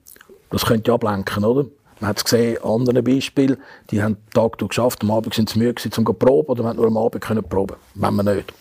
Das 0.51 0.67
könnte 0.67 0.91
ja 0.91 0.95
ablenken, 0.95 1.45
oder? 1.45 1.67
Man 2.01 2.11
hat 2.11 2.19
es 2.19 2.25
gesehen, 2.25 2.59
andere 2.63 3.03
Beispiele, 3.03 3.57
die 3.91 4.03
haben 4.03 4.17
den 4.17 4.31
Tag 4.31 4.59
durch 4.59 4.71
geschafft, 4.71 5.03
am 5.03 5.11
Abend 5.11 5.35
sind 5.35 5.49
sie 5.49 5.59
müde 5.59 5.75
gewesen, 5.75 5.93
um 5.99 6.07
zu 6.07 6.13
proben, 6.13 6.49
oder 6.49 6.63
man 6.63 6.77
nur 6.77 6.87
am 6.87 6.97
Abend 6.97 7.23
können 7.23 7.43
proben, 7.43 7.77
wenn 7.95 8.15
man 8.15 8.27
nicht. 8.27 8.53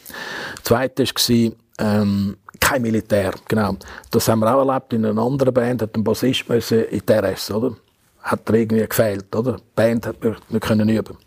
Das 0.56 0.64
Zweite 0.64 1.04
war, 1.04 1.52
ähm, 1.80 2.38
kein 2.64 2.82
Militär, 2.82 3.34
genau. 3.48 3.76
Das 4.10 4.28
haben 4.28 4.40
wir 4.40 4.56
auch 4.56 4.66
erlebt 4.66 4.94
in 4.94 5.06
einer 5.06 5.22
anderen 5.22 5.54
Band, 5.54 5.82
hat 5.82 5.96
ein 5.96 6.04
Bassist 6.04 6.48
müssen 6.48 6.86
in 6.86 7.06
TRS, 7.06 7.52
oder? 7.52 7.76
Hat 8.22 8.48
er 8.48 8.56
irgendwie 8.56 8.88
gefehlt, 8.88 9.36
oder? 9.36 9.58
Die 9.58 9.64
Band 9.76 10.08
hat 10.08 10.16
nicht 10.24 10.62
können 10.62 10.88
üben. 10.88 11.18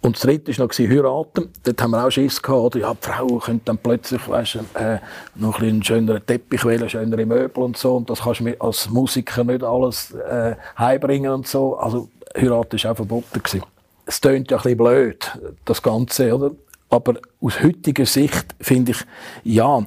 Und 0.00 0.16
das 0.16 0.22
dritte 0.22 0.56
war 0.56 0.66
noch 0.66 0.78
heiraten. 0.78 1.52
Dort 1.64 1.82
haben 1.82 1.90
wir 1.90 2.04
auch 2.04 2.10
Schiss 2.10 2.40
gehabt, 2.42 2.76
oder? 2.76 2.78
Ja, 2.78 2.94
die 2.94 3.06
Frau 3.06 3.26
könnte 3.38 3.62
dann 3.64 3.78
plötzlich, 3.78 4.28
weißt, 4.28 4.58
äh, 4.74 4.98
noch 5.34 5.60
ein 5.60 5.82
schöneren 5.82 6.24
Teppich 6.24 6.64
wählen, 6.64 6.88
schönere 6.88 7.24
Möbel 7.24 7.64
und 7.64 7.76
so. 7.76 7.96
Und 7.96 8.10
das 8.10 8.20
kannst 8.20 8.40
du 8.40 8.60
als 8.60 8.88
Musiker 8.90 9.44
nicht 9.44 9.64
alles, 9.64 10.12
äh, 10.12 10.54
heimbringen 10.78 11.32
und 11.32 11.48
so. 11.48 11.76
Also, 11.78 12.08
heiraten 12.36 12.82
war 12.82 12.92
auch 12.92 12.96
verboten 12.96 13.42
gewesen. 13.42 13.62
Es 14.04 14.20
klingt 14.20 14.50
ja 14.50 14.58
ein 14.58 14.62
bisschen 14.62 14.78
blöd, 14.78 15.38
das 15.64 15.82
Ganze, 15.82 16.34
oder? 16.34 16.52
Aber 16.90 17.14
aus 17.40 17.62
heutiger 17.62 18.06
Sicht 18.06 18.54
finde 18.60 18.92
ich, 18.92 18.98
ja, 19.44 19.84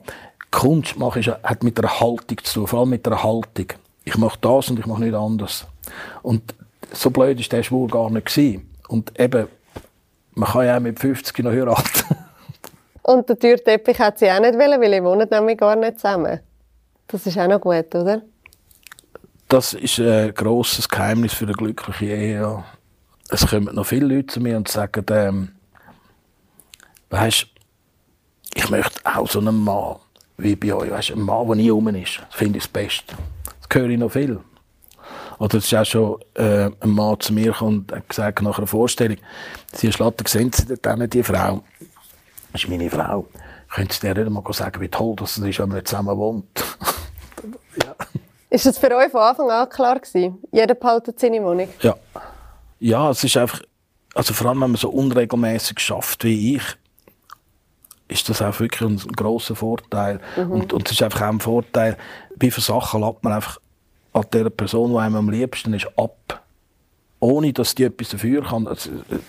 Kunst 0.51 0.97
mache 0.97 1.21
ich, 1.21 1.27
hat 1.27 1.63
mit 1.63 1.79
einer 1.79 1.99
Haltung 1.99 2.37
zu 2.43 2.53
tun, 2.53 2.67
vor 2.67 2.81
allem 2.81 2.89
mit 2.89 3.07
einer 3.07 3.23
Haltung. 3.23 3.67
Ich 4.03 4.17
mache 4.17 4.37
das 4.41 4.69
und 4.69 4.79
ich 4.79 4.85
mache 4.85 5.01
nicht 5.01 5.15
anders. 5.15 5.65
Und 6.21 6.53
so 6.91 7.09
blöd 7.09 7.39
ist 7.39 7.51
der 7.51 7.63
Schwur 7.63 7.87
gar 7.87 8.09
nicht 8.09 8.27
gewesen. 8.27 8.69
Und 8.87 9.17
eben, 9.19 9.47
man 10.33 10.49
kann 10.49 10.65
ja 10.65 10.77
auch 10.77 10.81
mit 10.81 10.99
50 10.99 11.39
noch 11.39 11.51
heiraten. 11.51 12.15
Und 13.03 13.27
der 13.27 13.39
Türteppich 13.39 13.97
hat 13.97 14.19
sie 14.19 14.29
auch 14.29 14.39
nicht 14.39 14.53
wollen, 14.53 14.79
weil 14.79 14.93
ihr 14.93 15.03
wohnt 15.03 15.31
nämlich 15.31 15.57
gar 15.57 15.75
nicht 15.75 15.99
zusammen. 15.99 16.39
Das 17.07 17.25
ist 17.25 17.37
auch 17.37 17.47
noch 17.47 17.59
gut, 17.59 17.95
oder? 17.95 18.21
Das 19.47 19.73
ist 19.73 19.99
ein 19.99 20.33
grosses 20.35 20.87
Geheimnis 20.87 21.33
für 21.33 21.45
eine 21.45 21.53
glückliche 21.53 22.05
Ehe. 22.05 22.35
Ja. 22.35 22.63
Es 23.29 23.47
kommen 23.47 23.73
noch 23.73 23.87
viele 23.87 24.05
Leute 24.05 24.27
zu 24.27 24.39
mir 24.39 24.55
und 24.55 24.67
sagen, 24.67 25.03
ähm, 25.09 25.51
weißt, 27.09 27.47
ich 28.53 28.69
möchte 28.69 28.99
auch 29.03 29.27
so 29.27 29.39
einen 29.39 29.55
Mann 29.55 29.95
wie 30.41 30.55
bei 30.55 30.73
euch. 30.73 30.91
Weißt, 30.91 31.11
ein 31.11 31.21
Mann, 31.21 31.47
der 31.47 31.55
nie 31.55 31.69
rum 31.69 31.87
ist. 31.89 32.19
Das 32.29 32.35
finde 32.35 32.57
ich 32.57 32.63
das 32.63 32.71
Beste. 32.71 33.15
Das 33.45 33.79
höre 33.79 33.89
ich 33.89 33.97
noch 33.97 34.11
viel. 34.11 34.39
Oder 35.39 35.57
es 35.57 35.65
ist 35.65 35.73
auch 35.73 35.85
schon 35.85 36.19
äh, 36.35 36.69
ein 36.79 36.89
Mann 36.89 37.19
zu 37.19 37.33
mir 37.33 37.59
und 37.61 37.91
hat 37.91 38.07
gesagt, 38.07 38.41
nach 38.41 38.57
einer 38.57 38.67
Vorstellung, 38.67 39.17
Sie 39.73 39.91
Schlatter, 39.91 40.23
sehen 40.27 40.51
Sie 40.53 40.75
dort 40.77 41.13
die 41.13 41.23
Frau? 41.23 41.63
Das 42.51 42.63
ist 42.63 42.69
meine 42.69 42.89
Frau. 42.89 43.25
Können 43.73 43.89
Sie 43.89 44.01
dir 44.01 44.13
nicht 44.13 44.29
mal 44.29 44.43
sagen, 44.53 44.81
wie 44.81 44.89
toll 44.89 45.15
das 45.15 45.37
ist, 45.37 45.59
wenn 45.59 45.69
man 45.69 45.83
zusammen 45.85 46.17
wohnt? 46.17 46.45
ja. 47.83 47.95
Ist 48.49 48.65
das 48.65 48.77
für 48.77 48.95
euch 48.95 49.09
von 49.09 49.21
Anfang 49.21 49.49
an 49.49 49.69
klar 49.69 49.99
gewesen? 49.99 50.37
Jeder 50.51 50.75
behaltet 50.75 51.19
seine 51.19 51.41
Wohnung? 51.41 51.69
Ja. 51.81 51.95
Ja, 52.79 53.09
es 53.11 53.23
ist 53.23 53.37
einfach, 53.37 53.61
also 54.13 54.33
vor 54.33 54.47
allem, 54.47 54.61
wenn 54.61 54.71
man 54.71 54.77
so 54.77 54.89
unregelmäßig 54.89 55.79
schafft 55.79 56.23
wie 56.23 56.55
ich, 56.55 56.63
ist 58.11 58.29
das 58.29 58.41
auch 58.41 58.59
wirklich 58.59 58.89
ein, 58.89 58.97
grosser 59.15 59.55
Vorteil. 59.55 60.19
Mhm. 60.35 60.51
Und, 60.51 60.73
und 60.73 60.87
es 60.87 60.93
ist 60.93 61.03
einfach 61.03 61.21
auch 61.21 61.29
ein 61.29 61.39
Vorteil, 61.39 61.97
wie 62.35 62.51
viele 62.51 62.63
Sachen 62.63 63.01
lässt 63.01 63.23
man 63.23 63.33
einfach 63.33 63.59
an 64.13 64.25
der 64.33 64.49
Person, 64.49 64.91
die 64.91 64.97
einem 64.97 65.15
am 65.15 65.29
liebsten 65.29 65.73
ist, 65.73 65.87
ab. 65.97 66.43
Ohne, 67.19 67.53
dass 67.53 67.75
die 67.75 67.83
etwas 67.83 68.09
dafür 68.09 68.43
kann. 68.43 68.67
Also, 68.67 68.89
äh, 68.89 69.19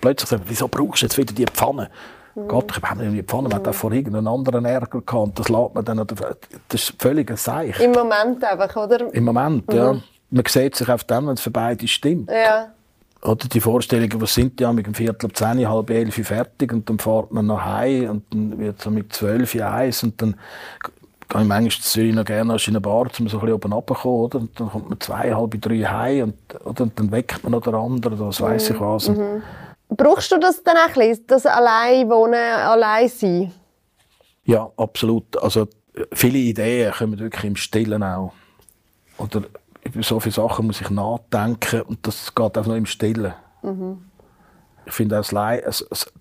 plötzlich 0.00 0.28
sagt 0.28 0.44
wieso 0.46 0.68
brauchst 0.68 1.02
du 1.02 1.06
jetzt 1.06 1.16
wieder 1.16 1.32
die 1.32 1.46
Pfanne? 1.46 1.88
Mhm. 2.34 2.48
Gott, 2.48 2.76
ich 2.76 2.82
habe 2.82 3.08
die 3.08 3.22
Pfanne, 3.22 3.48
man 3.48 3.64
hat 3.64 3.74
vor 3.74 3.92
irgendeinen 3.92 4.26
anderen 4.26 4.64
Ärger 4.64 5.00
gehabt. 5.00 5.38
Das 5.38 5.48
lässt 5.48 5.74
man 5.74 5.84
dann, 5.84 6.06
das 6.06 6.82
ist 6.82 6.94
völlig 6.98 7.30
ein 7.30 7.36
Seich. 7.36 7.80
Im 7.80 7.92
Moment 7.92 8.44
einfach, 8.44 8.76
oder? 8.76 9.12
Im 9.12 9.24
Moment, 9.24 9.68
mhm. 9.68 9.76
ja. 9.76 9.96
Man 10.30 10.44
sieht 10.46 10.74
sich 10.74 10.88
auf 10.90 11.04
dem, 11.04 11.26
wenn 11.26 11.34
es 11.34 11.40
für 11.40 11.50
beide 11.50 11.88
stimmt. 11.88 12.30
Ja. 12.30 12.72
Oder 13.22 13.48
die 13.48 13.60
Vorstellungen, 13.60 14.20
was 14.20 14.34
sind 14.34 14.60
ja 14.60 14.72
mit 14.72 14.86
dem 14.86 14.94
Viertel 14.94 15.26
ab 15.26 15.36
10, 15.36 15.68
halb 15.68 15.90
elf 15.90 16.14
fertig 16.14 16.72
und 16.72 16.88
dann 16.88 16.98
fährt 16.98 17.32
man 17.32 17.46
nach 17.46 17.80
Hause 17.80 18.10
und 18.10 18.24
dann 18.32 18.58
wird 18.58 18.80
so 18.80 18.90
mit 18.90 19.12
zwölf 19.12 19.54
eins 19.56 20.04
und 20.04 20.22
dann 20.22 20.36
gehe 21.28 21.42
ich 21.42 21.46
manchmal 21.46 21.82
Zürich 21.82 22.14
noch 22.14 22.24
gerne 22.24 22.54
in 22.54 22.68
eine 22.68 22.80
Bar, 22.80 23.02
um 23.02 23.28
so 23.28 23.38
ein 23.38 23.40
bisschen 23.40 23.52
oben 23.52 23.72
runterzukommen, 23.72 24.24
oder? 24.24 24.38
Und 24.38 24.60
dann 24.60 24.70
kommt 24.70 24.88
man 24.88 25.00
zwei, 25.00 25.34
halb 25.34 25.60
drei 25.60 25.78
heim 25.78 26.22
und, 26.22 26.64
oder? 26.64 26.82
und 26.84 26.98
dann 26.98 27.10
weckt 27.10 27.42
man 27.42 27.52
noch 27.52 27.62
den 27.62 27.74
anderen, 27.74 28.18
was 28.20 28.40
weiss 28.40 28.70
ich 28.70 28.80
was. 28.80 29.08
Und, 29.08 29.18
mhm. 29.18 29.42
Brauchst 29.90 30.30
du 30.30 30.38
das 30.38 30.62
dann 30.62 30.76
auch 30.76 30.88
ein 30.88 30.94
bisschen, 30.94 31.26
das 31.26 31.46
allein 31.46 32.08
wohnen, 32.08 32.34
allein 32.34 33.08
sein? 33.08 33.52
Ja, 34.44 34.70
absolut. 34.76 35.36
Also 35.42 35.66
viele 36.12 36.38
Ideen 36.38 36.92
kommen 36.92 37.18
wirklich 37.18 37.44
im 37.44 37.56
Stillen 37.56 38.02
auch. 38.02 38.32
Oder 39.18 39.42
über 39.94 40.02
so 40.02 40.20
viele 40.20 40.34
Sachen 40.34 40.66
muss 40.66 40.80
ich 40.80 40.90
nachdenken 40.90 41.82
und 41.82 42.06
das 42.06 42.34
geht 42.34 42.58
auch 42.58 42.66
nur 42.66 42.76
im 42.76 42.86
Stillen. 42.86 43.34
Mhm. 43.62 44.02
Ich 44.86 44.92
finde 44.92 45.16
auch 45.16 45.20
das, 45.20 45.30
Allein, 45.30 45.60
das, 45.64 45.86
das, 45.88 46.12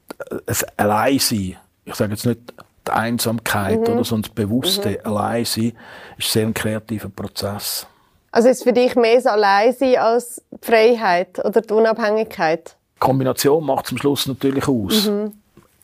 das 0.45 0.63
Alleinsein, 0.78 1.57
ich 1.86 1.95
sage 1.95 2.11
jetzt 2.11 2.26
nicht 2.26 2.41
die 2.86 2.91
Einsamkeit 2.91 3.80
mhm. 3.80 3.93
oder 3.93 4.03
so 4.03 4.18
das 4.18 4.30
bewusste 4.30 4.89
mhm. 4.89 4.97
Alleinsein, 5.03 5.74
ist 6.18 6.32
sehr 6.32 6.45
ein 6.45 6.53
kreativer 6.53 7.09
Prozess. 7.09 7.88
Also 8.32 8.49
ist 8.49 8.63
für 8.63 8.74
dich 8.74 8.95
mehr 8.95 9.15
das 9.15 9.26
Alleinsein 9.26 9.97
als 9.97 10.41
die 10.51 10.65
Freiheit 10.65 11.43
oder 11.43 11.61
die 11.61 11.74
Unabhängigkeit? 11.74 12.76
Die 12.95 12.99
Kombination 12.99 13.65
macht 13.65 13.89
am 13.91 13.97
Schluss 13.97 14.28
natürlich 14.28 14.68
aus. 14.68 15.07
Mhm 15.07 15.34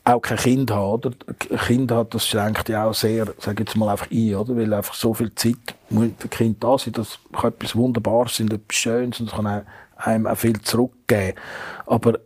auch 0.04 0.20
kein 0.20 0.36
Kind 0.36 0.70
haben, 0.70 0.92
oder? 0.92 1.10
Ein 1.50 1.58
Kind 1.58 1.90
hat, 1.90 2.14
das 2.14 2.26
schränkt 2.26 2.68
ja 2.68 2.84
auch 2.84 2.94
sehr, 2.94 3.32
sag 3.38 3.58
jetzt 3.58 3.74
mal 3.74 3.88
einfach 3.88 4.10
ein, 4.10 4.34
oder? 4.34 4.56
Weil 4.56 4.72
einfach 4.74 4.94
so 4.94 5.14
viel 5.14 5.34
Zeit 5.34 5.74
muss 5.88 6.10
für 6.18 6.28
Kind 6.28 6.62
da 6.62 6.76
sein, 6.78 6.92
das 6.92 7.18
kann 7.32 7.52
etwas 7.52 7.74
Wunderbares 7.74 8.36
sein, 8.36 8.48
etwas 8.48 8.76
Schönes 8.76 9.20
und 9.20 9.28
es 9.28 9.34
kann 9.34 9.64
einem 9.96 10.26
auch 10.26 10.36
viel 10.36 10.60
zurückgeben. 10.60 11.38
Aber 11.86 12.18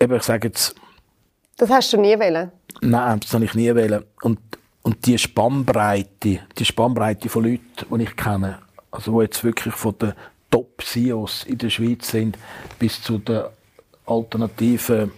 eben, 0.00 0.16
ich 0.16 0.22
sage 0.22 0.48
jetzt... 0.48 0.74
Das 1.58 1.68
hast 1.68 1.92
du 1.92 2.00
nie 2.00 2.18
wollen? 2.18 2.50
Nein, 2.80 3.20
das 3.20 3.34
habe 3.34 3.44
ich 3.44 3.54
nie 3.54 3.74
wollen. 3.74 4.04
Und, 4.22 4.38
und 4.82 5.04
die 5.04 5.18
Spannbreite, 5.18 6.40
die 6.56 6.64
Spannbreite 6.64 7.28
von 7.28 7.44
Leuten, 7.44 7.62
die 7.90 8.02
ich 8.04 8.16
kenne, 8.16 8.58
also 8.90 9.18
die 9.18 9.24
jetzt 9.24 9.44
wirklich 9.44 9.74
von 9.74 9.98
den 9.98 10.14
Top-CEOs 10.50 11.44
in 11.44 11.58
der 11.58 11.68
Schweiz 11.68 12.10
sind, 12.10 12.38
bis 12.78 13.02
zu 13.02 13.18
den 13.18 13.42
alternativen 14.06 15.10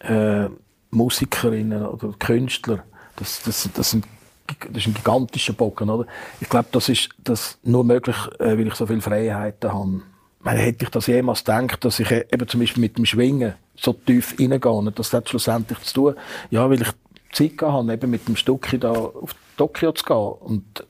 äh, 0.00 0.48
Musikerinnen 0.92 1.84
oder 1.84 2.14
Künstler, 2.18 2.84
das, 3.16 3.42
das, 3.42 3.68
das, 3.74 3.90
sind, 3.90 4.06
das 4.46 4.82
ist 4.82 4.86
ein 4.86 4.94
gigantischer 4.94 5.52
Bogen, 5.54 5.90
oder? 5.90 6.06
Ich 6.40 6.48
glaube, 6.48 6.68
das 6.70 6.88
ist 6.88 7.08
das 7.18 7.58
nur 7.62 7.84
möglich, 7.84 8.16
äh, 8.38 8.56
weil 8.58 8.66
ich 8.66 8.74
so 8.74 8.86
viele 8.86 9.00
Freiheiten 9.00 9.72
habe. 9.72 10.02
Meine, 10.40 10.60
hätte 10.60 10.84
ich 10.84 10.90
das 10.90 11.06
jemals 11.06 11.44
gedacht, 11.44 11.84
dass 11.84 11.98
ich 11.98 12.10
äh, 12.10 12.26
eben 12.30 12.46
zum 12.46 12.60
Beispiel 12.60 12.80
mit 12.80 12.98
dem 12.98 13.06
Schwingen 13.06 13.54
so 13.74 13.92
tief 13.92 14.36
reingehe, 14.38 14.92
das 14.94 15.12
hat 15.12 15.28
schlussendlich 15.28 15.78
zu 15.80 15.94
tun, 15.94 16.14
ja, 16.50 16.68
weil 16.68 16.82
ich 16.82 16.88
Zeit 17.32 17.62
habe, 17.62 17.92
eben 17.92 18.10
mit 18.10 18.28
dem 18.28 18.36
Stückchen 18.36 18.80
da 18.80 18.92
auf 18.92 19.34
Tokio 19.56 19.92
zu 19.92 20.04
gehen 20.04 20.16
und 20.16 20.86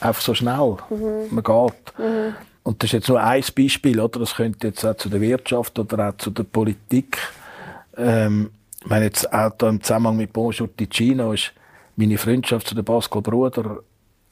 einfach 0.00 0.22
so 0.22 0.34
schnell 0.34 0.76
mhm. 0.90 1.34
man 1.34 1.44
geht. 1.44 1.98
Mhm. 1.98 2.34
Und 2.62 2.82
das 2.82 2.88
ist 2.88 2.92
jetzt 2.92 3.08
nur 3.08 3.22
ein 3.22 3.42
Beispiel, 3.56 3.98
oder? 3.98 4.20
Das 4.20 4.34
könnte 4.34 4.66
jetzt 4.66 4.84
auch 4.84 4.96
zu 4.96 5.08
der 5.08 5.22
Wirtschaft 5.22 5.78
oder 5.78 6.10
auch 6.10 6.16
zu 6.18 6.30
der 6.30 6.42
Politik 6.42 7.18
ähm, 7.96 8.50
ich 8.80 8.86
meine 8.86 9.06
jetzt 9.06 9.32
auch 9.32 9.50
da 9.58 9.68
im 9.68 9.82
Zusammenhang 9.82 10.16
mit 10.16 10.32
Bonjour 10.32 10.68
Ticino 10.76 11.32
ist 11.32 11.52
meine 11.96 12.18
Freundschaft 12.18 12.68
zu 12.68 12.74
dem 12.74 12.84
Pascal 12.84 13.22
Bruder 13.22 13.80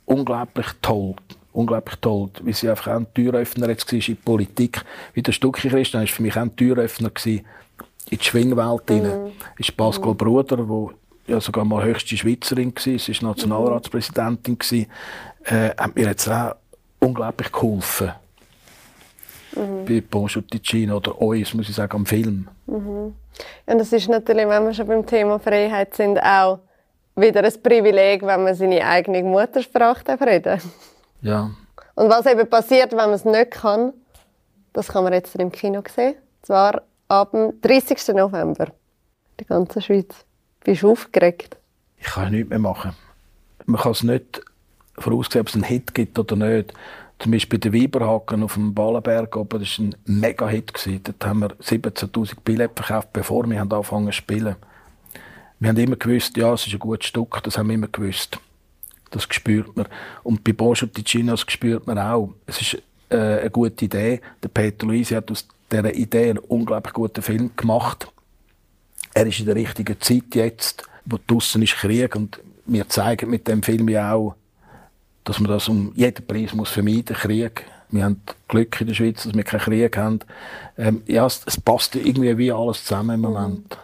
unglaublich 0.04 0.66
toll. 0.82 1.14
Unglaublich 1.52 1.96
toll, 2.00 2.30
wie 2.42 2.52
sie 2.52 2.68
einfach 2.68 2.92
auch 2.92 2.96
ein 2.96 3.06
Türöffner 3.14 3.68
jetzt 3.70 3.90
war 3.90 3.94
in 3.94 4.00
die 4.00 4.14
Politik. 4.14 4.84
Wie 5.14 5.22
der 5.22 5.32
Stucki 5.32 5.68
Christian 5.68 6.02
war 6.02 6.08
für 6.08 6.22
mich 6.22 6.36
auch 6.36 6.42
ein 6.42 6.54
Türöffner 6.54 7.10
in 7.24 7.42
die 8.10 8.18
Schwingwelt 8.20 8.88
mhm. 8.90 9.32
Ist 9.58 9.76
Pascal 9.76 10.12
mhm. 10.12 10.16
Bruder, 10.16 10.56
der 10.58 10.88
ja 11.26 11.40
sogar 11.40 11.64
mal 11.64 11.84
höchste 11.84 12.16
Schweizerin 12.16 12.72
war, 12.74 12.98
sie 12.98 13.14
war 13.22 13.30
Nationalratspräsidentin, 13.30 14.58
mhm. 14.70 14.86
äh, 15.44 15.70
hat 15.76 15.96
mir 15.96 16.06
jetzt 16.06 16.28
auch 16.28 16.54
unglaublich 17.00 17.50
geholfen. 17.50 18.12
Mhm. 19.56 19.84
Bei 19.86 20.02
Bonjour 20.08 20.46
Ticino 20.46 20.98
oder 20.98 21.20
uns, 21.20 21.54
muss 21.54 21.68
ich 21.68 21.74
sagen, 21.74 21.96
am 21.96 22.06
Film. 22.06 22.48
Mhm. 22.66 23.14
Und 23.66 23.78
das 23.78 23.92
ist 23.92 24.08
natürlich, 24.08 24.48
wenn 24.48 24.64
wir 24.64 24.74
schon 24.74 24.86
beim 24.86 25.04
Thema 25.04 25.38
Freiheit 25.38 25.94
sind, 25.94 26.18
auch 26.18 26.60
wieder 27.16 27.42
ein 27.42 27.62
Privileg, 27.62 28.22
wenn 28.22 28.44
man 28.44 28.54
seine 28.54 28.86
eigene 28.86 29.22
Muttersprache 29.22 30.20
reden 30.20 30.60
Ja. 31.22 31.50
Und 31.94 32.10
was 32.10 32.26
eben 32.26 32.48
passiert, 32.48 32.92
wenn 32.92 32.98
man 32.98 33.12
es 33.12 33.24
nicht 33.24 33.50
kann, 33.52 33.92
das 34.72 34.88
kann 34.88 35.04
man 35.04 35.14
jetzt 35.14 35.34
im 35.36 35.50
Kino 35.50 35.82
sehen. 35.94 36.16
Zwar 36.42 36.82
ab 37.08 37.30
dem 37.30 37.58
30. 37.62 38.14
November. 38.14 38.68
Die 39.40 39.46
ganze 39.46 39.80
Schweiz. 39.80 40.14
Bist 40.62 40.82
du 40.82 40.90
aufgeregt? 40.90 41.56
Ich 41.98 42.06
kann 42.06 42.30
nichts 42.30 42.50
mehr 42.50 42.58
machen. 42.58 42.92
Man 43.64 43.80
kann 43.80 43.92
es 43.92 44.02
nicht 44.02 44.42
vorausgesehen, 44.98 45.40
ob 45.42 45.48
es 45.48 45.54
einen 45.54 45.64
Hit 45.64 45.94
gibt 45.94 46.18
oder 46.18 46.36
nicht. 46.36 46.74
Zum 47.18 47.32
Beispiel 47.32 47.58
der 47.58 47.72
Weiberhaken 47.72 48.42
auf 48.42 48.54
dem 48.54 48.74
Ballenberg 48.74 49.36
oben, 49.36 49.60
das 49.60 49.78
war 49.78 49.86
ein 49.86 49.94
Mega-Hit. 50.04 50.72
Dort 51.04 51.24
haben 51.24 51.40
wir 51.40 51.48
17'000 51.48 52.34
Billette 52.44 52.82
verkauft, 52.82 53.12
bevor 53.12 53.48
wir 53.48 53.60
angefangen 53.60 54.06
zu 54.06 54.12
spielen. 54.12 54.56
Wir 55.58 55.70
haben 55.70 55.78
immer 55.78 55.96
gewusst, 55.96 56.36
ja, 56.36 56.52
es 56.52 56.66
ist 56.66 56.74
ein 56.74 56.78
gutes 56.78 57.08
Stück, 57.08 57.40
das 57.42 57.56
haben 57.56 57.68
wir 57.68 57.74
immer 57.74 57.88
gewusst. 57.88 58.38
Das 59.10 59.22
spürt 59.30 59.74
man. 59.76 59.86
Und 60.22 60.44
bei 60.44 60.52
Bonjour 60.52 60.92
Ticino, 60.92 61.32
das 61.32 61.40
spürt 61.48 61.86
man 61.86 61.98
auch. 61.98 62.34
Es 62.44 62.60
ist 62.60 62.82
äh, 63.08 63.16
eine 63.16 63.50
gute 63.50 63.86
Idee. 63.86 64.20
Der 64.42 64.48
Peter 64.48 64.86
Luisi 64.86 65.14
hat 65.14 65.30
aus 65.30 65.48
dieser 65.72 65.94
Idee 65.94 66.30
einen 66.30 66.38
unglaublich 66.38 66.92
guten 66.92 67.22
Film 67.22 67.50
gemacht. 67.56 68.08
Er 69.14 69.26
ist 69.26 69.40
in 69.40 69.46
der 69.46 69.54
richtigen 69.54 69.98
Zeit 70.00 70.34
jetzt, 70.34 70.82
wo 71.06 71.18
draussen 71.26 71.62
ist 71.62 71.76
Krieg 71.76 72.14
und 72.14 72.40
wir 72.66 72.88
zeigen 72.88 73.30
mit 73.30 73.48
dem 73.48 73.62
Film 73.62 73.88
ja 73.88 74.12
auch, 74.12 74.34
dass 75.26 75.40
man 75.40 75.50
das 75.50 75.68
um 75.68 75.92
jeden 75.94 76.26
Preis 76.26 76.54
muss 76.54 76.70
vermeiden 76.70 77.14
Krieg. 77.16 77.66
Wir 77.90 78.04
haben 78.04 78.22
Glück 78.48 78.80
in 78.80 78.86
der 78.86 78.94
Schweiz, 78.94 79.24
dass 79.24 79.34
wir 79.34 79.42
keinen 79.42 79.60
Krieg 79.60 79.96
haben. 79.96 80.20
Ähm, 80.78 81.02
ja, 81.06 81.26
es, 81.26 81.42
es, 81.46 81.60
passt 81.60 81.94
irgendwie 81.96 82.36
wie 82.38 82.52
alles 82.52 82.84
zusammen 82.84 83.16
im 83.16 83.20
mhm. 83.20 83.34
Moment. 83.34 83.78